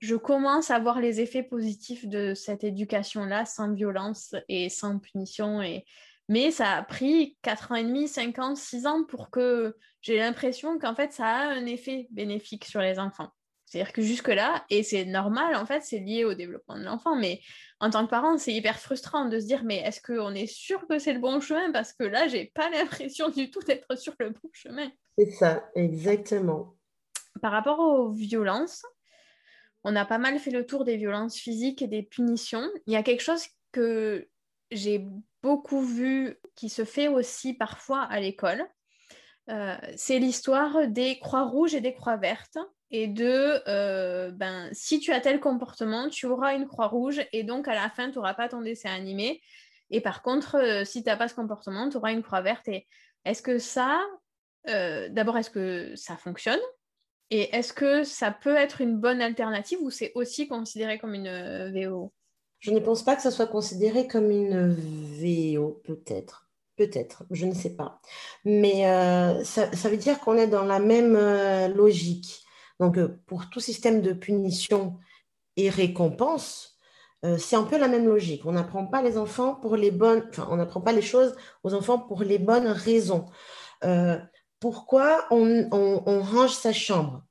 je 0.00 0.14
commence 0.14 0.70
à 0.70 0.78
voir 0.78 1.00
les 1.00 1.20
effets 1.20 1.42
positifs 1.42 2.06
de 2.06 2.34
cette 2.34 2.64
éducation-là 2.64 3.44
sans 3.44 3.72
violence 3.74 4.34
et 4.48 4.70
sans 4.70 4.98
punition. 4.98 5.60
Et... 5.60 5.84
Mais 6.28 6.50
ça 6.50 6.76
a 6.76 6.82
pris 6.82 7.36
4 7.42 7.72
ans 7.72 7.74
et 7.74 7.84
demi, 7.84 8.08
5 8.08 8.38
ans, 8.38 8.54
6 8.54 8.86
ans 8.86 9.04
pour 9.04 9.30
que 9.30 9.76
j'ai 10.00 10.16
l'impression 10.16 10.78
qu'en 10.78 10.94
fait, 10.94 11.12
ça 11.12 11.26
a 11.26 11.48
un 11.48 11.66
effet 11.66 12.08
bénéfique 12.10 12.64
sur 12.64 12.80
les 12.80 12.98
enfants. 12.98 13.28
C'est-à-dire 13.70 13.92
que 13.92 14.02
jusque-là, 14.02 14.64
et 14.68 14.82
c'est 14.82 15.04
normal, 15.04 15.54
en 15.54 15.64
fait, 15.64 15.82
c'est 15.84 16.00
lié 16.00 16.24
au 16.24 16.34
développement 16.34 16.76
de 16.76 16.82
l'enfant, 16.82 17.14
mais 17.14 17.40
en 17.78 17.88
tant 17.88 18.04
que 18.04 18.10
parent, 18.10 18.36
c'est 18.36 18.52
hyper 18.52 18.80
frustrant 18.80 19.26
de 19.26 19.38
se 19.38 19.46
dire, 19.46 19.62
mais 19.62 19.76
est-ce 19.76 20.02
qu'on 20.02 20.34
est 20.34 20.48
sûr 20.48 20.88
que 20.88 20.98
c'est 20.98 21.12
le 21.12 21.20
bon 21.20 21.38
chemin? 21.38 21.70
Parce 21.70 21.92
que 21.92 22.02
là, 22.02 22.26
j'ai 22.26 22.46
pas 22.46 22.68
l'impression 22.70 23.28
du 23.28 23.48
tout 23.48 23.60
d'être 23.60 23.96
sur 23.96 24.12
le 24.18 24.30
bon 24.30 24.50
chemin. 24.52 24.90
C'est 25.16 25.30
ça, 25.30 25.70
exactement. 25.76 26.74
Par 27.40 27.52
rapport 27.52 27.78
aux 27.78 28.10
violences, 28.10 28.82
on 29.84 29.94
a 29.94 30.04
pas 30.04 30.18
mal 30.18 30.40
fait 30.40 30.50
le 30.50 30.66
tour 30.66 30.84
des 30.84 30.96
violences 30.96 31.36
physiques 31.36 31.80
et 31.80 31.86
des 31.86 32.02
punitions. 32.02 32.68
Il 32.88 32.92
y 32.92 32.96
a 32.96 33.04
quelque 33.04 33.22
chose 33.22 33.44
que 33.70 34.28
j'ai 34.72 35.06
beaucoup 35.44 35.80
vu 35.80 36.40
qui 36.56 36.68
se 36.68 36.84
fait 36.84 37.06
aussi 37.06 37.54
parfois 37.54 38.02
à 38.02 38.18
l'école. 38.18 38.66
Euh, 39.48 39.76
c'est 39.96 40.18
l'histoire 40.18 40.88
des 40.88 41.20
croix 41.20 41.44
rouges 41.44 41.74
et 41.74 41.80
des 41.80 41.94
croix 41.94 42.16
vertes 42.16 42.58
et 42.90 43.06
de 43.06 43.62
euh, 43.68 44.30
ben, 44.32 44.68
si 44.72 44.98
tu 44.98 45.12
as 45.12 45.20
tel 45.20 45.40
comportement, 45.40 46.08
tu 46.08 46.26
auras 46.26 46.54
une 46.54 46.66
croix 46.66 46.88
rouge 46.88 47.20
et 47.32 47.44
donc 47.44 47.68
à 47.68 47.74
la 47.74 47.88
fin, 47.88 48.10
tu 48.10 48.18
n'auras 48.18 48.34
pas 48.34 48.48
ton 48.48 48.62
dessin 48.62 48.90
animé. 48.90 49.40
Et 49.90 50.00
par 50.00 50.22
contre, 50.22 50.56
euh, 50.56 50.84
si 50.84 51.02
tu 51.02 51.08
n'as 51.08 51.16
pas 51.16 51.28
ce 51.28 51.34
comportement, 51.34 51.88
tu 51.88 51.96
auras 51.96 52.12
une 52.12 52.22
croix 52.22 52.40
verte. 52.40 52.66
Et 52.68 52.86
est-ce 53.24 53.42
que 53.42 53.58
ça, 53.58 54.00
euh, 54.68 55.08
d'abord, 55.08 55.38
est-ce 55.38 55.50
que 55.50 55.94
ça 55.94 56.16
fonctionne? 56.16 56.60
Et 57.30 57.54
est-ce 57.54 57.72
que 57.72 58.02
ça 58.02 58.32
peut 58.32 58.56
être 58.56 58.80
une 58.80 58.98
bonne 58.98 59.22
alternative 59.22 59.78
ou 59.82 59.90
c'est 59.90 60.10
aussi 60.16 60.48
considéré 60.48 60.98
comme 60.98 61.14
une 61.14 61.72
VO 61.72 62.12
Je 62.58 62.72
ne 62.72 62.80
pense 62.80 63.04
pas 63.04 63.14
que 63.14 63.22
ça 63.22 63.30
soit 63.30 63.46
considéré 63.46 64.08
comme 64.08 64.32
une 64.32 64.74
VO, 64.74 65.80
peut-être. 65.84 66.48
Peut-être, 66.76 67.24
je 67.30 67.46
ne 67.46 67.54
sais 67.54 67.76
pas. 67.76 68.00
Mais 68.44 68.82
ça, 69.44 69.70
ça, 69.70 69.88
veut 69.90 69.96
dire 69.98 70.18
qu'on 70.18 70.36
est 70.38 70.48
dans 70.48 70.64
la 70.64 70.80
même 70.80 71.14
logique. 71.76 72.42
Donc, 72.80 72.98
euh, 72.98 73.20
pour 73.26 73.48
tout 73.50 73.60
système 73.60 74.00
de 74.00 74.12
punition 74.12 74.96
et 75.56 75.70
récompense, 75.70 76.78
euh, 77.24 77.36
c'est 77.36 77.56
un 77.56 77.64
peu 77.64 77.78
la 77.78 77.88
même 77.88 78.06
logique. 78.06 78.46
On 78.46 78.52
n'apprend 78.52 78.86
pas 78.86 79.02
les 79.02 79.18
enfants 79.18 79.54
pour 79.54 79.76
les 79.76 79.90
bonnes, 79.90 80.24
enfin, 80.30 80.48
on 80.50 80.56
n'apprend 80.56 80.80
pas 80.80 80.92
les 80.92 81.02
choses 81.02 81.36
aux 81.62 81.74
enfants 81.74 81.98
pour 81.98 82.22
les 82.22 82.38
bonnes 82.38 82.68
raisons. 82.68 83.26
Euh, 83.84 84.18
pourquoi 84.58 85.26
on, 85.30 85.68
range 86.22 86.54
sa 86.54 86.72
chambre? 86.72 87.22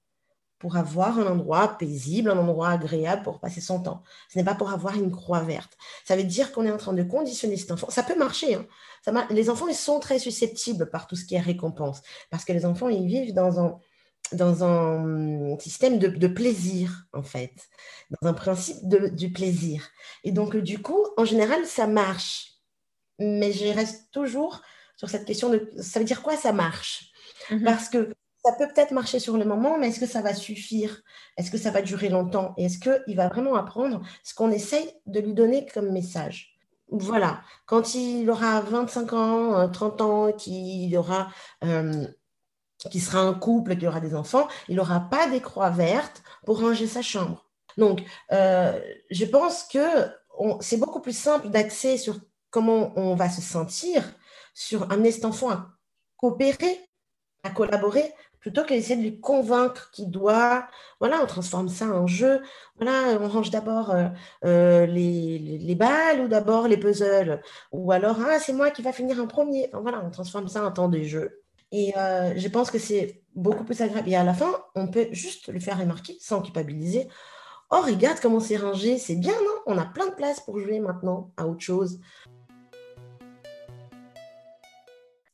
Pour 0.59 0.75
avoir 0.75 1.17
un 1.17 1.25
endroit 1.25 1.77
paisible, 1.77 2.29
un 2.29 2.37
endroit 2.37 2.69
agréable 2.69 3.23
pour 3.23 3.39
passer 3.39 3.61
son 3.61 3.81
temps. 3.81 4.03
Ce 4.27 4.37
n'est 4.37 4.43
pas 4.43 4.55
pour 4.55 4.71
avoir 4.71 4.95
une 4.95 5.09
croix 5.09 5.39
verte. 5.39 5.77
Ça 6.03 6.17
veut 6.17 6.25
dire 6.25 6.51
qu'on 6.51 6.65
est 6.65 6.71
en 6.71 6.77
train 6.77 6.91
de 6.91 7.01
conditionner 7.01 7.55
cet 7.55 7.71
enfant. 7.71 7.89
Ça 7.89 8.03
peut 8.03 8.17
marcher. 8.17 8.55
Hein. 8.55 9.27
Les 9.29 9.49
enfants, 9.49 9.69
ils 9.69 9.75
sont 9.75 10.01
très 10.01 10.19
susceptibles 10.19 10.89
par 10.89 11.07
tout 11.07 11.15
ce 11.15 11.23
qui 11.23 11.35
est 11.35 11.39
récompense. 11.39 12.01
Parce 12.29 12.43
que 12.43 12.51
les 12.51 12.65
enfants, 12.65 12.89
ils 12.89 13.07
vivent 13.07 13.33
dans 13.33 13.61
un, 13.61 13.79
dans 14.31 14.63
un 14.63 15.57
système 15.59 15.97
de, 15.97 16.27
plaisir, 16.27 17.07
en 17.13 17.23
fait, 17.23 17.53
dans 18.21 18.29
un 18.29 18.33
principe 18.33 18.87
de, 18.87 19.07
du 19.07 19.31
plaisir. 19.31 19.89
Et 20.23 20.31
donc, 20.31 20.55
du 20.55 20.81
coup, 20.81 21.05
en 21.17 21.25
général, 21.25 21.65
ça 21.65 21.87
marche. 21.87 22.53
Mais 23.17 23.51
je 23.51 23.65
reste 23.65 24.11
toujours 24.11 24.61
sur 24.95 25.09
cette 25.09 25.25
question 25.25 25.49
de 25.49 25.69
ça 25.79 25.99
veut 25.99 26.05
dire 26.05 26.21
quoi 26.21 26.37
ça 26.37 26.53
marche? 26.53 27.11
Mhm. 27.49 27.63
Parce 27.63 27.89
que 27.89 28.13
ça 28.45 28.53
peut 28.53 28.67
peut-être 28.73 28.91
marcher 28.91 29.19
sur 29.19 29.37
le 29.37 29.45
moment, 29.45 29.77
mais 29.77 29.89
est-ce 29.89 29.99
que 29.99 30.05
ça 30.05 30.21
va 30.21 30.33
suffire? 30.33 31.01
Est-ce 31.37 31.51
que 31.51 31.57
ça 31.57 31.71
va 31.71 31.81
durer 31.81 32.09
longtemps? 32.09 32.53
Et 32.57 32.65
est-ce 32.65 32.79
qu'il 32.79 33.15
va 33.15 33.27
vraiment 33.27 33.55
apprendre 33.55 34.01
ce 34.23 34.33
qu'on 34.33 34.51
essaye 34.51 34.89
de 35.05 35.19
lui 35.19 35.33
donner 35.33 35.65
comme 35.73 35.91
message? 35.91 36.55
Voilà, 36.91 37.41
quand 37.65 37.93
il 37.93 38.29
aura 38.29 38.61
25 38.61 39.13
ans, 39.13 39.69
30 39.69 40.01
ans, 40.01 40.31
qu'il 40.31 40.95
aura 40.97 41.29
euh, 41.63 42.07
qui 42.89 42.99
sera 42.99 43.19
un 43.19 43.33
couple, 43.33 43.75
qui 43.77 43.87
aura 43.87 43.99
des 43.99 44.15
enfants, 44.15 44.47
il 44.67 44.75
n'aura 44.77 45.01
pas 45.01 45.27
des 45.27 45.41
croix 45.41 45.69
vertes 45.69 46.23
pour 46.45 46.61
ranger 46.61 46.87
sa 46.87 47.01
chambre. 47.01 47.45
Donc, 47.77 48.03
euh, 48.31 48.79
je 49.09 49.25
pense 49.25 49.63
que 49.63 49.79
c'est 50.61 50.77
beaucoup 50.77 51.01
plus 51.01 51.17
simple 51.17 51.49
d'axer 51.49 51.97
sur 51.97 52.17
comment 52.49 52.93
on 52.95 53.15
va 53.15 53.29
se 53.29 53.41
sentir, 53.41 54.03
sur 54.53 54.91
amener 54.91 55.11
cet 55.11 55.25
enfant 55.25 55.49
à 55.51 55.67
coopérer, 56.17 56.79
à 57.43 57.49
collaborer, 57.49 58.13
plutôt 58.39 58.63
qu'essayer 58.63 58.95
de 58.95 59.01
lui 59.01 59.19
convaincre 59.19 59.91
qu'il 59.91 60.09
doit, 60.09 60.67
voilà, 60.99 61.21
on 61.21 61.25
transforme 61.25 61.69
ça 61.69 61.87
en 61.87 62.07
jeu, 62.07 62.41
voilà, 62.77 63.17
on 63.19 63.27
range 63.27 63.49
d'abord 63.49 63.91
euh, 63.91 64.07
euh, 64.45 64.85
les, 64.85 65.39
les, 65.39 65.75
balles 65.75 66.21
ou 66.21 66.27
d'abord 66.27 66.67
les 66.67 66.77
puzzles, 66.77 67.41
ou 67.71 67.91
alors, 67.91 68.17
ah, 68.25 68.39
c'est 68.39 68.53
moi 68.53 68.71
qui 68.71 68.81
va 68.81 68.93
finir 68.93 69.21
en 69.21 69.27
premier, 69.27 69.69
voilà, 69.73 70.01
on 70.05 70.09
transforme 70.09 70.47
ça 70.47 70.63
en 70.65 70.71
temps 70.71 70.89
de 70.89 71.01
jeu. 71.01 71.38
Et 71.71 71.95
euh, 71.97 72.33
je 72.35 72.47
pense 72.47 72.71
que 72.71 72.79
c'est 72.79 73.21
beaucoup 73.35 73.63
plus 73.63 73.81
agréable. 73.81 74.09
Et 74.09 74.15
à 74.15 74.23
la 74.23 74.33
fin, 74.33 74.51
on 74.75 74.87
peut 74.87 75.07
juste 75.11 75.49
le 75.49 75.59
faire 75.59 75.77
remarquer 75.77 76.17
sans 76.19 76.41
culpabiliser. 76.41 77.07
Oh, 77.71 77.81
regarde 77.85 78.19
comment 78.19 78.39
c'est 78.39 78.57
rangé, 78.57 78.97
c'est 78.97 79.15
bien, 79.15 79.33
non? 79.33 79.61
On 79.67 79.77
a 79.77 79.85
plein 79.85 80.07
de 80.07 80.15
place 80.15 80.41
pour 80.41 80.59
jouer 80.59 80.79
maintenant 80.79 81.31
à 81.37 81.47
autre 81.47 81.61
chose. 81.61 81.99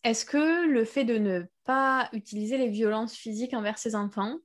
Est-ce 0.03 0.25
que 0.25 0.67
le 0.67 0.83
fait 0.83 1.05
de 1.05 1.17
ne 1.17 1.43
pas 1.63 2.09
utiliser 2.11 2.57
les 2.57 2.69
violences 2.69 3.15
physiques 3.15 3.53
envers 3.53 3.77
ses 3.77 3.95
enfants, 3.95 4.36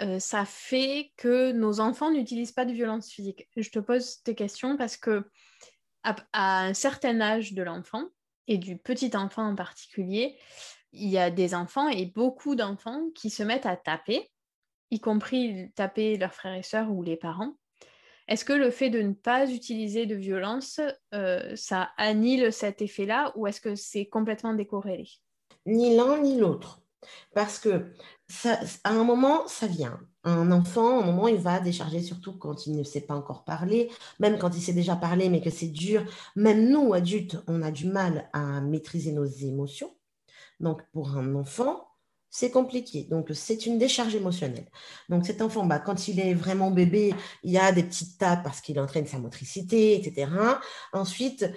euh, 0.00 0.20
ça 0.20 0.44
fait 0.44 1.12
que 1.16 1.52
nos 1.52 1.80
enfants 1.80 2.10
n'utilisent 2.10 2.52
pas 2.52 2.64
de 2.64 2.72
violences 2.72 3.10
physiques? 3.10 3.48
Je 3.56 3.68
te 3.68 3.80
pose 3.80 4.22
tes 4.22 4.34
questions 4.34 4.76
parce 4.76 4.96
que 4.96 5.24
à 6.04 6.64
un 6.64 6.72
certain 6.72 7.20
âge 7.20 7.52
de 7.52 7.64
l'enfant, 7.64 8.04
et 8.48 8.58
du 8.58 8.76
petit 8.76 9.10
enfant 9.16 9.46
en 9.48 9.54
particulier, 9.54 10.36
il 10.96 11.08
y 11.08 11.18
a 11.18 11.30
des 11.30 11.54
enfants 11.54 11.88
et 11.88 12.06
beaucoup 12.06 12.54
d'enfants 12.54 13.02
qui 13.14 13.30
se 13.30 13.42
mettent 13.42 13.66
à 13.66 13.76
taper, 13.76 14.30
y 14.90 15.00
compris 15.00 15.70
taper 15.74 16.16
leurs 16.16 16.34
frères 16.34 16.54
et 16.54 16.62
sœurs 16.62 16.90
ou 16.90 17.02
les 17.02 17.16
parents. 17.16 17.54
Est-ce 18.28 18.44
que 18.44 18.52
le 18.52 18.70
fait 18.70 18.90
de 18.90 19.00
ne 19.00 19.12
pas 19.12 19.48
utiliser 19.50 20.06
de 20.06 20.16
violence, 20.16 20.80
euh, 21.14 21.54
ça 21.54 21.90
annule 21.96 22.52
cet 22.52 22.82
effet-là 22.82 23.32
ou 23.36 23.46
est-ce 23.46 23.60
que 23.60 23.76
c'est 23.76 24.06
complètement 24.06 24.54
décorrélé? 24.54 25.08
Ni 25.64 25.96
l'un 25.96 26.20
ni 26.20 26.38
l'autre. 26.38 26.82
Parce 27.34 27.58
que 27.60 27.92
à 28.82 28.90
un 28.90 29.04
moment, 29.04 29.46
ça 29.46 29.68
vient. 29.68 30.00
Un 30.24 30.50
enfant, 30.50 30.98
à 30.98 31.02
un 31.02 31.06
moment, 31.06 31.28
il 31.28 31.36
va 31.36 31.60
décharger, 31.60 32.00
surtout 32.00 32.32
quand 32.32 32.66
il 32.66 32.76
ne 32.76 32.82
sait 32.82 33.02
pas 33.02 33.14
encore 33.14 33.44
parler, 33.44 33.90
même 34.18 34.38
quand 34.38 34.50
il 34.56 34.60
sait 34.60 34.72
déjà 34.72 34.96
parler, 34.96 35.28
mais 35.28 35.40
que 35.40 35.50
c'est 35.50 35.68
dur. 35.68 36.02
Même 36.34 36.68
nous, 36.68 36.92
adultes, 36.94 37.38
on 37.46 37.62
a 37.62 37.70
du 37.70 37.86
mal 37.86 38.28
à 38.32 38.60
maîtriser 38.60 39.12
nos 39.12 39.24
émotions. 39.24 39.94
Donc, 40.60 40.82
pour 40.92 41.16
un 41.16 41.34
enfant, 41.34 41.88
c'est 42.30 42.50
compliqué. 42.50 43.04
Donc, 43.04 43.30
c'est 43.34 43.66
une 43.66 43.78
décharge 43.78 44.14
émotionnelle. 44.14 44.66
Donc, 45.08 45.26
cet 45.26 45.40
enfant, 45.42 45.64
bah, 45.64 45.78
quand 45.78 46.08
il 46.08 46.20
est 46.20 46.34
vraiment 46.34 46.70
bébé, 46.70 47.14
il 47.42 47.52
y 47.52 47.58
a 47.58 47.72
des 47.72 47.82
petites 47.82 48.18
tapes 48.18 48.42
parce 48.42 48.60
qu'il 48.60 48.78
entraîne 48.80 49.06
sa 49.06 49.18
motricité, 49.18 49.96
etc. 49.96 50.30
Ensuite, 50.92 51.50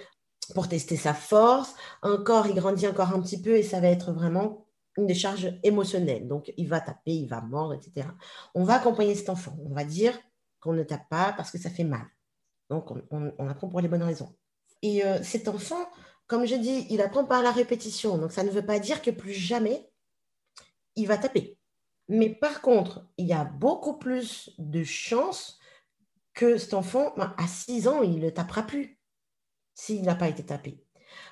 pour 0.54 0.68
tester 0.68 0.96
sa 0.96 1.14
force, 1.14 1.74
encore, 2.02 2.46
il 2.46 2.54
grandit 2.54 2.88
encore 2.88 3.12
un 3.12 3.20
petit 3.20 3.40
peu 3.40 3.56
et 3.56 3.62
ça 3.62 3.80
va 3.80 3.88
être 3.88 4.12
vraiment 4.12 4.66
une 4.96 5.06
décharge 5.06 5.52
émotionnelle. 5.62 6.26
Donc, 6.26 6.52
il 6.56 6.68
va 6.68 6.80
taper, 6.80 7.12
il 7.12 7.28
va 7.28 7.40
mordre, 7.40 7.74
etc. 7.74 8.08
On 8.54 8.64
va 8.64 8.74
accompagner 8.74 9.14
cet 9.14 9.28
enfant. 9.28 9.56
On 9.64 9.74
va 9.74 9.84
dire 9.84 10.18
qu'on 10.60 10.72
ne 10.72 10.82
tape 10.82 11.08
pas 11.08 11.32
parce 11.32 11.50
que 11.50 11.58
ça 11.58 11.70
fait 11.70 11.84
mal. 11.84 12.06
Donc, 12.68 12.90
on, 13.10 13.48
apprend 13.48 13.68
pour 13.68 13.80
les 13.80 13.88
bonnes 13.88 14.02
raisons. 14.02 14.34
Et 14.82 15.04
euh, 15.04 15.22
cet 15.22 15.48
enfant, 15.48 15.88
comme 16.30 16.46
je 16.46 16.54
dis, 16.54 16.86
il 16.90 17.02
apprend 17.02 17.24
par 17.24 17.42
la 17.42 17.50
répétition. 17.50 18.16
Donc, 18.16 18.30
ça 18.30 18.44
ne 18.44 18.50
veut 18.50 18.64
pas 18.64 18.78
dire 18.78 19.02
que 19.02 19.10
plus 19.10 19.32
jamais 19.32 19.90
il 20.94 21.08
va 21.08 21.18
taper. 21.18 21.58
Mais 22.06 22.30
par 22.30 22.60
contre, 22.62 23.04
il 23.18 23.26
y 23.26 23.32
a 23.32 23.42
beaucoup 23.42 23.98
plus 23.98 24.54
de 24.58 24.84
chances 24.84 25.58
que 26.32 26.56
cet 26.56 26.74
enfant, 26.74 27.12
ben, 27.16 27.34
à 27.36 27.48
6 27.48 27.88
ans, 27.88 28.02
il 28.02 28.20
ne 28.20 28.30
tapera 28.30 28.62
plus 28.62 29.00
s'il 29.74 30.02
n'a 30.02 30.14
pas 30.14 30.28
été 30.28 30.46
tapé. 30.46 30.84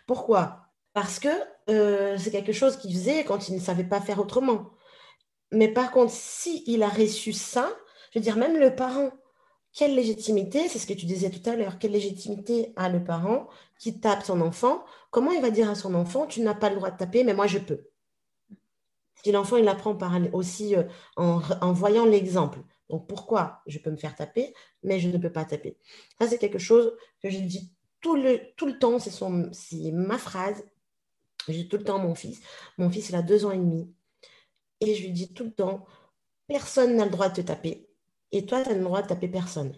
Pourquoi? 0.08 0.66
Parce 0.94 1.20
que 1.20 1.28
euh, 1.70 2.18
c'est 2.18 2.32
quelque 2.32 2.52
chose 2.52 2.76
qu'il 2.76 2.92
faisait 2.92 3.22
quand 3.22 3.48
il 3.48 3.54
ne 3.54 3.60
savait 3.60 3.84
pas 3.84 4.00
faire 4.00 4.18
autrement. 4.18 4.72
Mais 5.52 5.68
par 5.68 5.92
contre, 5.92 6.12
s'il 6.12 6.82
a 6.82 6.88
reçu 6.88 7.32
ça, 7.32 7.70
je 8.10 8.18
veux 8.18 8.22
dire, 8.22 8.36
même 8.36 8.58
le 8.58 8.74
parent, 8.74 9.12
quelle 9.78 9.94
légitimité, 9.94 10.68
c'est 10.68 10.80
ce 10.80 10.88
que 10.88 10.92
tu 10.92 11.06
disais 11.06 11.30
tout 11.30 11.48
à 11.48 11.54
l'heure, 11.54 11.78
quelle 11.78 11.92
légitimité 11.92 12.72
a 12.74 12.88
le 12.88 13.04
parent 13.04 13.48
qui 13.78 14.00
tape 14.00 14.24
son 14.24 14.40
enfant? 14.40 14.84
Comment 15.12 15.30
il 15.30 15.40
va 15.40 15.50
dire 15.50 15.70
à 15.70 15.76
son 15.76 15.94
enfant, 15.94 16.26
tu 16.26 16.40
n'as 16.40 16.56
pas 16.56 16.68
le 16.68 16.74
droit 16.74 16.90
de 16.90 16.96
taper, 16.96 17.22
mais 17.22 17.32
moi 17.32 17.46
je 17.46 17.60
peux? 17.60 17.86
Si 19.22 19.30
l'enfant, 19.30 19.56
il 19.56 19.68
apprend 19.68 19.94
par, 19.94 20.18
aussi 20.32 20.74
euh, 20.74 20.82
en, 21.16 21.72
voyant 21.72 22.06
l'exemple. 22.06 22.58
Donc 22.90 23.06
pourquoi 23.06 23.62
je 23.68 23.78
peux 23.78 23.92
me 23.92 23.96
faire 23.96 24.16
taper, 24.16 24.52
mais 24.82 24.98
je 24.98 25.10
ne 25.10 25.16
peux 25.16 25.30
pas 25.30 25.44
taper? 25.44 25.78
Ça, 26.18 26.26
c'est 26.26 26.38
quelque 26.38 26.58
chose 26.58 26.96
que 27.22 27.30
je 27.30 27.38
dis 27.38 27.72
tout 28.00 28.16
le, 28.16 28.40
tout 28.56 28.66
le 28.66 28.80
temps, 28.80 28.98
c'est 28.98 29.92
ma 29.92 30.18
phrase. 30.18 30.64
J'ai 31.46 31.68
tout 31.68 31.76
le 31.76 31.84
temps 31.84 32.00
mon 32.00 32.16
fils. 32.16 32.40
Mon 32.78 32.90
fils, 32.90 33.10
il 33.10 33.14
a 33.14 33.22
deux 33.22 33.44
ans 33.44 33.52
et 33.52 33.58
demi. 33.58 33.88
Et 34.80 34.96
je 34.96 35.02
lui 35.04 35.12
dis 35.12 35.32
tout 35.32 35.44
le 35.44 35.52
temps, 35.52 35.86
personne 36.48 36.96
n'a 36.96 37.04
le 37.04 37.12
droit 37.12 37.28
de 37.28 37.34
te 37.34 37.46
taper. 37.46 37.87
Et 38.32 38.46
toi, 38.46 38.62
tu 38.62 38.70
as 38.70 38.74
le 38.74 38.82
droit 38.82 39.02
de 39.02 39.08
taper 39.08 39.28
personne. 39.28 39.72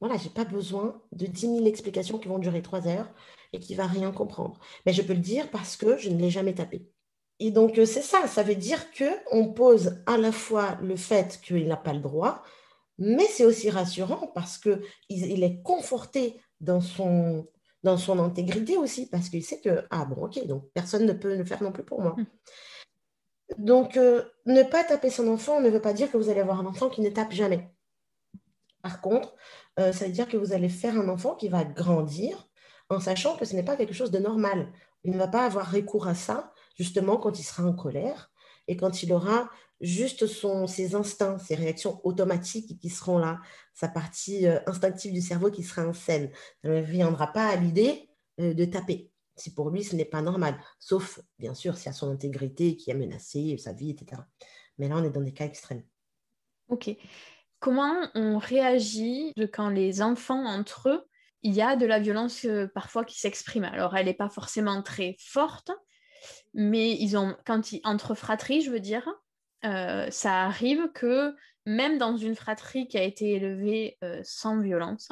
Voilà, 0.00 0.16
je 0.16 0.24
n'ai 0.24 0.30
pas 0.30 0.44
besoin 0.44 1.00
de 1.12 1.26
10 1.26 1.40
000 1.40 1.66
explications 1.66 2.18
qui 2.18 2.28
vont 2.28 2.38
durer 2.38 2.62
trois 2.62 2.86
heures 2.86 3.08
et 3.52 3.58
qui 3.58 3.72
ne 3.72 3.78
va 3.78 3.86
rien 3.86 4.12
comprendre. 4.12 4.58
Mais 4.84 4.92
je 4.92 5.02
peux 5.02 5.14
le 5.14 5.20
dire 5.20 5.50
parce 5.50 5.76
que 5.76 5.96
je 5.96 6.10
ne 6.10 6.20
l'ai 6.20 6.30
jamais 6.30 6.54
tapé. 6.54 6.86
Et 7.40 7.50
donc, 7.50 7.78
euh, 7.78 7.86
c'est 7.86 8.02
ça, 8.02 8.26
ça 8.26 8.42
veut 8.42 8.54
dire 8.54 8.84
qu'on 8.92 9.52
pose 9.52 10.02
à 10.06 10.16
la 10.16 10.32
fois 10.32 10.78
le 10.82 10.96
fait 10.96 11.40
qu'il 11.42 11.66
n'a 11.66 11.76
pas 11.76 11.92
le 11.92 12.00
droit, 12.00 12.42
mais 12.98 13.24
c'est 13.24 13.44
aussi 13.44 13.70
rassurant 13.70 14.28
parce 14.34 14.58
qu'il 14.58 14.80
il 15.08 15.42
est 15.42 15.62
conforté 15.62 16.40
dans 16.60 16.80
son, 16.80 17.48
dans 17.82 17.96
son 17.96 18.18
intégrité 18.20 18.76
aussi, 18.76 19.08
parce 19.08 19.28
qu'il 19.28 19.44
sait 19.44 19.60
que, 19.60 19.84
ah 19.90 20.04
bon, 20.04 20.26
ok, 20.26 20.46
donc 20.46 20.70
personne 20.74 21.06
ne 21.06 21.12
peut 21.12 21.36
le 21.36 21.44
faire 21.44 21.62
non 21.62 21.72
plus 21.72 21.84
pour 21.84 22.00
moi. 22.00 22.16
Donc, 23.58 23.96
euh, 23.96 24.24
ne 24.46 24.62
pas 24.62 24.84
taper 24.84 25.10
son 25.10 25.28
enfant 25.28 25.60
ne 25.60 25.68
veut 25.68 25.80
pas 25.80 25.92
dire 25.92 26.10
que 26.10 26.16
vous 26.16 26.30
allez 26.30 26.40
avoir 26.40 26.60
un 26.60 26.66
enfant 26.66 26.88
qui 26.88 27.00
ne 27.00 27.10
tape 27.10 27.32
jamais. 27.32 27.70
Par 28.82 29.00
contre, 29.00 29.34
euh, 29.78 29.92
ça 29.92 30.06
veut 30.06 30.12
dire 30.12 30.28
que 30.28 30.36
vous 30.36 30.52
allez 30.52 30.68
faire 30.68 30.98
un 30.98 31.08
enfant 31.08 31.34
qui 31.34 31.48
va 31.48 31.64
grandir 31.64 32.48
en 32.90 33.00
sachant 33.00 33.36
que 33.36 33.44
ce 33.44 33.54
n'est 33.54 33.62
pas 33.62 33.76
quelque 33.76 33.94
chose 33.94 34.10
de 34.10 34.18
normal. 34.18 34.72
Il 35.04 35.12
ne 35.12 35.18
va 35.18 35.28
pas 35.28 35.44
avoir 35.44 35.70
recours 35.70 36.06
à 36.06 36.14
ça, 36.14 36.52
justement, 36.78 37.16
quand 37.16 37.38
il 37.38 37.44
sera 37.44 37.64
en 37.64 37.74
colère 37.74 38.30
et 38.68 38.76
quand 38.76 39.02
il 39.02 39.12
aura 39.12 39.50
juste 39.80 40.26
ses 40.66 40.94
instincts, 40.94 41.38
ses 41.38 41.54
réactions 41.54 42.00
automatiques 42.04 42.78
qui 42.78 42.88
seront 42.88 43.18
là, 43.18 43.40
sa 43.74 43.88
partie 43.88 44.46
euh, 44.46 44.58
instinctive 44.66 45.12
du 45.12 45.20
cerveau 45.20 45.50
qui 45.50 45.62
sera 45.62 45.86
en 45.86 45.92
scène. 45.92 46.30
Ça 46.62 46.70
ne 46.70 46.80
viendra 46.80 47.32
pas 47.32 47.46
à 47.46 47.56
l'idée 47.56 48.08
de 48.38 48.64
taper, 48.64 49.12
si 49.36 49.54
pour 49.54 49.70
lui 49.70 49.84
ce 49.84 49.96
n'est 49.96 50.04
pas 50.04 50.22
normal, 50.22 50.58
sauf 50.78 51.20
bien 51.38 51.54
sûr 51.54 51.76
s'il 51.76 51.86
y 51.86 51.88
a 51.90 51.92
son 51.92 52.10
intégrité 52.10 52.76
qui 52.76 52.90
est 52.90 52.94
menacée, 52.94 53.56
sa 53.58 53.72
vie, 53.72 53.90
etc. 53.90 54.22
Mais 54.78 54.88
là, 54.88 54.96
on 54.96 55.04
est 55.04 55.10
dans 55.10 55.20
des 55.20 55.32
cas 55.32 55.44
extrêmes. 55.44 55.84
Ok. 56.68 56.90
Comment 57.60 58.08
on 58.14 58.38
réagit 58.38 59.32
quand 59.52 59.68
les 59.68 60.02
enfants 60.02 60.44
entre 60.44 60.88
eux, 60.88 61.04
il 61.42 61.54
y 61.54 61.62
a 61.62 61.76
de 61.76 61.86
la 61.86 62.00
violence 62.00 62.44
euh, 62.46 62.66
parfois 62.74 63.04
qui 63.04 63.18
s'exprime 63.18 63.64
Alors, 63.64 63.96
elle 63.96 64.06
n'est 64.06 64.14
pas 64.14 64.28
forcément 64.28 64.82
très 64.82 65.16
forte, 65.18 65.70
mais 66.54 66.92
ils 66.92 67.16
ont, 67.16 67.36
quand 67.46 67.72
ils, 67.72 67.80
entre 67.84 68.14
fratries, 68.14 68.62
je 68.62 68.70
veux 68.70 68.80
dire, 68.80 69.08
euh, 69.64 70.10
ça 70.10 70.44
arrive 70.44 70.90
que 70.94 71.34
même 71.66 71.98
dans 71.98 72.16
une 72.16 72.34
fratrie 72.34 72.86
qui 72.88 72.98
a 72.98 73.02
été 73.02 73.32
élevée 73.32 73.96
euh, 74.04 74.20
sans 74.22 74.60
violence 74.60 75.08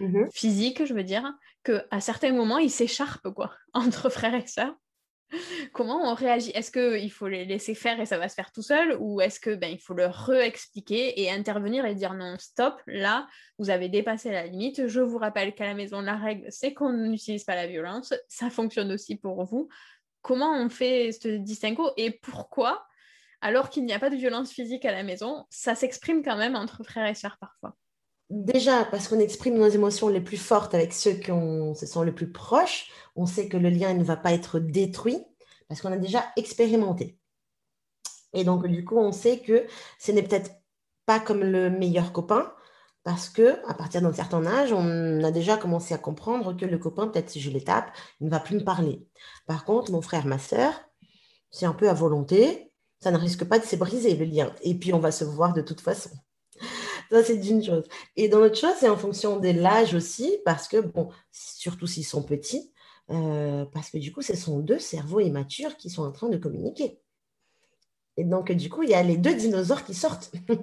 mmh 0.00 0.24
physique, 0.32 0.84
je 0.84 0.94
veux 0.94 1.04
dire, 1.04 1.30
qu'à 1.62 2.00
certains 2.00 2.32
moments, 2.32 2.58
ils 2.58 2.70
s'écharpent 2.70 3.30
quoi, 3.30 3.52
entre 3.72 4.08
frères 4.10 4.34
et 4.34 4.46
sœurs. 4.46 4.74
Comment 5.72 6.10
on 6.10 6.14
réagit? 6.14 6.50
Est-ce 6.50 6.70
qu'il 6.70 7.10
faut 7.10 7.28
les 7.28 7.46
laisser 7.46 7.74
faire 7.74 7.98
et 8.00 8.06
ça 8.06 8.18
va 8.18 8.28
se 8.28 8.34
faire 8.34 8.52
tout 8.52 8.62
seul? 8.62 8.96
Ou 9.00 9.20
est-ce 9.22 9.40
que 9.40 9.54
ben, 9.54 9.78
faut 9.78 9.94
leur 9.94 10.14
réexpliquer 10.14 11.22
et 11.22 11.30
intervenir 11.30 11.86
et 11.86 11.94
dire 11.94 12.12
non, 12.12 12.36
stop, 12.38 12.80
là, 12.86 13.26
vous 13.58 13.70
avez 13.70 13.88
dépassé 13.88 14.30
la 14.30 14.46
limite. 14.46 14.88
Je 14.88 15.00
vous 15.00 15.16
rappelle 15.16 15.54
qu'à 15.54 15.64
la 15.64 15.74
maison, 15.74 16.02
la 16.02 16.16
règle, 16.16 16.46
c'est 16.50 16.74
qu'on 16.74 16.92
n'utilise 16.92 17.44
pas 17.44 17.54
la 17.54 17.66
violence. 17.66 18.12
Ça 18.28 18.50
fonctionne 18.50 18.92
aussi 18.92 19.16
pour 19.16 19.44
vous. 19.44 19.68
Comment 20.20 20.52
on 20.52 20.68
fait 20.68 21.12
ce 21.12 21.28
distinguo 21.28 21.90
et 21.96 22.10
pourquoi 22.10 22.86
alors 23.44 23.70
qu'il 23.70 23.84
n'y 23.84 23.92
a 23.92 23.98
pas 23.98 24.08
de 24.08 24.14
violence 24.14 24.52
physique 24.52 24.84
à 24.84 24.92
la 24.92 25.02
maison, 25.02 25.46
ça 25.50 25.74
s'exprime 25.74 26.22
quand 26.22 26.36
même 26.36 26.54
entre 26.54 26.84
frères 26.84 27.06
et 27.06 27.14
sœurs 27.14 27.38
parfois? 27.40 27.74
Déjà, 28.30 28.84
parce 28.86 29.08
qu'on 29.08 29.18
exprime 29.18 29.58
nos 29.58 29.68
émotions 29.68 30.08
les 30.08 30.20
plus 30.20 30.38
fortes 30.38 30.74
avec 30.74 30.92
ceux 30.92 31.12
qui 31.12 31.30
se 31.30 31.86
sont 31.86 32.02
les 32.02 32.12
plus 32.12 32.32
proches, 32.32 32.90
on 33.14 33.26
sait 33.26 33.48
que 33.48 33.56
le 33.56 33.68
lien 33.68 33.92
ne 33.92 34.04
va 34.04 34.16
pas 34.16 34.32
être 34.32 34.58
détruit 34.58 35.18
parce 35.68 35.80
qu'on 35.80 35.92
a 35.92 35.98
déjà 35.98 36.24
expérimenté. 36.36 37.18
Et 38.32 38.44
donc, 38.44 38.66
du 38.66 38.84
coup, 38.84 38.96
on 38.96 39.12
sait 39.12 39.40
que 39.40 39.66
ce 39.98 40.12
n'est 40.12 40.22
peut-être 40.22 40.50
pas 41.04 41.20
comme 41.20 41.40
le 41.40 41.68
meilleur 41.68 42.12
copain, 42.12 42.52
parce 43.04 43.28
que 43.28 43.58
à 43.68 43.74
partir 43.74 44.00
d'un 44.00 44.12
certain 44.12 44.46
âge, 44.46 44.72
on 44.72 45.22
a 45.24 45.30
déjà 45.30 45.56
commencé 45.56 45.92
à 45.92 45.98
comprendre 45.98 46.56
que 46.56 46.64
le 46.64 46.78
copain, 46.78 47.08
peut-être 47.08 47.30
si 47.30 47.40
je 47.40 47.50
l'étape, 47.50 47.90
il 48.20 48.26
ne 48.26 48.30
va 48.30 48.40
plus 48.40 48.56
me 48.56 48.64
parler. 48.64 49.06
Par 49.46 49.64
contre, 49.64 49.92
mon 49.92 50.02
frère, 50.02 50.26
ma 50.26 50.38
sœur, 50.38 50.72
c'est 51.50 51.66
un 51.66 51.74
peu 51.74 51.88
à 51.88 51.94
volonté 51.94 52.72
ça 53.02 53.10
ne 53.10 53.18
risque 53.18 53.44
pas 53.44 53.58
de 53.58 53.64
se 53.64 53.74
briser 53.74 54.14
le 54.14 54.24
lien. 54.24 54.54
Et 54.62 54.74
puis, 54.78 54.92
on 54.94 55.00
va 55.00 55.10
se 55.10 55.24
voir 55.24 55.52
de 55.52 55.60
toute 55.60 55.80
façon. 55.80 56.10
Ça, 57.12 57.22
c'est 57.22 57.36
d'une 57.36 57.62
chose. 57.62 57.84
Et 58.16 58.30
dans 58.30 58.40
l'autre 58.40 58.56
chose, 58.56 58.72
c'est 58.80 58.88
en 58.88 58.96
fonction 58.96 59.38
de 59.38 59.50
l'âge 59.50 59.94
aussi, 59.94 60.38
parce 60.46 60.66
que, 60.66 60.78
bon, 60.80 61.10
surtout 61.30 61.86
s'ils 61.86 62.06
sont 62.06 62.22
petits, 62.22 62.72
euh, 63.10 63.66
parce 63.66 63.90
que 63.90 63.98
du 63.98 64.12
coup, 64.12 64.22
ce 64.22 64.34
sont 64.34 64.60
deux 64.60 64.78
cerveaux 64.78 65.20
immatures 65.20 65.76
qui 65.76 65.90
sont 65.90 66.04
en 66.04 66.10
train 66.10 66.30
de 66.30 66.38
communiquer. 66.38 66.98
Et 68.16 68.24
donc, 68.24 68.50
du 68.50 68.70
coup, 68.70 68.82
il 68.82 68.88
y 68.88 68.94
a 68.94 69.02
les 69.02 69.18
deux 69.18 69.34
dinosaures 69.34 69.84
qui 69.84 69.92
sortent. 69.92 70.32
et 70.48 70.56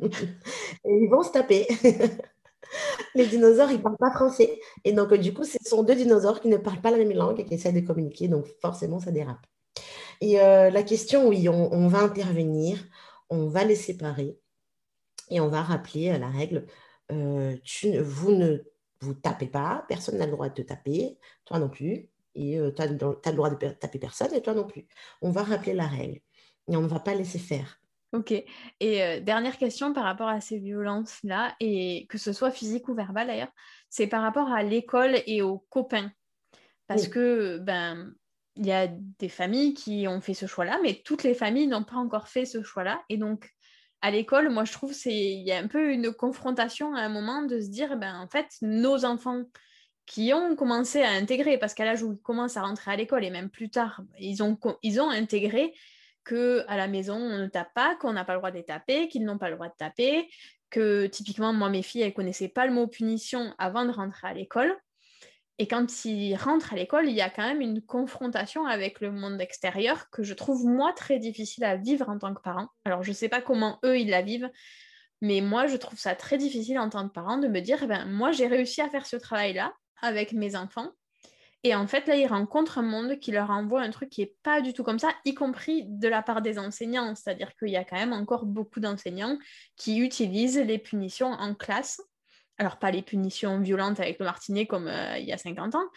ils 0.85 1.07
vont 1.07 1.21
se 1.21 1.29
taper. 1.29 1.67
les 3.13 3.27
dinosaures, 3.27 3.69
ils 3.69 3.77
ne 3.77 3.83
parlent 3.83 3.97
pas 3.97 4.11
français. 4.11 4.59
Et 4.85 4.93
donc, 4.93 5.13
du 5.13 5.35
coup, 5.35 5.43
ce 5.43 5.59
sont 5.63 5.83
deux 5.83 5.95
dinosaures 5.95 6.41
qui 6.41 6.47
ne 6.47 6.57
parlent 6.57 6.81
pas 6.81 6.89
la 6.89 6.97
même 6.97 7.13
langue 7.13 7.39
et 7.39 7.45
qui 7.45 7.53
essaient 7.53 7.71
de 7.71 7.85
communiquer. 7.85 8.27
Donc, 8.27 8.47
forcément, 8.59 8.99
ça 8.99 9.11
dérape. 9.11 9.45
Et 10.19 10.41
euh, 10.41 10.71
la 10.71 10.81
question, 10.81 11.27
oui, 11.27 11.47
on, 11.47 11.87
va 11.89 11.99
intervenir, 11.99 12.79
on 13.29 13.47
va 13.47 13.65
les 13.65 13.75
séparer 13.75 14.38
et 15.30 15.39
on 15.39 15.47
va 15.47 15.61
rappeler 15.61 16.17
la 16.17 16.30
règle, 16.30 16.65
euh, 17.11 17.55
vous 18.01 18.32
ne 18.32 18.57
vous 19.01 19.13
tapez 19.13 19.47
pas, 19.47 19.86
personne 19.88 20.17
n'a 20.17 20.25
le 20.25 20.32
droit 20.32 20.49
de 20.49 20.53
te 20.53 20.61
taper, 20.61 21.17
toi 21.45 21.59
non 21.59 21.69
plus, 21.69 22.09
et 22.36 22.59
euh, 22.59 22.71
tu 22.71 22.82
as, 22.82 22.88
le 22.88 23.36
droit 23.36 23.49
de 23.49 23.69
taper 23.69 23.99
personne 23.99 24.34
et 24.34 24.41
toi 24.41 24.53
non 24.53 24.65
plus. 24.65 24.86
On 25.21 25.32
va 25.32 25.43
rappeler 25.43 25.73
la 25.73 25.88
règle 25.88 26.19
et 26.67 26.75
on 26.75 26.82
ne 26.82 26.88
va 26.88 26.99
pas 26.99 27.15
laisser 27.15 27.39
faire. 27.39 27.80
Ok. 28.11 28.34
Et 28.80 29.21
dernière 29.21 29.57
question 29.57 29.93
par 29.93 30.03
rapport 30.03 30.30
à 30.30 30.41
ces 30.41 30.57
violences-là, 30.57 31.55
et 31.59 32.07
que 32.09 32.17
ce 32.17 32.34
soit 32.34 32.49
physique 32.49 32.89
ou 32.89 32.95
verbal 32.95 33.27
d'ailleurs, 33.27 33.51
c'est 33.89 34.07
par 34.07 34.23
rapport 34.23 34.51
à 34.51 34.63
l'école 34.63 35.17
et 35.27 35.43
aux 35.43 35.59
copains. 35.69 36.11
Parce 36.88 37.07
que 37.07 37.59
ben, 37.59 38.11
il 38.55 38.65
y 38.65 38.71
a 38.71 38.88
des 38.88 39.30
familles 39.30 39.73
qui 39.73 40.07
ont 40.07 40.19
fait 40.19 40.34
ce 40.34 40.45
choix-là, 40.45 40.80
mais 40.84 41.01
toutes 41.05 41.23
les 41.23 41.34
familles 41.34 41.67
n'ont 41.67 41.84
pas 41.84 41.95
encore 41.95 42.27
fait 42.27 42.45
ce 42.45 42.61
choix-là. 42.61 43.01
Et 43.07 43.17
donc, 43.17 43.49
à 44.01 44.11
l'école, 44.11 44.49
moi, 44.49 44.63
je 44.65 44.71
trouve 44.71 44.93
qu'il 44.93 45.41
y 45.41 45.51
a 45.51 45.57
un 45.57 45.67
peu 45.67 45.91
une 45.91 46.13
confrontation 46.13 46.95
à 46.95 47.01
un 47.01 47.09
moment 47.09 47.41
de 47.41 47.59
se 47.59 47.67
dire, 47.67 47.97
ben, 47.97 48.19
en 48.19 48.27
fait, 48.27 48.47
nos 48.61 49.05
enfants 49.05 49.43
qui 50.05 50.33
ont 50.33 50.55
commencé 50.55 51.03
à 51.03 51.11
intégrer, 51.11 51.57
parce 51.57 51.73
qu'à 51.73 51.85
l'âge 51.85 52.01
où 52.01 52.13
ils 52.13 52.21
commencent 52.21 52.57
à 52.57 52.63
rentrer 52.63 52.91
à 52.91 52.95
l'école, 52.95 53.23
et 53.23 53.29
même 53.29 53.49
plus 53.49 53.69
tard, 53.69 54.01
ils 54.17 54.41
ont, 54.41 54.57
intégré 55.09 55.73
que 56.23 56.63
à 56.67 56.77
la 56.77 56.87
maison, 56.87 57.15
on 57.15 57.37
ne 57.37 57.47
tape 57.47 57.73
pas, 57.73 57.95
qu'on 57.95 58.13
n'a 58.13 58.25
pas 58.25 58.33
le 58.33 58.39
droit 58.39 58.51
de 58.51 58.61
taper, 58.61 59.07
qu'ils 59.07 59.23
n'ont 59.23 59.37
pas 59.37 59.49
le 59.49 59.55
droit 59.55 59.67
de 59.67 59.75
taper, 59.77 60.29
que 60.69 61.05
typiquement, 61.07 61.53
moi, 61.53 61.69
mes 61.69 61.83
filles, 61.83 62.01
elles 62.01 62.13
connaissaient 62.13 62.49
pas 62.49 62.65
le 62.65 62.73
mot 62.73 62.87
punition 62.87 63.53
avant 63.57 63.85
de 63.85 63.91
rentrer 63.91 64.27
à 64.27 64.33
l'école. 64.33 64.75
Et 65.62 65.68
quand 65.68 66.05
ils 66.05 66.36
rentrent 66.36 66.72
à 66.72 66.78
l'école, 66.78 67.10
il 67.10 67.16
y 67.16 67.22
a 67.22 67.30
quand 67.30 67.43
même 67.43 67.60
une 67.60 67.82
confrontation 67.82 68.66
avec 68.66 69.01
le 69.01 69.12
monde 69.12 69.41
extérieur 69.41 70.10
que 70.10 70.24
je 70.24 70.34
trouve 70.34 70.66
moi 70.66 70.93
très 70.93 71.20
difficile 71.20 71.66
à 71.66 71.76
vivre 71.76 72.07
en 72.07 72.18
tant 72.18 72.34
que 72.34 72.41
parent. 72.41 72.70
Alors 72.86 73.03
je 73.03 73.10
ne 73.10 73.16
sais 73.16 73.28
pas 73.28 73.41
comment 73.41 73.78
eux 73.84 73.99
ils 73.99 74.10
la 74.10 74.22
vivent, 74.22 74.49
mais 75.22 75.41
moi 75.41 75.68
je 75.68 75.76
trouve 75.76 75.99
ça 75.99 76.16
très 76.16 76.38
difficile 76.38 76.80
en 76.80 76.89
tant 76.89 77.05
que 77.05 77.14
parent 77.14 77.38
de 77.38 77.49
me 77.49 77.60
dire, 77.60 77.84
eh 77.84 77.88
ben, 77.88 78.05
moi 78.05 78.32
j'ai 78.32 78.47
réussi 78.47 78.80
à 78.80 78.89
faire 78.89 79.05
ce 79.05 79.18
travail-là 79.18 79.74
avec 80.01 80.32
mes 80.32 80.55
enfants. 80.55 80.91
Et 81.66 81.76
en 81.76 81.88
fait, 81.88 82.07
là, 82.07 82.16
ils 82.16 82.26
rencontrent 82.26 82.78
un 82.78 82.84
monde 82.84 83.20
qui 83.20 83.32
leur 83.32 83.49
envoie 83.49 83.82
un 83.82 83.89
truc 83.89 84.10
qui 84.10 84.22
n'est 84.22 84.34
pas 84.43 84.62
du 84.62 84.72
tout 84.72 84.84
comme 84.84 84.97
ça, 84.97 85.10
y 85.26 85.34
compris 85.34 85.84
de 85.88 86.07
la 86.07 86.24
part 86.24 86.41
des 86.41 86.57
enseignants. 86.57 87.14
C'est-à-dire 87.16 87.53
qu'il 87.57 87.68
y 87.68 87.76
a 87.76 87.84
quand 87.84 87.97
même 87.97 88.14
encore 88.14 88.45
beaucoup 88.45 88.80
d'enseignants 88.80 89.38
qui 89.76 89.99
utilisent 89.99 90.57
les 90.60 90.78
punitions 90.78 91.32
en 91.32 91.53
classe 91.53 91.99
alors 92.60 92.78
pas 92.78 92.91
les 92.91 93.01
punitions 93.01 93.60
violentes 93.60 93.99
avec 93.99 94.20
le 94.20 94.26
martinet 94.26 94.68
comme 94.68 94.88
euh, 94.88 95.18
il 95.18 95.26
y 95.26 95.32
a 95.32 95.38
50 95.38 95.76
ans, 95.76 95.89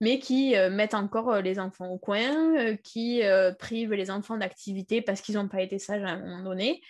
mais 0.00 0.18
qui 0.18 0.56
euh, 0.56 0.68
mettent 0.68 0.94
encore 0.94 1.30
euh, 1.30 1.40
les 1.40 1.58
enfants 1.58 1.88
au 1.88 1.98
coin, 1.98 2.76
qui 2.82 3.22
privent 3.58 3.94
les 3.94 4.10
enfants 4.10 4.36
d'activités 4.36 5.00
parce 5.00 5.22
qu'ils 5.22 5.36
n'ont 5.36 5.48
pas 5.48 5.62
été 5.62 5.78
sages 5.78 6.02
à 6.02 6.08
un 6.08 6.18
moment 6.18 6.42
donné. 6.42 6.82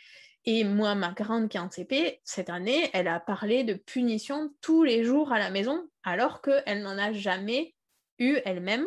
Et 0.45 0.65
moi, 0.65 0.95
ma 0.95 1.13
grande 1.13 1.49
qui 1.49 1.59
est 1.59 1.61
en 1.61 1.71
CP, 1.71 2.21
cette 2.25 2.49
année, 2.49 2.89
elle 2.95 3.09
a 3.09 3.21
parlé 3.21 3.65
de 3.65 3.75
punition 3.75 4.51
tous 4.63 4.83
les 4.83 5.05
jours 5.05 5.33
à 5.33 5.39
la 5.39 5.51
maison, 5.51 5.87
alors 6.05 6.41
qu'elle 6.41 6.83
n'en 6.83 6.97
a 6.97 7.13
jamais 7.13 7.75
eu 8.19 8.39
elle-même, 8.47 8.87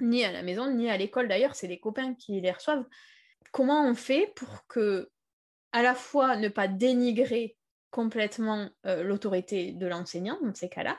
ni 0.00 0.24
à 0.24 0.32
la 0.32 0.42
maison, 0.42 0.70
ni 0.70 0.90
à 0.90 0.96
l'école. 0.98 1.26
D'ailleurs, 1.26 1.54
c'est 1.54 1.68
les 1.68 1.80
copains 1.80 2.14
qui 2.14 2.40
les 2.40 2.52
reçoivent. 2.52 2.84
Comment 3.50 3.88
on 3.88 3.94
fait 3.94 4.30
pour 4.36 4.66
que, 4.66 5.10
à 5.72 5.82
la 5.82 5.94
fois, 5.94 6.36
ne 6.36 6.48
pas 6.48 6.68
dénigrer 6.68 7.56
complètement 7.90 8.68
euh, 8.86 9.02
l'autorité 9.02 9.72
de 9.72 9.86
l'enseignant 9.86 10.38
dans 10.42 10.54
ces 10.54 10.68
cas-là, 10.68 10.98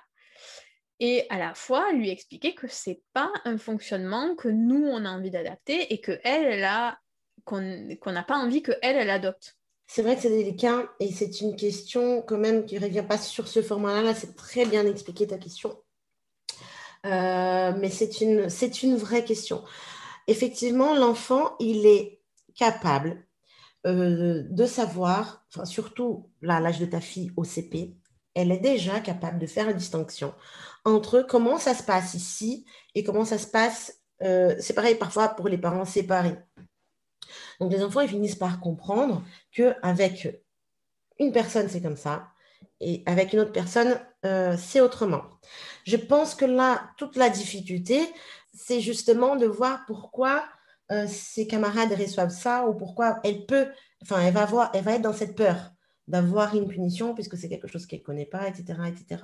et 1.00 1.26
à 1.30 1.38
la 1.38 1.54
fois 1.54 1.94
lui 1.94 2.10
expliquer 2.10 2.56
que 2.56 2.68
c'est 2.68 3.02
pas 3.14 3.32
un 3.46 3.58
fonctionnement 3.58 4.36
que 4.36 4.50
nous 4.50 4.86
on 4.86 5.06
a 5.06 5.10
envie 5.10 5.32
d'adapter 5.32 5.94
et 5.94 6.02
que 6.02 6.20
elle, 6.24 6.46
elle 6.46 6.64
a 6.64 7.00
qu'on 7.46 8.12
n'a 8.12 8.24
pas 8.24 8.38
envie 8.38 8.62
que 8.62 8.74
elle, 8.82 8.98
elle 8.98 9.10
adopte. 9.10 9.58
C'est 9.88 10.04
vrai 10.04 10.16
que 10.16 10.22
c'est 10.22 10.30
délicat 10.30 10.88
et 11.00 11.12
c'est 11.12 11.42
une 11.42 11.56
question 11.56 12.22
quand 12.22 12.38
même 12.38 12.66
qui 12.66 12.76
ne 12.76 12.82
revient 12.82 13.06
pas 13.08 13.18
sur 13.18 13.48
ce 13.48 13.62
format-là. 13.62 14.04
Là, 14.04 14.14
c'est 14.14 14.36
très 14.36 14.66
bien 14.66 14.86
expliqué 14.86 15.26
ta 15.26 15.38
question. 15.38 15.82
Euh, 17.06 17.74
mais 17.80 17.90
c'est 17.90 18.22
une, 18.22 18.50
c'est 18.50 18.84
une 18.84 18.98
vraie 18.98 19.24
question. 19.24 19.64
Effectivement, 20.28 20.94
l'enfant, 20.94 21.56
il 21.60 21.88
est 21.88 22.22
capable 22.56 23.26
euh, 23.88 24.44
de 24.50 24.66
savoir, 24.66 25.46
enfin, 25.50 25.66
surtout 25.66 26.30
là, 26.42 26.58
à 26.58 26.60
l'âge 26.60 26.80
de 26.80 26.86
ta 26.86 27.02
fille 27.02 27.32
au 27.38 27.44
CP, 27.44 27.96
elle 28.36 28.52
est 28.52 28.60
déjà 28.60 29.00
capable 29.00 29.40
de 29.40 29.48
faire 29.48 29.66
la 29.66 29.74
distinction 29.74 30.34
entre 30.86 31.22
comment 31.22 31.58
ça 31.58 31.74
se 31.74 31.84
passe 31.84 32.14
ici 32.14 32.66
et 32.96 33.04
comment 33.04 33.26
ça 33.26 33.38
se 33.38 33.48
passe. 33.48 34.02
Euh, 34.22 34.56
c'est 34.60 34.74
pareil 34.74 34.96
parfois 34.96 35.30
pour 35.30 35.48
les 35.48 35.58
parents 35.58 35.86
séparés. 35.86 36.38
Donc 37.60 37.72
les 37.72 37.84
enfants, 37.84 38.02
ils 38.02 38.10
finissent 38.10 38.36
par 38.36 38.60
comprendre 38.60 39.24
qu'avec 39.52 40.44
une 41.20 41.32
personne, 41.32 41.70
c'est 41.70 41.82
comme 41.82 41.98
ça, 41.98 42.30
et 42.80 43.04
avec 43.06 43.34
une 43.34 43.40
autre 43.40 43.52
personne, 43.52 44.00
euh, 44.26 44.56
c'est 44.58 44.82
autrement. 44.82 45.24
Je 45.86 45.98
pense 45.98 46.36
que 46.36 46.46
là, 46.46 46.92
toute 46.98 47.16
la 47.18 47.30
difficulté, 47.30 48.02
c'est 48.54 48.82
justement 48.82 49.36
de 49.36 49.46
voir 49.46 49.86
pourquoi 49.86 50.44
euh, 50.92 51.08
ses 51.08 51.48
camarades 51.48 51.94
reçoivent 51.94 52.32
ça 52.32 52.68
ou 52.68 52.74
pourquoi 52.74 53.20
elle 53.24 53.46
peut, 53.46 53.68
enfin, 54.02 54.22
elle 54.22 54.34
va, 54.34 54.46
voir, 54.46 54.72
elle 54.74 54.84
va 54.84 54.94
être 54.94 55.02
dans 55.02 55.14
cette 55.14 55.36
peur 55.36 55.72
d'avoir 56.08 56.56
une 56.56 56.68
punition 56.68 57.14
puisque 57.14 57.38
c'est 57.38 57.50
quelque 57.50 57.68
chose 57.68 57.86
qu'elle 57.86 58.00
ne 58.00 58.06
connaît 58.06 58.26
pas, 58.26 58.48
etc. 58.48 58.80
etc. 58.88 59.22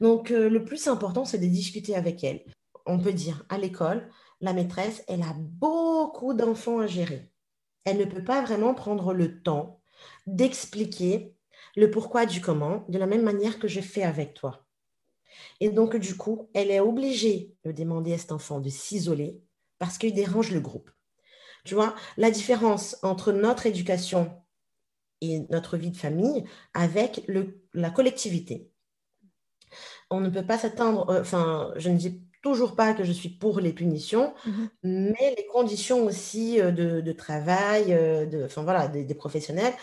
Donc, 0.00 0.30
euh, 0.30 0.48
le 0.48 0.64
plus 0.64 0.88
important, 0.88 1.24
c'est 1.24 1.38
de 1.38 1.46
discuter 1.46 1.94
avec 1.94 2.24
elle. 2.24 2.44
On 2.86 2.98
peut 2.98 3.12
dire, 3.12 3.44
à 3.48 3.58
l'école, 3.58 4.08
la 4.40 4.52
maîtresse, 4.52 5.02
elle 5.08 5.22
a 5.22 5.34
beaucoup 5.36 6.34
d'enfants 6.34 6.78
à 6.78 6.86
gérer 6.86 7.30
elle 7.86 7.98
ne 7.98 8.04
peut 8.04 8.24
pas 8.24 8.42
vraiment 8.42 8.74
prendre 8.74 9.14
le 9.14 9.40
temps 9.40 9.80
d'expliquer 10.26 11.32
le 11.76 11.90
pourquoi 11.90 12.26
du 12.26 12.40
comment 12.40 12.84
de 12.88 12.98
la 12.98 13.06
même 13.06 13.22
manière 13.22 13.58
que 13.58 13.68
je 13.68 13.80
fais 13.80 14.02
avec 14.02 14.34
toi. 14.34 14.66
Et 15.60 15.70
donc, 15.70 15.96
du 15.96 16.16
coup, 16.16 16.50
elle 16.52 16.70
est 16.70 16.80
obligée 16.80 17.54
de 17.64 17.70
demander 17.70 18.12
à 18.12 18.18
cet 18.18 18.32
enfant 18.32 18.60
de 18.60 18.68
s'isoler 18.68 19.40
parce 19.78 19.98
qu'il 19.98 20.14
dérange 20.14 20.52
le 20.52 20.60
groupe. 20.60 20.90
Tu 21.64 21.74
vois, 21.74 21.94
la 22.16 22.30
différence 22.30 22.96
entre 23.02 23.32
notre 23.32 23.66
éducation 23.66 24.30
et 25.20 25.40
notre 25.50 25.76
vie 25.76 25.90
de 25.90 25.96
famille 25.96 26.44
avec 26.74 27.22
le, 27.26 27.60
la 27.74 27.90
collectivité. 27.90 28.70
On 30.10 30.20
ne 30.20 30.30
peut 30.30 30.46
pas 30.46 30.58
s'attendre, 30.58 31.10
euh, 31.10 31.20
enfin, 31.20 31.72
je 31.76 31.90
ne 31.90 31.96
dis 31.96 32.22
toujours 32.42 32.76
pas 32.76 32.94
que 32.94 33.02
je 33.02 33.10
suis 33.10 33.28
pour 33.28 33.58
les 33.58 33.72
punitions, 33.72 34.32
mhm. 34.46 34.68
mais 34.82 35.34
les 35.36 35.46
conditions 35.46 36.04
aussi 36.04 36.60
euh, 36.60 36.70
de, 36.70 37.12
travail, 37.12 37.92
euh, 37.92 38.26
de, 38.26 38.44
enfin 38.44 38.62
voilà, 38.62 38.86
des, 38.86 39.14
professionnels, 39.14 39.74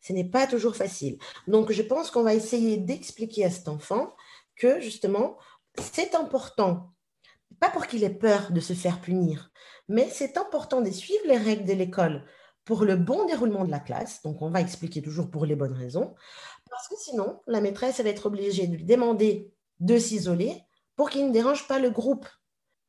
ce 0.00 0.12
n'est 0.12 0.28
pas 0.28 0.46
toujours 0.46 0.76
facile. 0.76 1.18
Donc, 1.48 1.72
je 1.72 1.82
pense 1.82 2.10
qu'on 2.10 2.22
va 2.22 2.34
essayer 2.34 2.76
d'expliquer 2.76 3.44
à 3.44 3.50
cet 3.50 3.68
enfant 3.68 4.14
que 4.54 4.80
justement, 4.80 5.36
c'est 5.80 6.14
important, 6.14 6.91
pas 7.62 7.70
pour 7.70 7.86
qu'il 7.86 8.02
ait 8.02 8.10
peur 8.10 8.50
de 8.50 8.58
se 8.58 8.72
faire 8.72 9.00
punir, 9.00 9.52
mais 9.88 10.08
c'est 10.10 10.36
important 10.36 10.80
de 10.80 10.90
suivre 10.90 11.22
les 11.26 11.38
règles 11.38 11.64
de 11.64 11.72
l'école 11.72 12.24
pour 12.64 12.84
le 12.84 12.96
bon 12.96 13.24
déroulement 13.24 13.64
de 13.64 13.70
la 13.70 13.78
classe. 13.78 14.20
Donc, 14.22 14.42
on 14.42 14.50
va 14.50 14.60
expliquer 14.60 15.00
toujours 15.00 15.30
pour 15.30 15.46
les 15.46 15.54
bonnes 15.54 15.72
raisons, 15.72 16.12
parce 16.68 16.88
que 16.88 16.96
sinon, 16.98 17.40
la 17.46 17.60
maîtresse, 17.60 18.00
va 18.00 18.08
être 18.08 18.26
obligée 18.26 18.66
de 18.66 18.74
lui 18.74 18.84
demander 18.84 19.52
de 19.78 19.96
s'isoler 19.96 20.60
pour 20.96 21.08
qu'il 21.08 21.24
ne 21.28 21.32
dérange 21.32 21.68
pas 21.68 21.78
le 21.78 21.90
groupe. 21.90 22.26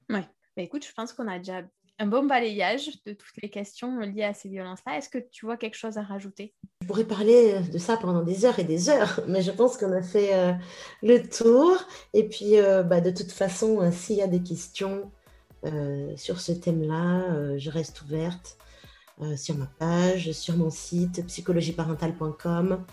Oui, 0.10 0.22
bah, 0.58 0.64
écoute, 0.64 0.84
je 0.88 0.94
pense 0.94 1.14
qu'on 1.14 1.28
a 1.28 1.38
déjà 1.38 1.62
un 2.00 2.08
bon 2.08 2.26
balayage 2.26 2.90
de 3.06 3.14
toutes 3.14 3.42
les 3.42 3.50
questions 3.50 4.00
liées 4.00 4.24
à 4.24 4.34
ces 4.34 4.50
violences-là. 4.50 4.98
Est-ce 4.98 5.10
que 5.10 5.20
tu 5.20 5.46
vois 5.46 5.58
quelque 5.58 5.76
chose 5.78 5.98
à 5.98 6.02
rajouter? 6.02 6.54
Je 6.82 6.88
pourrais 6.88 7.06
parler 7.06 7.60
de 7.60 7.78
ça 7.78 7.98
pendant 7.98 8.24
des 8.24 8.46
heures 8.46 8.60
et 8.60 8.64
des 8.64 8.90
heures, 8.90 9.22
mais 9.28 9.42
je 9.42 9.52
pense 9.52 9.78
qu'on 9.78 9.92
a 9.92 10.02
fait 10.02 10.34
euh, 10.34 10.54
le 11.02 11.20
tour. 11.20 11.78
Et 12.14 12.28
puis, 12.28 12.58
euh, 12.60 12.84
bah, 12.84 13.02
de 13.02 13.12
toute 13.12 13.32
façon, 13.32 13.82
euh, 13.82 13.92
s'il 13.92 14.18
y 14.18 14.22
a 14.22 14.28
des 14.28 14.42
questions 14.42 15.12
sur 16.18 16.42
ce 16.42 16.52
thème-là, 16.52 17.58
je 17.58 17.70
reste 17.70 18.02
ouverte 18.02 18.58
sur 19.38 19.56
ma 19.56 19.68
page, 19.80 20.34
sur 20.34 20.58
mon 20.58 20.70
site 20.70 21.26
psychologieparentale.com. 21.28 22.84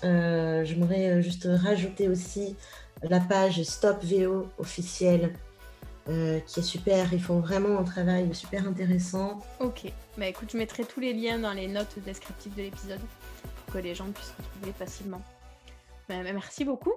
J'aimerais 0.00 1.22
juste 1.22 1.48
rajouter 1.50 2.08
aussi 2.08 2.54
la 3.02 3.18
page 3.18 3.64
Stop 3.64 4.04
VO 4.04 4.46
officielle 4.58 5.32
euh, 6.08 6.40
qui 6.40 6.60
est 6.60 6.64
super. 6.64 7.12
Ils 7.12 7.22
font 7.22 7.40
vraiment 7.40 7.78
un 7.78 7.84
travail 7.84 8.34
super 8.34 8.66
intéressant. 8.66 9.40
Ok, 9.60 9.92
bah 10.18 10.26
écoute, 10.26 10.50
je 10.52 10.58
mettrai 10.58 10.84
tous 10.84 11.00
les 11.00 11.12
liens 11.12 11.38
dans 11.38 11.52
les 11.52 11.66
notes 11.66 11.98
descriptives 12.04 12.54
de 12.54 12.62
l'épisode 12.62 13.00
pour 13.64 13.74
que 13.74 13.78
les 13.78 13.94
gens 13.94 14.06
puissent 14.12 14.34
retrouver 14.36 14.72
facilement. 14.72 15.22
Bah, 16.08 16.16
bah, 16.22 16.32
merci 16.32 16.64
beaucoup. 16.64 16.92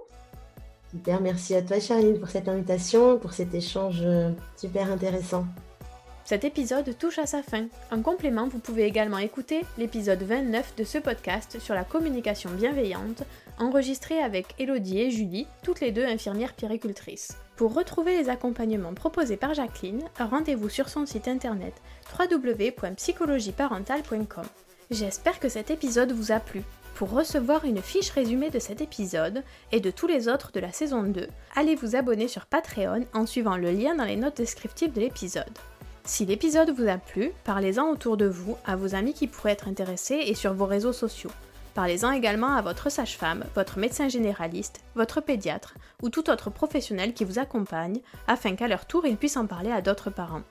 Super, 0.90 1.20
merci 1.20 1.54
à 1.54 1.62
toi 1.62 1.80
Charline 1.80 2.18
pour 2.18 2.28
cette 2.28 2.48
invitation, 2.48 3.18
pour 3.18 3.32
cet 3.32 3.54
échange 3.54 4.00
euh, 4.02 4.30
super 4.56 4.90
intéressant. 4.90 5.46
Cet 6.24 6.44
épisode 6.44 6.96
touche 6.98 7.18
à 7.18 7.24
sa 7.24 7.42
fin. 7.42 7.68
En 7.90 8.02
complément, 8.02 8.48
vous 8.48 8.58
pouvez 8.58 8.84
également 8.84 9.16
écouter 9.16 9.64
l'épisode 9.78 10.22
29 10.22 10.76
de 10.76 10.84
ce 10.84 10.98
podcast 10.98 11.58
sur 11.58 11.74
la 11.74 11.84
communication 11.84 12.50
bienveillante, 12.50 13.22
enregistré 13.58 14.18
avec 14.18 14.54
Elodie 14.58 15.00
et 15.00 15.10
Julie, 15.10 15.46
toutes 15.62 15.80
les 15.80 15.90
deux 15.90 16.04
infirmières 16.04 16.52
péricultrices. 16.52 17.38
Pour 17.58 17.74
retrouver 17.74 18.16
les 18.16 18.28
accompagnements 18.28 18.94
proposés 18.94 19.36
par 19.36 19.52
Jacqueline, 19.52 20.04
rendez-vous 20.20 20.68
sur 20.68 20.88
son 20.88 21.06
site 21.06 21.26
internet 21.26 21.74
www.psychologieparentale.com. 22.16 24.44
J'espère 24.92 25.40
que 25.40 25.48
cet 25.48 25.72
épisode 25.72 26.12
vous 26.12 26.30
a 26.30 26.38
plu. 26.38 26.62
Pour 26.94 27.10
recevoir 27.10 27.64
une 27.64 27.82
fiche 27.82 28.10
résumée 28.10 28.50
de 28.50 28.60
cet 28.60 28.80
épisode 28.80 29.42
et 29.72 29.80
de 29.80 29.90
tous 29.90 30.06
les 30.06 30.28
autres 30.28 30.52
de 30.52 30.60
la 30.60 30.70
saison 30.70 31.02
2, 31.02 31.26
allez 31.56 31.74
vous 31.74 31.96
abonner 31.96 32.28
sur 32.28 32.46
Patreon 32.46 33.06
en 33.12 33.26
suivant 33.26 33.56
le 33.56 33.72
lien 33.72 33.96
dans 33.96 34.04
les 34.04 34.14
notes 34.14 34.36
descriptives 34.36 34.92
de 34.92 35.00
l'épisode. 35.00 35.58
Si 36.04 36.26
l'épisode 36.26 36.70
vous 36.70 36.86
a 36.86 36.98
plu, 36.98 37.32
parlez-en 37.42 37.90
autour 37.90 38.16
de 38.16 38.26
vous, 38.26 38.56
à 38.66 38.76
vos 38.76 38.94
amis 38.94 39.14
qui 39.14 39.26
pourraient 39.26 39.50
être 39.50 39.66
intéressés 39.66 40.22
et 40.26 40.34
sur 40.34 40.54
vos 40.54 40.66
réseaux 40.66 40.92
sociaux. 40.92 41.32
Parlez-en 41.78 42.10
également 42.10 42.56
à 42.56 42.60
votre 42.60 42.90
sage-femme, 42.90 43.44
votre 43.54 43.78
médecin 43.78 44.08
généraliste, 44.08 44.80
votre 44.96 45.20
pédiatre 45.20 45.74
ou 46.02 46.10
tout 46.10 46.28
autre 46.28 46.50
professionnel 46.50 47.14
qui 47.14 47.24
vous 47.24 47.38
accompagne 47.38 48.00
afin 48.26 48.56
qu'à 48.56 48.66
leur 48.66 48.84
tour 48.84 49.06
ils 49.06 49.16
puissent 49.16 49.36
en 49.36 49.46
parler 49.46 49.70
à 49.70 49.80
d'autres 49.80 50.10
parents. 50.10 50.42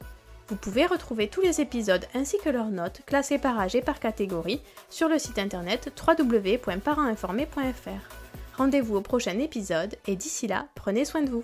Vous 0.47 0.55
pouvez 0.55 0.85
retrouver 0.85 1.27
tous 1.27 1.41
les 1.41 1.59
épisodes 1.59 2.05
ainsi 2.15 2.37
que 2.41 2.49
leurs 2.49 2.69
notes 2.69 3.01
classées 3.05 3.39
par 3.39 3.59
âge 3.59 3.75
et 3.75 3.81
par 3.81 3.99
catégorie 3.99 4.61
sur 4.89 5.09
le 5.09 5.19
site 5.19 5.37
internet 5.37 5.91
www.parentinformé.fr. 6.07 8.57
Rendez-vous 8.57 8.95
au 8.95 9.01
prochain 9.01 9.37
épisode 9.37 9.97
et 10.07 10.15
d'ici 10.15 10.47
là, 10.47 10.67
prenez 10.75 11.03
soin 11.03 11.23
de 11.23 11.29
vous. 11.29 11.43